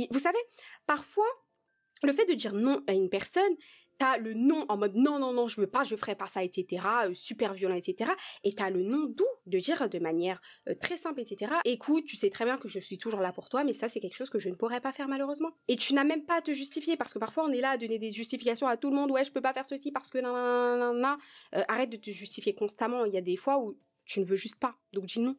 Vous 0.10 0.20
savez, 0.20 0.40
parfois, 0.88 1.28
le 2.04 2.14
fait 2.14 2.26
de 2.26 2.34
dire 2.34 2.54
non 2.54 2.84
à 2.88 2.94
une 2.94 3.10
personne, 3.10 3.56
t'as 3.98 4.18
le 4.18 4.34
non 4.34 4.66
en 4.70 4.78
mode 4.78 4.96
non, 4.96 5.20
non, 5.20 5.34
non, 5.34 5.48
je 5.48 5.60
veux 5.60 5.68
pas, 5.68 5.84
je 5.84 5.96
ferai 5.96 6.16
pas 6.16 6.28
ça, 6.28 6.44
etc., 6.44 6.86
euh, 7.06 7.14
super 7.14 7.54
violent, 7.54 7.76
etc. 7.76 8.12
Et 8.44 8.54
t'as 8.54 8.70
le 8.70 8.84
non 8.84 9.06
doux 9.06 9.26
de 9.46 9.60
dire 9.60 9.90
de 9.90 10.00
manière 10.00 10.42
euh, 10.70 10.74
très 10.74 10.98
simple, 10.98 11.22
etc. 11.22 11.54
Écoute, 11.66 12.06
tu 12.06 12.16
sais 12.16 12.30
très 12.30 12.46
bien 12.46 12.58
que 12.58 12.68
je 12.68 12.80
suis 12.80 12.98
toujours 12.98 13.22
là 13.22 13.32
pour 13.32 13.50
toi, 13.50 13.64
mais 13.64 13.74
ça, 13.74 13.90
c'est 13.90 14.00
quelque 14.00 14.16
chose 14.16 14.30
que 14.30 14.40
je 14.40 14.50
ne 14.50 14.56
pourrais 14.56 14.82
pas 14.82 14.92
faire 14.92 15.08
malheureusement. 15.08 15.52
Et 15.68 15.76
tu 15.76 15.94
n'as 15.94 16.04
même 16.04 16.26
pas 16.26 16.38
à 16.38 16.42
te 16.42 16.54
justifier 16.54 16.98
parce 16.98 17.14
que 17.14 17.20
parfois 17.20 17.46
on 17.46 17.52
est 17.52 17.62
là 17.62 17.72
à 17.72 17.78
donner 17.78 18.00
des 18.00 18.12
justifications 18.12 18.68
à 18.68 18.78
tout 18.78 18.90
le 18.90 18.96
monde. 18.96 19.12
Ouais, 19.12 19.24
je 19.24 19.32
peux 19.32 19.42
pas 19.42 19.54
faire 19.54 19.66
ceci 19.66 19.92
parce 19.92 20.10
que 20.10 20.20
nan, 20.20 21.18
euh, 21.56 21.64
arrête 21.68 21.90
de 21.90 21.98
te 21.98 22.12
justifier 22.12 22.54
constamment. 22.54 23.06
Il 23.06 23.14
y 23.14 23.18
a 23.18 23.22
des 23.22 23.36
fois 23.36 23.60
où 23.60 23.78
tu 24.06 24.20
ne 24.20 24.26
veux 24.26 24.36
juste 24.36 24.60
pas. 24.60 24.76
Donc 24.94 25.06
dis 25.06 25.20
non. 25.20 25.36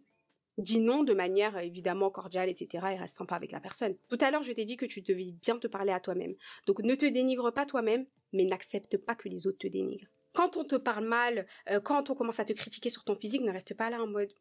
Dis 0.59 0.81
non 0.81 1.05
de 1.05 1.13
manière 1.13 1.59
évidemment 1.59 2.11
cordiale, 2.11 2.49
etc. 2.49 2.87
et 2.93 2.97
reste 2.97 3.19
sympa 3.19 3.37
avec 3.37 3.53
la 3.53 3.61
personne. 3.61 3.95
Tout 4.09 4.17
à 4.21 4.31
l'heure, 4.31 4.43
je 4.43 4.53
t'ai 4.53 4.65
dit 4.65 4.79
que 4.79 4.87
tu 4.87 5.03
devais 5.03 5.33
bien 5.43 5.59
te 5.59 5.67
parler 5.67 5.93
à 5.93 6.01
toi-même. 6.01 6.35
Donc 6.67 6.81
ne 6.81 6.95
te 6.95 7.05
dénigre 7.05 7.53
pas 7.53 7.67
toi-même, 7.67 8.07
mais 8.33 8.45
n'accepte 8.45 8.97
pas 8.97 9.15
que 9.15 9.29
les 9.29 9.47
autres 9.47 9.59
te 9.59 9.67
dénigrent. 9.67 10.09
Quand 10.33 10.57
on 10.57 10.65
te 10.65 10.77
parle 10.77 11.07
mal, 11.07 11.47
euh, 11.71 11.81
quand 11.81 12.11
on 12.11 12.15
commence 12.15 12.41
à 12.41 12.45
te 12.45 12.53
critiquer 12.53 12.91
sur 12.91 13.05
ton 13.05 13.15
physique, 13.15 13.43
ne 13.43 13.53
reste 13.53 13.75
pas 13.75 13.91
là 13.91 14.03
en 14.03 14.07
mode 14.07 14.33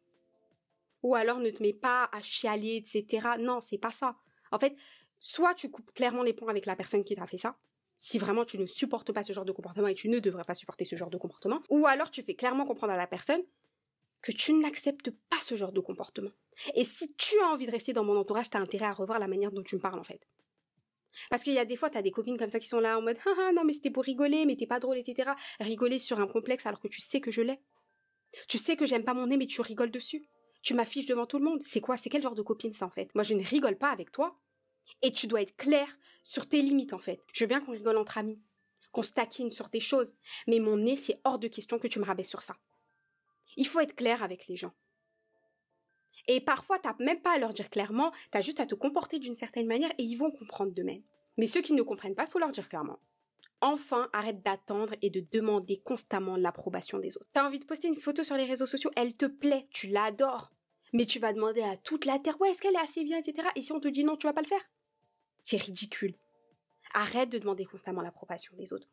ou 1.02 1.14
alors 1.14 1.38
ne 1.38 1.50
te 1.50 1.62
mets 1.62 1.72
pas 1.72 2.08
à 2.12 2.20
chialer, 2.20 2.76
etc. 2.76 3.28
Non, 3.38 3.60
c'est 3.60 3.78
pas 3.78 3.92
ça. 3.92 4.16
En 4.50 4.58
fait, 4.58 4.74
soit 5.20 5.54
tu 5.54 5.70
coupes 5.70 5.92
clairement 5.92 6.22
les 6.22 6.32
ponts 6.32 6.48
avec 6.48 6.66
la 6.66 6.74
personne 6.76 7.04
qui 7.04 7.14
t'a 7.14 7.26
fait 7.26 7.38
ça, 7.38 7.56
si 7.96 8.18
vraiment 8.18 8.44
tu 8.44 8.58
ne 8.58 8.66
supportes 8.66 9.12
pas 9.12 9.22
ce 9.22 9.32
genre 9.32 9.44
de 9.44 9.52
comportement 9.52 9.88
et 9.88 9.94
tu 9.94 10.08
ne 10.08 10.18
devrais 10.18 10.44
pas 10.44 10.54
supporter 10.54 10.84
ce 10.84 10.96
genre 10.96 11.10
de 11.10 11.16
comportement, 11.16 11.62
ou 11.70 11.86
alors 11.86 12.10
tu 12.10 12.22
fais 12.22 12.34
clairement 12.34 12.66
comprendre 12.66 12.92
à 12.92 12.96
la 12.96 13.06
personne 13.06 13.42
que 14.20 14.32
tu 14.32 14.52
n'acceptes 14.52 15.10
pas 15.30 15.38
ce 15.40 15.56
genre 15.56 15.72
de 15.72 15.80
comportement. 15.80 16.30
Et 16.74 16.84
si 16.84 17.14
tu 17.14 17.38
as 17.40 17.46
envie 17.46 17.66
de 17.66 17.70
rester 17.70 17.92
dans 17.92 18.04
mon 18.04 18.16
entourage, 18.16 18.50
tu 18.50 18.56
as 18.56 18.60
intérêt 18.60 18.86
à 18.86 18.92
revoir 18.92 19.18
la 19.18 19.28
manière 19.28 19.52
dont 19.52 19.62
tu 19.62 19.76
me 19.76 19.80
parles 19.80 20.00
en 20.00 20.04
fait. 20.04 20.26
Parce 21.30 21.42
qu'il 21.42 21.52
y 21.52 21.58
a 21.58 21.64
des 21.64 21.76
fois, 21.76 21.90
tu 21.90 21.98
as 21.98 22.02
des 22.02 22.10
copines 22.10 22.38
comme 22.38 22.50
ça 22.50 22.60
qui 22.60 22.68
sont 22.68 22.80
là 22.80 22.98
en 22.98 23.02
mode 23.02 23.18
ah, 23.26 23.34
ah 23.38 23.52
non 23.52 23.64
mais 23.64 23.72
c'était 23.72 23.90
pour 23.90 24.04
rigoler, 24.04 24.46
mais 24.46 24.56
t'es 24.56 24.66
pas 24.66 24.80
drôle, 24.80 24.98
etc. 24.98 25.32
Rigoler 25.60 25.98
sur 25.98 26.20
un 26.20 26.26
complexe 26.26 26.66
alors 26.66 26.80
que 26.80 26.88
tu 26.88 27.00
sais 27.00 27.20
que 27.20 27.30
je 27.30 27.42
l'ai. 27.42 27.60
Tu 28.48 28.58
sais 28.58 28.76
que 28.76 28.86
j'aime 28.86 29.04
pas 29.04 29.14
mon 29.14 29.26
nez, 29.26 29.36
mais 29.36 29.46
tu 29.46 29.60
rigoles 29.60 29.90
dessus. 29.90 30.28
Tu 30.62 30.74
m'affiches 30.74 31.06
devant 31.06 31.26
tout 31.26 31.38
le 31.38 31.44
monde. 31.44 31.62
C'est 31.62 31.80
quoi 31.80 31.96
C'est 31.96 32.10
quel 32.10 32.22
genre 32.22 32.34
de 32.34 32.42
copine 32.42 32.72
ça 32.72 32.86
en 32.86 32.90
fait? 32.90 33.14
Moi 33.14 33.22
je 33.22 33.34
ne 33.34 33.44
rigole 33.44 33.76
pas 33.76 33.90
avec 33.90 34.12
toi. 34.12 34.38
Et 35.02 35.12
tu 35.12 35.26
dois 35.26 35.42
être 35.42 35.56
clair 35.56 35.86
sur 36.22 36.48
tes 36.48 36.62
limites 36.62 36.92
en 36.92 36.98
fait. 36.98 37.20
Je 37.32 37.44
veux 37.44 37.48
bien 37.48 37.60
qu'on 37.60 37.72
rigole 37.72 37.96
entre 37.96 38.18
amis, 38.18 38.40
qu'on 38.92 39.02
se 39.02 39.12
taquine 39.12 39.50
sur 39.50 39.68
des 39.68 39.80
choses, 39.80 40.14
mais 40.46 40.58
mon 40.58 40.76
nez 40.76 40.96
c'est 40.96 41.20
hors 41.24 41.38
de 41.38 41.48
question 41.48 41.78
que 41.78 41.88
tu 41.88 41.98
me 41.98 42.04
rabaisses 42.04 42.28
sur 42.28 42.42
ça. 42.42 42.56
Il 43.56 43.66
faut 43.66 43.80
être 43.80 43.94
clair 43.94 44.22
avec 44.22 44.46
les 44.48 44.56
gens. 44.56 44.72
Et 46.28 46.40
parfois, 46.40 46.78
tu 46.78 46.88
n'as 46.88 46.96
même 46.98 47.20
pas 47.20 47.34
à 47.34 47.38
leur 47.38 47.52
dire 47.52 47.70
clairement, 47.70 48.12
tu 48.32 48.38
as 48.38 48.40
juste 48.40 48.60
à 48.60 48.66
te 48.66 48.74
comporter 48.74 49.18
d'une 49.18 49.34
certaine 49.34 49.66
manière 49.66 49.92
et 49.98 50.02
ils 50.02 50.16
vont 50.16 50.30
comprendre 50.30 50.72
de 50.72 50.82
même. 50.82 51.02
Mais 51.36 51.46
ceux 51.46 51.60
qui 51.60 51.72
ne 51.72 51.82
comprennent 51.82 52.14
pas, 52.14 52.26
faut 52.26 52.38
leur 52.38 52.50
dire 52.50 52.68
clairement. 52.68 52.98
Enfin, 53.60 54.08
arrête 54.12 54.42
d'attendre 54.42 54.94
et 55.02 55.10
de 55.10 55.24
demander 55.32 55.78
constamment 55.78 56.36
l'approbation 56.36 56.98
des 56.98 57.16
autres. 57.16 57.28
T'as 57.32 57.46
envie 57.46 57.58
de 57.58 57.64
poster 57.64 57.88
une 57.88 57.96
photo 57.96 58.22
sur 58.22 58.36
les 58.36 58.44
réseaux 58.44 58.66
sociaux, 58.66 58.90
elle 58.96 59.14
te 59.14 59.26
plaît, 59.26 59.66
tu 59.70 59.88
l'adores. 59.88 60.50
Mais 60.92 61.06
tu 61.06 61.18
vas 61.18 61.32
demander 61.32 61.62
à 61.62 61.76
toute 61.76 62.04
la 62.04 62.18
terre, 62.18 62.40
ouais, 62.40 62.50
est-ce 62.50 62.60
qu'elle 62.60 62.74
est 62.74 62.80
assez 62.80 63.02
bien, 63.04 63.18
etc. 63.18 63.48
Et 63.56 63.62
si 63.62 63.72
on 63.72 63.80
te 63.80 63.88
dit 63.88 64.04
non, 64.04 64.16
tu 64.16 64.26
vas 64.26 64.32
pas 64.32 64.42
le 64.42 64.46
faire? 64.46 64.60
C'est 65.42 65.56
ridicule. 65.56 66.14
Arrête 66.94 67.30
de 67.30 67.38
demander 67.38 67.64
constamment 67.64 68.02
l'approbation 68.02 68.54
des 68.56 68.72
autres. 68.72 68.88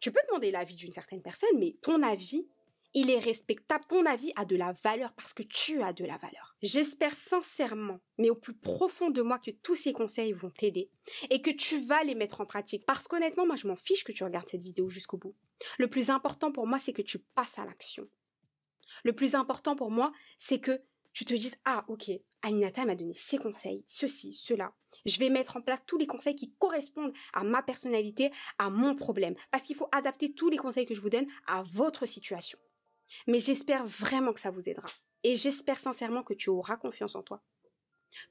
Tu 0.00 0.10
peux 0.10 0.20
demander 0.28 0.50
l'avis 0.50 0.74
d'une 0.74 0.92
certaine 0.92 1.22
personne, 1.22 1.58
mais 1.58 1.76
ton 1.82 2.02
avis, 2.02 2.46
il 2.94 3.10
est 3.10 3.18
respectable, 3.18 3.84
ton 3.88 4.04
avis 4.06 4.32
a 4.36 4.44
de 4.44 4.56
la 4.56 4.72
valeur 4.84 5.12
parce 5.14 5.32
que 5.32 5.42
tu 5.42 5.82
as 5.82 5.92
de 5.92 6.04
la 6.04 6.18
valeur. 6.18 6.56
J'espère 6.62 7.14
sincèrement, 7.14 8.00
mais 8.18 8.30
au 8.30 8.34
plus 8.34 8.54
profond 8.54 9.10
de 9.10 9.22
moi, 9.22 9.38
que 9.38 9.50
tous 9.50 9.74
ces 9.74 9.92
conseils 9.92 10.32
vont 10.32 10.50
t'aider 10.50 10.90
et 11.30 11.40
que 11.40 11.50
tu 11.50 11.78
vas 11.78 12.04
les 12.04 12.14
mettre 12.14 12.40
en 12.40 12.46
pratique. 12.46 12.84
Parce 12.86 13.08
qu'honnêtement, 13.08 13.46
moi, 13.46 13.56
je 13.56 13.66
m'en 13.66 13.76
fiche 13.76 14.04
que 14.04 14.12
tu 14.12 14.24
regardes 14.24 14.48
cette 14.48 14.62
vidéo 14.62 14.90
jusqu'au 14.90 15.16
bout. 15.16 15.34
Le 15.78 15.88
plus 15.88 16.10
important 16.10 16.52
pour 16.52 16.66
moi, 16.66 16.78
c'est 16.78 16.92
que 16.92 17.02
tu 17.02 17.18
passes 17.18 17.58
à 17.58 17.64
l'action. 17.64 18.08
Le 19.04 19.14
plus 19.14 19.34
important 19.34 19.74
pour 19.74 19.90
moi, 19.90 20.12
c'est 20.38 20.60
que 20.60 20.82
tu 21.12 21.24
te 21.24 21.34
dises, 21.34 21.56
ah, 21.64 21.84
ok, 21.88 22.10
Aminata 22.42 22.84
m'a 22.84 22.96
donné 22.96 23.14
ses 23.14 23.38
conseils, 23.38 23.84
ceci, 23.86 24.32
cela. 24.32 24.74
Je 25.06 25.18
vais 25.18 25.30
mettre 25.30 25.56
en 25.56 25.62
place 25.62 25.80
tous 25.86 25.98
les 25.98 26.06
conseils 26.06 26.34
qui 26.34 26.52
correspondent 26.58 27.12
à 27.32 27.44
ma 27.44 27.62
personnalité, 27.62 28.30
à 28.58 28.70
mon 28.70 28.94
problème. 28.94 29.34
Parce 29.50 29.64
qu'il 29.64 29.76
faut 29.76 29.88
adapter 29.92 30.34
tous 30.34 30.48
les 30.48 30.56
conseils 30.56 30.86
que 30.86 30.94
je 30.94 31.00
vous 31.00 31.10
donne 31.10 31.26
à 31.46 31.62
votre 31.62 32.06
situation. 32.06 32.58
Mais 33.26 33.40
j'espère 33.40 33.86
vraiment 33.86 34.32
que 34.32 34.40
ça 34.40 34.50
vous 34.50 34.68
aidera. 34.68 34.88
Et 35.24 35.36
j'espère 35.36 35.78
sincèrement 35.78 36.22
que 36.22 36.34
tu 36.34 36.50
auras 36.50 36.76
confiance 36.76 37.14
en 37.14 37.22
toi. 37.22 37.42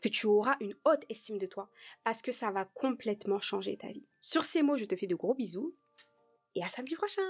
Que 0.02 0.10
tu 0.10 0.28
auras 0.28 0.58
une 0.60 0.76
haute 0.86 1.06
estime 1.10 1.38
de 1.38 1.48
toi. 1.48 1.70
Parce 2.04 2.22
que 2.22 2.32
ça 2.32 2.52
va 2.52 2.66
complètement 2.66 3.40
changer 3.40 3.78
ta 3.78 3.88
vie. 3.88 4.06
Sur 4.20 4.44
ces 4.44 4.62
mots, 4.62 4.78
je 4.78 4.86
te 4.86 4.96
fais 4.96 5.08
de 5.08 5.16
gros 5.16 5.34
bisous. 5.34 5.76
et 6.56 6.64
à 6.64 6.68
samedi 6.68 6.96
prochain 6.96 7.22